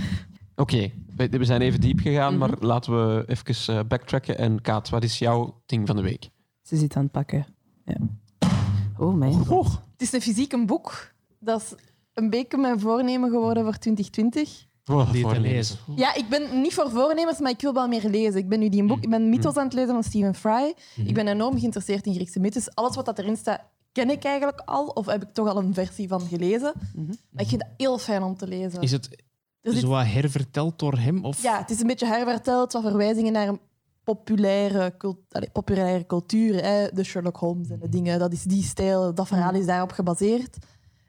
[0.56, 2.38] Oké, we, we zijn even diep gegaan, Mhm.
[2.38, 4.38] maar laten we even eh, backtracken.
[4.38, 6.28] En Kaat, wat is jouw ding van de week?
[6.62, 7.46] Ze zit aan het pakken.
[7.84, 7.96] Ja.
[8.98, 9.32] Oh, mijn.
[9.38, 11.12] Het is een fysiek een boek.
[11.40, 11.74] Dat is
[12.14, 14.64] een beetje mijn voornemen geworden voor 2020.
[14.90, 15.78] Oh, Die te lezen.
[15.96, 18.36] Ja, ik ben niet voor voornemens, maar ik wil wel meer lezen.
[18.40, 20.74] Ik ben nu die een boek, ik ben Mythos aan het lezen van Stephen Fry.
[20.96, 21.08] Mhm.
[21.08, 22.74] Ik ben enorm geïnteresseerd in Griekse mythes.
[22.74, 23.60] Alles wat dat erin staat,
[23.92, 26.72] ken ik eigenlijk al, of heb ik toch al een versie van gelezen.
[26.94, 27.06] Mhm.
[27.30, 28.80] Maar ik vind het heel fijn om te lezen.
[28.80, 29.24] Is het
[29.66, 31.24] Er zit- zo wat herverteld door hem?
[31.24, 31.42] Of?
[31.42, 33.60] ja, het is een beetje herverteld, wat verwijzingen naar een
[34.04, 36.62] populaire, cult, allee, populaire cultuur.
[36.64, 36.88] Hè?
[36.92, 38.18] De Sherlock Holmes en de dingen.
[38.18, 40.56] Dat is die stijl, dat verhaal is daarop gebaseerd.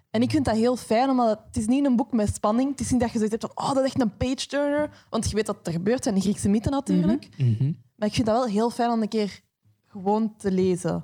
[0.10, 2.72] En ik vind dat heel fijn, omdat het, is niet een boek met spanning.
[2.72, 5.06] Het is niet dat je zoiets hebt van, oh, dat is echt een page-turner.
[5.10, 7.30] Want je weet dat er gebeurt, zijn de Griekse mythen natuurlijk.
[7.38, 7.72] Mhm.
[7.96, 9.42] Maar ik vind dat wel heel fijn om een keer
[9.88, 11.04] gewoon te lezen.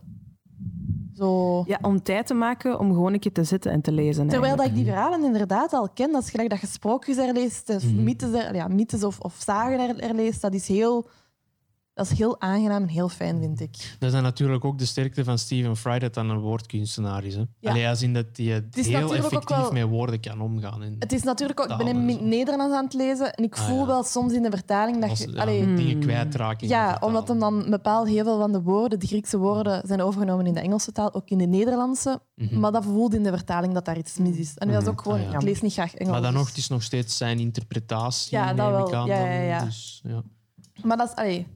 [1.17, 1.63] Zo.
[1.67, 4.27] Ja, om tijd te maken om gewoon een keer te zitten en te lezen.
[4.27, 6.11] Terwijl dat ik die verhalen inderdaad al ken.
[6.11, 8.03] Dat is gelijk dat je sprookjes erleest, of Mhm.
[8.03, 10.41] mythes, er, ja, mythes of, of zagen er, erleest.
[10.41, 11.07] Dat is, heel,
[11.93, 13.71] dat is heel aangenaam en heel fijn, vind ik.
[13.99, 17.35] Dat is dan natuurlijk ook de sterkte van Stephen Fry, dat dan een woordkunstenaar is.
[17.35, 17.43] Hè?
[17.59, 17.69] Ja.
[17.69, 20.83] Allee, als in dat hij is heel effectief wel- met woorden kan omgaan.
[20.83, 21.69] En Het is natuurlijk ook...
[21.69, 22.23] Ik ben Taal in zo.
[22.25, 23.85] Nederlands aan het lezen en ik Ah, voel ja.
[23.85, 25.31] wel soms in de vertaling dat als je...
[25.31, 25.99] ja, allee, dingen Hmm.
[26.01, 26.61] kwijtraken.
[26.61, 29.81] in de Ja, omdat hem dan bepaald heel veel van de woorden, de Griekse woorden,
[29.87, 32.19] zijn overgenomen in de Engelse taal, ook in de Nederlandse.
[32.35, 32.59] Mhm.
[32.59, 34.57] Maar dat voelt in de vertaling dat daar iets mis is.
[34.57, 35.19] En dat is ook gewoon...
[35.19, 35.33] Ah, ja.
[35.33, 36.13] Ik lees niet graag Engels.
[36.13, 38.37] Maar dan nog, dus- het is nog steeds zijn interpretatie.
[38.37, 38.87] Ja, dat neem wel.
[38.87, 39.27] Ik aan, Ja, dan.
[39.29, 39.63] ja, ja.
[39.65, 40.23] Dus, ja.
[40.83, 41.15] Maar dat is...
[41.15, 41.47] Allee,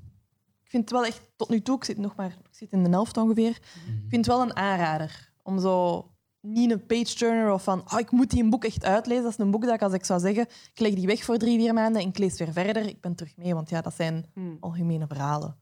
[0.67, 1.21] ik vind het wel echt...
[1.35, 2.27] Tot nu toe, ik zit nog maar...
[2.27, 3.49] Ik zit in de helft ongeveer.
[3.49, 5.31] Ik vind het wel een aanrader.
[5.43, 6.05] Om zo...
[6.41, 7.79] Niet een page-turner of van...
[7.93, 9.23] Oh, ik moet die een boek echt uitlezen.
[9.23, 10.43] Dat is een boek dat ik, als ik zou zeggen...
[10.73, 12.87] Ik leg die weg voor drie, vier maanden en ik lees weer verder.
[12.87, 14.57] Ik ben terug mee, want ja, dat zijn Hmm.
[14.59, 15.55] algemene verhalen.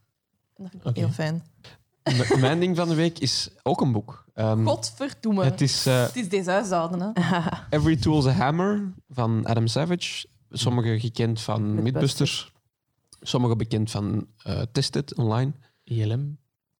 [0.55, 1.43] En dat vind ik heel fijn.
[2.35, 4.25] M- Mijn ding van de week is ook een boek.
[4.33, 5.43] Ehm, Godverdomme.
[5.43, 7.39] het is eh, Het is deze huishouden, hè.
[7.69, 10.27] Every Tool's a Hammer van Adam Savage.
[10.49, 12.53] Sommige gekend van Mythbusters.
[13.25, 13.29] Mythbusters.
[13.29, 15.53] Sommige bekend van eh Tested online.
[15.83, 16.37] ILM.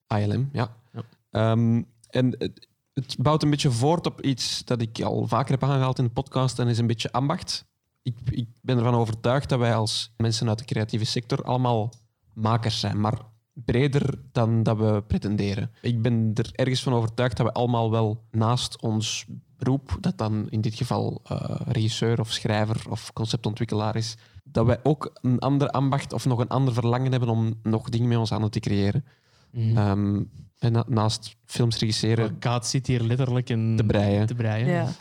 [0.08, 0.76] ILM, ja.
[0.94, 1.04] Ja.
[1.32, 5.64] Ehm, en het, het bouwt een beetje voort op iets dat ik al vaker heb
[5.64, 7.66] aangehaald in de podcast en is een beetje ambacht.
[8.02, 11.94] Ik, ik ben ervan overtuigd dat wij als mensen uit de creatieve sector allemaal
[12.34, 13.20] makers zijn, maar
[13.54, 15.72] breder dan dat we pretenderen.
[15.82, 19.26] Ik ben er ergens van overtuigd dat we allemaal wel naast ons
[19.58, 21.38] beroep, dat dan in dit geval eh,
[21.68, 26.48] regisseur of schrijver of conceptontwikkelaar is, dat wij ook een ander ambacht of nog een
[26.48, 29.06] ander verlangen hebben om nog dingen met ons handen te creëren.
[29.52, 29.78] Mhm.
[29.78, 30.24] Ehm,
[30.60, 34.26] en na- naast films regisseren, Kaat zit hier letterlijk in te breien.
[34.28, 34.68] te breien.
[34.68, 34.88] Ja.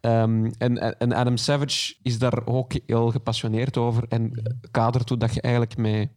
[0.00, 4.32] Ehm, en, en Adam Savage is daar ook heel gepassioneerd over en
[4.70, 6.10] kadert hoe dat je eigenlijk mee...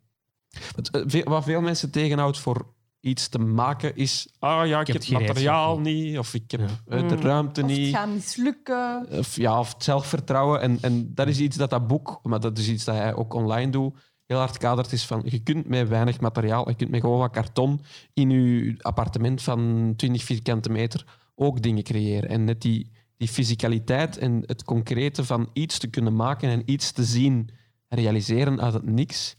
[0.75, 4.27] Wat, eh, wat veel mensen tegenhoudt voor iets te maken is...
[4.39, 6.67] Ah ja, ik, heb heb het het materiaal niet, of ik heb Ja.
[7.07, 7.21] de Mm.
[7.21, 7.95] ruimte Of het niet.
[7.95, 9.05] gaat mislukken.
[9.11, 10.61] Of, ja, of het zelfvertrouwen.
[10.61, 13.33] En, en dat is iets dat dat boek, maar dat is iets dat hij ook
[13.33, 13.95] online doet,
[14.25, 17.31] heel hard kadert, is van je kunt met weinig materiaal, je kunt met gewoon wat
[17.31, 17.81] karton
[18.13, 21.05] in je appartement van 20 vierkante meter
[21.35, 22.29] ook dingen creëren.
[22.29, 26.91] En net die, die fysicaliteit en het concrete van iets te kunnen maken en iets
[26.91, 27.49] te zien
[27.87, 29.35] realiseren uit het niks,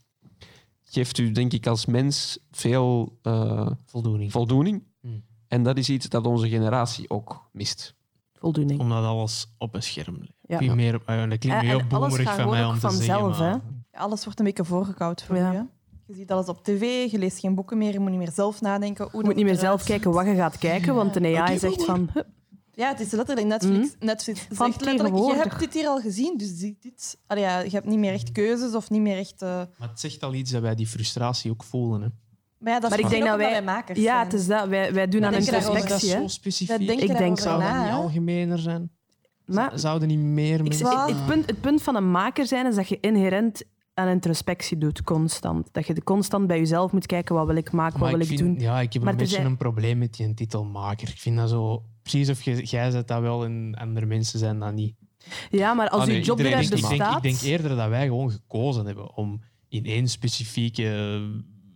[0.91, 4.33] geeft u, denk ik, als mens veel uh, voldoening.
[4.33, 4.83] voldoening.
[5.01, 5.23] Hmm.
[5.49, 7.95] En dat is iets dat onze generatie ook mist.
[8.33, 8.81] Voldoening.
[8.81, 10.63] Omdat alles op een scherm ligt.
[10.63, 10.75] Ja.
[10.75, 13.63] Meer, uh, dat klinkt meer boemerig van mij om te vanzelf, zeggen.
[13.93, 14.03] Maar...
[14.03, 15.53] Alles wordt een beetje voorgekoud voor ja.
[15.53, 15.65] je.
[16.07, 18.61] Je ziet alles op tv, je leest geen boeken meer, je moet niet meer zelf
[18.61, 19.09] nadenken.
[19.13, 22.11] je moet niet meer zelf kijken wat je gaat kijken, want de AI zegt van...
[22.73, 23.89] Ja, het is letterlijk Netflix.
[23.89, 24.07] Mm.
[24.07, 27.19] Netflix zegt letterlijk, je hebt dit hier al gezien, dus dit...
[27.27, 29.43] Allee, ja, je hebt niet meer echt keuzes of niet meer echt...
[29.43, 29.49] Uh...
[29.49, 32.03] Maar het zegt al iets dat wij die frustratie ook voelen.
[32.03, 32.09] Hè?
[32.59, 34.69] Maar, ja, dat maar ik denk dat wij, makers Ja, het is dat.
[34.69, 35.89] Wij, wij doen aan introspectie.
[35.89, 36.91] Dat is zo specifiek.
[36.91, 38.91] Ik denk zou dat niet algemener zijn.
[39.45, 41.07] Maar, Zouden niet meer mensen...
[41.07, 43.63] Het, punt, het punt van een maker zijn is dat je inherent
[43.95, 45.69] aan introspectie doet, constant.
[45.73, 48.61] Dat je constant bij jezelf moet kijken, wat wil ik maken, wat wil ik, doen.
[48.61, 51.09] Ja, ik heb een beetje een probleem met die titelmaker.
[51.09, 51.83] Ik vind dat zo...
[52.11, 54.95] Precies of je, jij zet dat wel en andere mensen zijn dat niet.
[55.51, 56.83] Ja, maar als ah, je job bestaat...
[56.83, 61.21] Ik denk, ik denk eerder dat wij gewoon gekozen hebben om in één specifieke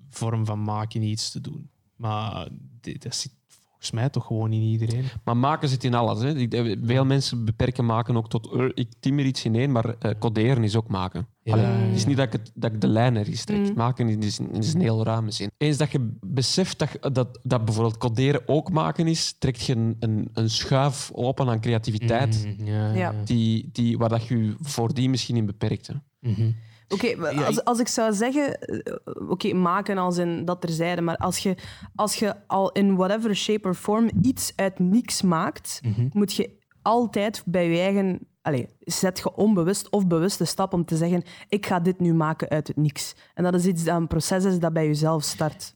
[0.08, 1.70] vorm van maken iets te doen.
[1.96, 2.48] Maar
[2.80, 5.04] dat zit volgens mij toch gewoon in iedereen.
[5.24, 6.20] Maar maken zit in alles.
[6.20, 6.46] Hè.
[6.82, 8.48] Veel mensen beperken maken ook tot...
[8.74, 11.28] ik tim er iets in één, maar uh, coderen is ook maken.
[11.44, 13.58] Ja, Het is niet dat ik, het, dat ik de lijn ergens trek.
[13.58, 13.74] Mm.
[13.74, 15.50] Maken is, is, een heel ruime zin.
[15.56, 19.96] Eens dat je beseft dat, dat, dat bijvoorbeeld coderen ook maken is, trekt je een,
[20.00, 25.36] een, een schuif open aan creativiteit mm, ja, Die, die, waar dat je voordien misschien
[25.36, 25.90] in beperkt.
[26.20, 26.54] Mm
[26.88, 28.94] Oké, als, als ik zou zeggen, eh,
[29.28, 31.56] oké, maken als in dat terzijde, maar als je,
[31.94, 36.08] als je al in whatever shape or form iets uit niks maakt, mhm.
[36.12, 36.50] moet je
[36.82, 41.22] altijd bij je eigen, allez, zet je onbewust of bewust de stap om te zeggen,
[41.48, 43.14] ik ga dit nu maken uit het niks.
[43.34, 45.74] En dat is iets dat een proces is dat bij jezelf start.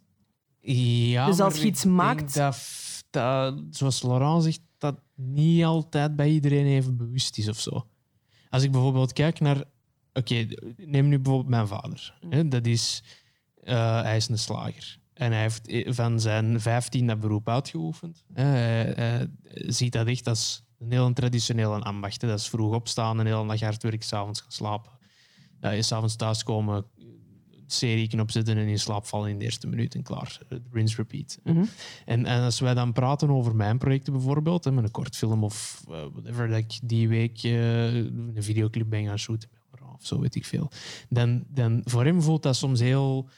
[0.61, 2.35] Ja, dus als je iets maakt.
[2.35, 2.59] Dat,
[3.11, 7.87] dat, zoals Laurent zegt, dat niet altijd bij iedereen even bewust is of zo.
[8.51, 9.65] Als ik bijvoorbeeld kijk naar
[10.13, 10.47] Oké,
[10.77, 12.15] neem nu bijvoorbeeld mijn vader.
[12.29, 12.49] Hè?
[12.49, 13.03] Dat is,
[13.65, 14.99] uh, hij is een slager.
[15.15, 18.25] En hij heeft eh, van zijn 15 dat beroep uitgeoefend.
[18.33, 22.21] Hij, ziet dat echt als een heel traditionele ambacht.
[22.21, 24.93] Dat is vroeg opstaan, een hele dag hard werk, s'avonds gaan slapen.
[25.61, 26.85] Uh, je s'avonds thuiskomen,
[27.67, 30.39] serie opzetten en in slaap vallen in de eerste minuut en klaar.
[30.73, 31.39] Rinse, repeat.
[31.45, 31.65] Mhm.
[32.05, 35.83] en, en, als wij dan praten over mijn projecten bijvoorbeeld, met een kort film of
[35.87, 39.49] whatever, dat ik die week een videoclip ben gaan shooten
[39.99, 40.71] of zo weet ik veel.
[41.09, 43.29] Dan, dan voor hem voelt dat soms heel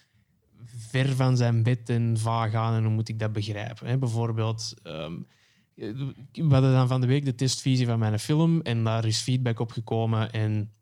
[0.66, 2.74] ver van zijn bed en vaag aan.
[2.74, 3.86] En hoe moet ik dat begrijpen?
[3.86, 3.98] Hè?
[3.98, 5.26] Bijvoorbeeld, um,
[6.32, 9.58] we hadden dan van de week de testvisie van mijn film en daar is feedback
[9.58, 10.32] op gekomen.
[10.32, 10.72] En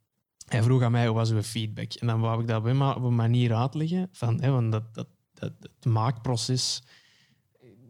[0.49, 1.93] hij vroeg aan mij hoe was uw feedback.
[1.93, 2.65] En dan wou ik dat
[2.97, 4.09] op een manier uitleggen.
[4.13, 6.83] Van, hè, want dat, dat, dat, het maakproces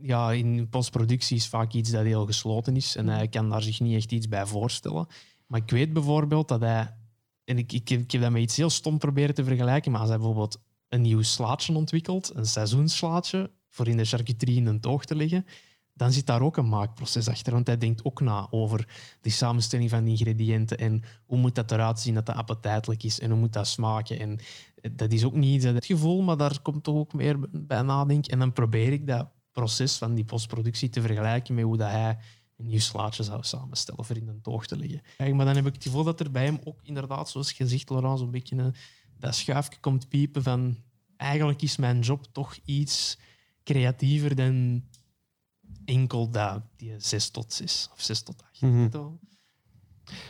[0.02, 2.96] ja, in postproductie is vaak iets dat heel gesloten is.
[2.96, 5.06] En hij kan daar zich niet echt iets bij voorstellen.
[5.46, 6.96] Maar ik weet bijvoorbeeld dat hij
[7.48, 10.08] en ik, ik, ik heb dat met iets heel stom proberen te vergelijken, maar als
[10.08, 15.04] hij bijvoorbeeld een nieuw slaatje ontwikkelt, een seizoenslaatje, voor in de charcuterie in een toog
[15.04, 15.46] te leggen,
[15.98, 17.52] dan zit daar ook een maakproces achter.
[17.52, 18.88] Want hij denkt ook na over
[19.20, 23.30] de samenstelling van ingrediënten en hoe moet dat eruit zien dat dat appetijtelijk is en
[23.30, 24.18] hoe moet dat smaken.
[24.18, 24.38] En
[24.92, 28.32] dat is ook niet het gevoel, maar daar komt toch ook meer bij nadenken.
[28.32, 32.18] En dan probeer ik dat proces van die postproductie te vergelijken met hoe dat hij
[32.56, 35.36] een nieuw slaatje zou samenstellen voor in een toog te leggen.
[35.36, 37.90] maar dan heb ik het gevoel dat er bij hem ook inderdaad, zoals je zegt,
[37.90, 38.74] Laurent, zo'n beetje een,
[39.18, 40.76] dat schuifje komt piepen van
[41.18, 43.18] eigenlijk is mijn job toch iets
[43.64, 44.82] creatiever dan
[45.88, 48.60] enkel dat, die 6 tot 6 of 6 tot 8.
[48.60, 49.18] Mm -hmm.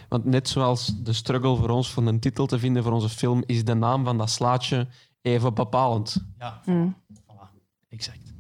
[0.08, 3.42] Want net zoals de struggle voor ons van een titel te vinden voor onze film,
[3.46, 4.88] is de naam van dat slaatje
[5.22, 6.24] even bepalend.
[6.38, 6.96] Ja, mm.
[7.22, 7.48] voilà.
[7.88, 8.34] exact.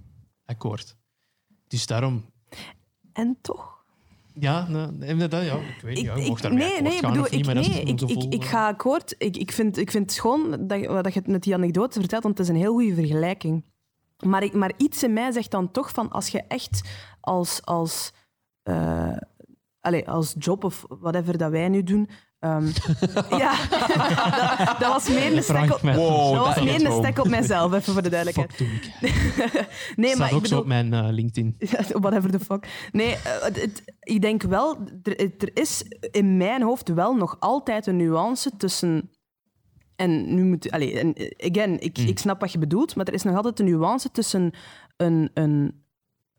[0.44, 0.96] Akkoord.
[1.66, 2.24] Dus daarom.
[3.12, 3.78] En toch
[4.40, 6.04] ja, nee, dat, ja, ik weet niet.
[6.04, 9.14] Ja, ik, nee, nee, bedoel, ik, nee, ik, ik, ik, ga akkoord.
[9.18, 12.38] Ik, ik, vind, ik vind het schoon dat, dat je met die anekdote vertelt, want
[12.38, 13.64] het is een heel goede vergelijking.
[14.24, 16.88] Maar, ik, maar iets in mij zegt dan toch van als je echt
[17.20, 18.12] als, als,
[18.64, 19.16] uh,
[19.80, 22.08] allez, als job of whatever dat wij nu doen,
[22.40, 22.66] Um,
[23.38, 27.28] ja, dat, dat, was meer een stek op, wow, dat was meer een stek op
[27.28, 28.58] mijzelf, even voor de duidelijkheid.
[29.96, 31.56] nee, Staat maar ook bedoel, zo op mijn uh, LinkedIn.
[32.00, 32.88] whatever the fuck.
[32.92, 37.86] Nee, uh, het, ik denk wel, er, er, is in mijn hoofd wel nog altijd
[37.86, 39.10] een nuance tussen...
[39.98, 40.70] En nu moet...
[40.70, 42.06] Allez, en, again, ik, mm.
[42.06, 44.52] ik snap wat je bedoelt, maar er is nog altijd een nuance tussen
[44.96, 45.82] een, een,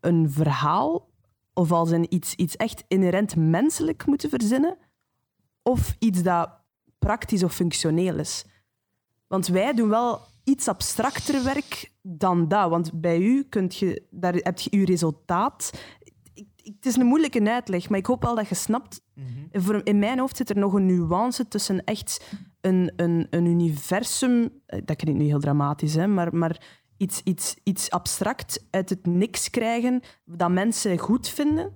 [0.00, 1.08] een verhaal
[1.52, 4.76] of als een iets, iets echt inherent menselijk moeten verzinnen
[5.62, 6.50] of iets dat
[6.98, 8.44] praktisch of functioneel is.
[9.26, 12.70] Want wij doen wel iets abstracter werk dan dat.
[12.70, 15.70] Want bij u kunt je, daar heb je je resultaat.
[16.80, 19.02] Het is een moeilijke uitleg, maar ik hoop wel dat je snapt.
[19.52, 24.48] Voor, in mijn hoofd zit er nog een nuance tussen echt een, een, een universum.
[24.66, 26.62] eh, Dat klinkt nu heel dramatisch, hè, maar, maar
[26.96, 31.72] iets, iets, iets abstract uit het niks krijgen dat mensen goed vinden.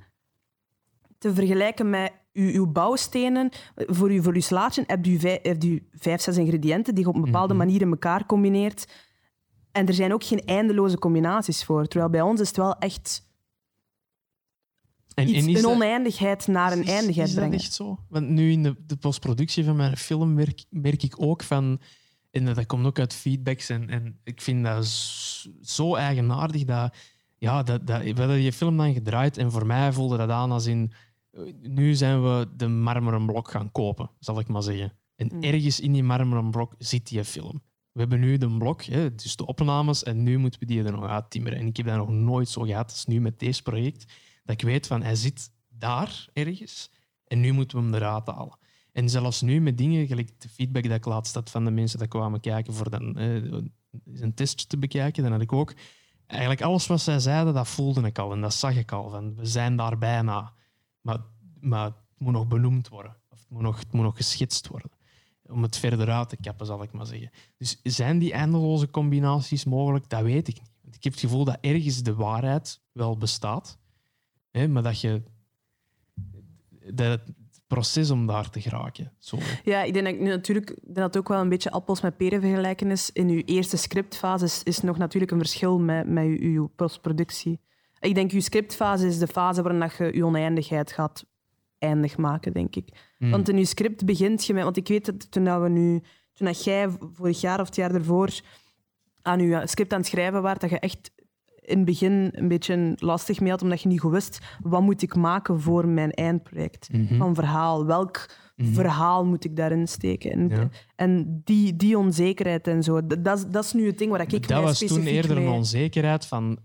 [1.18, 3.48] Te vergelijken met uw, uw bouwstenen.
[3.74, 7.10] Voor uw, voor uw slaatje hebt u, vijf, hebt u vijf, zes ingrediënten die je
[7.10, 8.92] op een bepaalde manier in elkaar combineert.
[9.72, 11.86] En er zijn ook geen eindeloze combinaties voor.
[11.86, 13.32] Terwijl bij ons is het wel echt
[15.14, 17.58] En, iets, en is een dat- oneindigheid naar een is- eindigheid is dat brengen.
[17.64, 17.98] echt zo?
[18.08, 21.80] Want nu in de, de postproductie van mijn film merk, merk ik ook van...
[22.30, 23.68] En dat komt ook uit feedbacks.
[23.68, 24.86] En, en ik vind dat
[25.62, 26.94] zo eigenaardig dat...
[27.38, 30.50] Ja, dat, dat, we hadden die film dan gedraaid en voor mij voelde dat aan
[30.52, 30.92] als in...
[31.30, 34.92] eh, Nu zijn we de marmeren blok gaan kopen, zal ik maar zeggen.
[35.16, 35.42] En Mm.
[35.42, 37.62] ergens in die marmeren blok zit die film.
[37.92, 40.92] We hebben nu de blok, hè, dus de opnames, en nu moeten we die er
[40.92, 41.58] nog uit timmeren.
[41.58, 44.12] En ik heb dat nog nooit zo gehad als nu met deze project.
[44.44, 46.90] Dat ik weet van, hij zit daar ergens
[47.26, 48.58] en nu moeten we hem eruit halen.
[48.92, 51.98] En zelfs nu met dingen, gelijk de feedback dat ik laatst had van de mensen
[51.98, 53.62] die kwamen kijken voor dan, eh,
[54.22, 55.74] een test te bekijken, dan had ik ook...
[56.26, 59.10] Eigenlijk alles wat zij zeiden, dat voelde ik al en dat zag ik al.
[59.10, 60.52] Van, we zijn daar bijna.
[61.00, 61.18] Maar,
[61.60, 63.16] maar het moet nog benoemd worden.
[63.30, 64.90] Of het moet nog, moet nog geschetst worden.
[65.42, 67.30] Om het verder uit te kappen, zal ik maar zeggen.
[67.56, 70.08] Dus zijn die eindeloze combinaties mogelijk?
[70.08, 70.94] Dat weet ik niet.
[70.94, 73.78] Ik heb het gevoel dat ergens de waarheid wel bestaat.
[74.54, 75.22] Hè, maar dat je...
[76.92, 77.34] Dat het
[77.66, 79.12] proces om daar te geraken.
[79.18, 79.38] Zo.
[79.64, 82.90] Ja, ik denk dat, natuurlijk, dat het ook wel een beetje appels met peren vergelijken
[82.90, 83.10] is.
[83.12, 87.60] In uw eerste scriptfase is, is nog natuurlijk een verschil met, met uw, uw postproductie.
[88.00, 91.24] Ik denk, uw scriptfase is de fase waarin dat je je oneindigheid gaat
[91.78, 92.88] eindig maken, denk ik.
[93.18, 93.30] Hmm.
[93.30, 94.64] Want in uw script begint je met...
[94.64, 96.02] Want ik weet dat toen, dat we nu,
[96.32, 98.40] toen dat jij vorig jaar of het jaar ervoor
[99.22, 101.10] aan je script aan het schrijven was, dat je echt
[101.64, 105.02] in het begin een beetje lastig mee had, omdat je niet goed wist wat moet
[105.02, 107.16] ik maken voor mijn eindproject Mhm.
[107.16, 107.86] van verhaal.
[107.86, 110.30] Welk verhaal moet ik daarin steken?
[110.30, 110.68] En, Ja.
[110.96, 114.20] en die, die onzekerheid en zo, dat, dat, is- dat is nu het ding waar
[114.20, 116.58] ik dat mij was toen specifiek eerder mee- een onzekerheid van,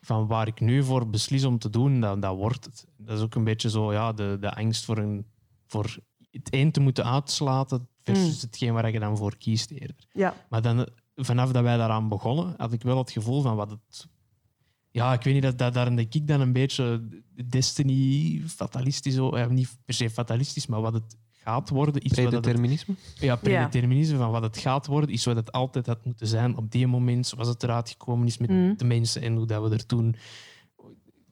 [0.00, 2.86] van waar ik nu voor beslis om te doen, dat, dat wordt het.
[2.96, 5.26] Dat is ook een beetje zo ja, de, de angst voor, een,
[5.66, 5.96] voor
[6.30, 8.40] het een te moeten uitslaten versus Mm.
[8.40, 9.96] hetgeen waar je dan voor kiest eerder.
[10.12, 10.88] Ja, Maar dan,
[11.24, 14.06] vanaf dat wij daaraan begonnen, had ik wel het gevoel van wat het...
[14.90, 17.08] Ja, ik weet niet, dat, dat, daar denk ik dan een beetje
[17.48, 22.24] destiny, fatalistisch, zo, ja, niet per se fatalistisch, maar wat het gaat worden, iets wat
[22.32, 22.94] het Predeterminisme.
[23.14, 26.70] ja, predeterminisme van wat het gaat worden, is wat het altijd had moeten zijn op
[26.70, 28.76] die moment, zoals het eruit gekomen is met Mhm.
[28.76, 30.16] de mensen en hoe dat we er toen...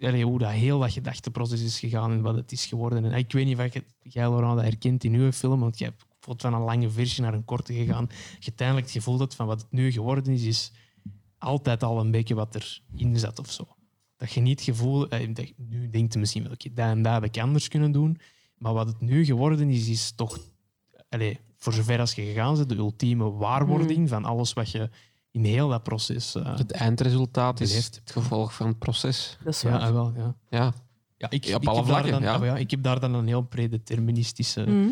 [0.00, 3.04] Allee, hoe dat heel dat gedachteproces is gegaan en wat het is geworden.
[3.04, 5.84] En ik weet niet of je, jij, Laurent, dat herkent in uw film, want je
[5.84, 6.04] hebt
[6.36, 8.06] van een lange versie naar een korte gegaan.
[8.38, 10.72] Je uiteindelijk het gevoel hebt van wat het nu geworden is, is
[11.38, 13.68] altijd al een beetje wat erin zat of zo.
[14.16, 15.08] Dat je niet het gevoel...
[15.08, 17.92] eh, dat, nu denkt je misschien wel, oké, dat en dat heb ik anders kunnen
[17.92, 18.20] doen.
[18.58, 20.38] Maar wat het nu geworden is, is toch...
[21.08, 24.90] Allee, voor zover als je gegaan bent, de ultieme waarwording van alles wat je
[25.30, 26.34] in heel dat proces...
[26.34, 29.38] eh, Het eindresultaat is het gevolg van het proces.
[29.44, 29.80] dat is waar.
[29.80, 30.34] ja, wel, ja.
[30.50, 30.72] Ja,
[31.16, 32.34] Ja, ik, Ja, op ik alle heb daar vlakken, dan, ja.
[32.38, 34.88] ah, ja, ik heb daar dan een heel predeterministische Mhm.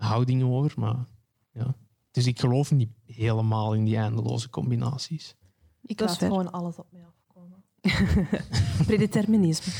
[0.00, 0.72] Houding over.
[0.80, 1.06] Maar,
[1.52, 1.74] ja.
[2.10, 5.36] Dus ik geloof niet helemaal in die eindeloze combinaties.
[5.82, 7.64] Ik laat gewoon alles op mij afkomen.
[8.86, 9.72] Predeterminisme.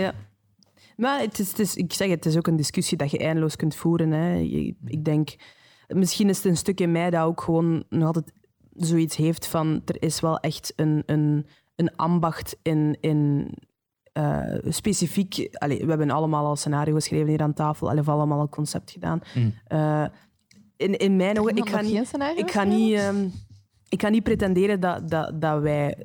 [0.00, 0.14] ja.
[0.96, 3.18] Maar het is, het is, ik zeg het, het is ook een discussie dat je
[3.18, 4.10] eindeloos kunt voeren.
[4.10, 4.32] Hè.
[4.34, 5.34] Je- Ik denk,
[5.88, 8.32] misschien is het een stuk in mij dat ook gewoon nog altijd
[8.72, 11.46] zoiets heeft van er is wel echt een, een,
[11.76, 13.50] een ambacht in, in
[14.12, 15.48] eh, specifiek...
[15.52, 18.48] Allee, we hebben allemaal al scenario geschreven hier aan tafel, allee, we hebben allemaal al
[18.48, 19.20] concept gedaan.
[19.34, 19.54] Mm.
[19.66, 20.04] Eh,
[20.76, 22.06] in, in mijn ogen, ik ga niet...
[22.06, 23.28] scenario Ik ga niet, ehm,
[23.88, 25.96] ik ga niet pretenderen dat, dat, dat wij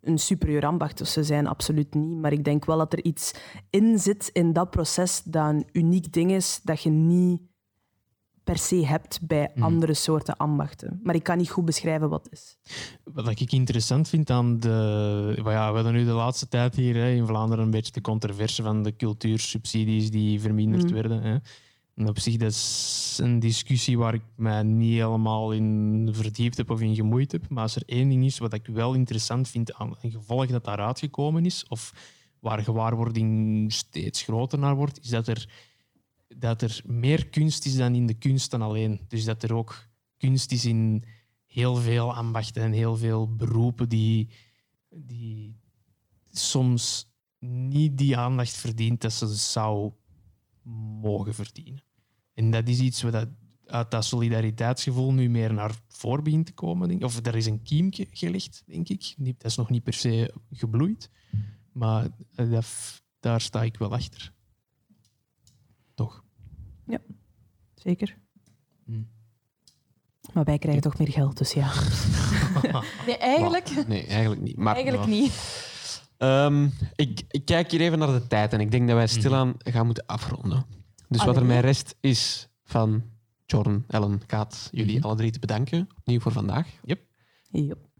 [0.00, 2.18] een superieur ambacht zijn, absoluut niet.
[2.18, 3.34] Maar ik denk wel dat er iets
[3.70, 7.40] in zit in dat proces dat een uniek ding is dat je niet
[8.50, 9.64] per se hebt bij Mhm.
[9.64, 11.00] andere soorten ambachten.
[11.02, 12.56] Maar ik kan niet goed beschrijven wat het is.
[13.04, 15.32] Wat ik interessant vind aan de...
[15.36, 18.62] Ja, we hadden nu de laatste tijd hier hè, in Vlaanderen een beetje de controverse
[18.62, 20.92] van de cultuursubsidies die verminderd Mm.
[20.92, 21.22] werden.
[21.22, 21.36] Hè.
[21.94, 26.70] En op zich, dat is een discussie waar ik mij niet helemaal in verdiept heb
[26.70, 27.48] of in gemoeid heb.
[27.48, 30.64] Maar als er één ding is wat ik wel interessant vind aan een gevolg dat
[30.64, 31.92] daaruit gekomen is, of
[32.40, 35.48] waar gewaarwording steeds groter naar wordt, is dat er,
[36.36, 39.00] dat er meer kunst is dan in de kunsten alleen.
[39.08, 41.04] Dus dat er ook kunst is in
[41.46, 44.28] heel veel ambachten en heel veel beroepen die,
[44.88, 45.56] die
[46.30, 49.92] soms niet die aandacht verdient dat ze zou
[51.00, 51.82] mogen verdienen.
[52.34, 53.26] En dat is iets wat
[53.66, 56.88] uit dat solidariteitsgevoel nu meer naar voren begint te komen.
[56.88, 57.04] Denk.
[57.04, 59.14] Of er is een kiemje gelegd, denk ik.
[59.16, 61.10] Dat is nog niet per se gebloeid.
[61.72, 64.32] Maar eh, dat, daar sta ik wel achter.
[66.90, 67.16] Toch?
[67.74, 68.18] Zeker.
[68.84, 69.02] Hm.
[70.32, 71.72] Maar wij krijgen toch meer geld, dus ja.
[73.06, 74.56] Nee, eigenlijk, Nee, eigenlijk niet.
[74.56, 75.10] Maar eigenlijk ja.
[75.10, 75.32] niet.
[76.16, 79.54] ehm, ik, ik kijk hier even naar de tijd en ik denk dat wij stilaan
[79.58, 80.64] gaan moeten afronden.
[81.08, 83.02] Dus wat er mij rest is van
[83.46, 85.06] Jordan, Ellen, Kaat, jullie Mhm.
[85.06, 85.88] alle drie te bedanken.
[85.98, 86.66] Opnieuw voor vandaag.
[86.82, 87.00] Yep.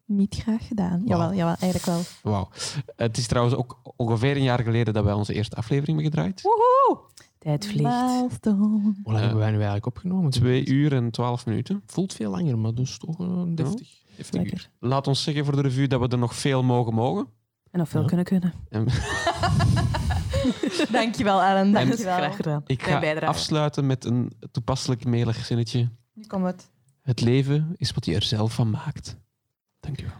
[0.07, 1.03] Niet graag gedaan.
[1.05, 2.03] Jawel, jawel, eigenlijk wel.
[2.33, 2.49] Wauw.
[2.97, 6.43] Het is trouwens ook ongeveer een jaar geleden dat wij onze eerste aflevering hebben gedraaid.
[6.43, 7.11] Woehoe!
[7.41, 8.45] Tijd vliegt.
[8.45, 10.31] Hoe lang hebben wij nu eigenlijk opgenomen?
[10.31, 11.83] Twee uur en twaalf minuten.
[11.87, 13.89] Voelt veel langer, maar dus toch een deftig.
[14.17, 14.71] deftig uur.
[14.79, 17.27] Laat ons zeggen voor de review dat we er nog veel mogen mogen.
[17.71, 18.07] En nog veel Ja.
[18.07, 18.53] kunnen kunnen.
[18.69, 18.87] En
[20.93, 21.73] Dankjewel, Ellen.
[21.73, 22.17] Dankjewel.
[22.17, 22.63] Graag gedaan.
[22.67, 23.27] ik ga bijdrage.
[23.33, 25.89] afsluiten met een toepasselijk melig zinnetje.
[26.15, 26.71] Nu komt het.
[27.03, 29.17] Het leven is wat je er zelf van maakt.
[29.81, 30.19] Dank u wel.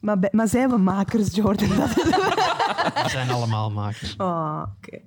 [0.00, 1.68] Maar, maar zijn we makers, Jordan?
[3.02, 4.16] We zijn allemaal makers.
[4.16, 5.00] Oh, oké.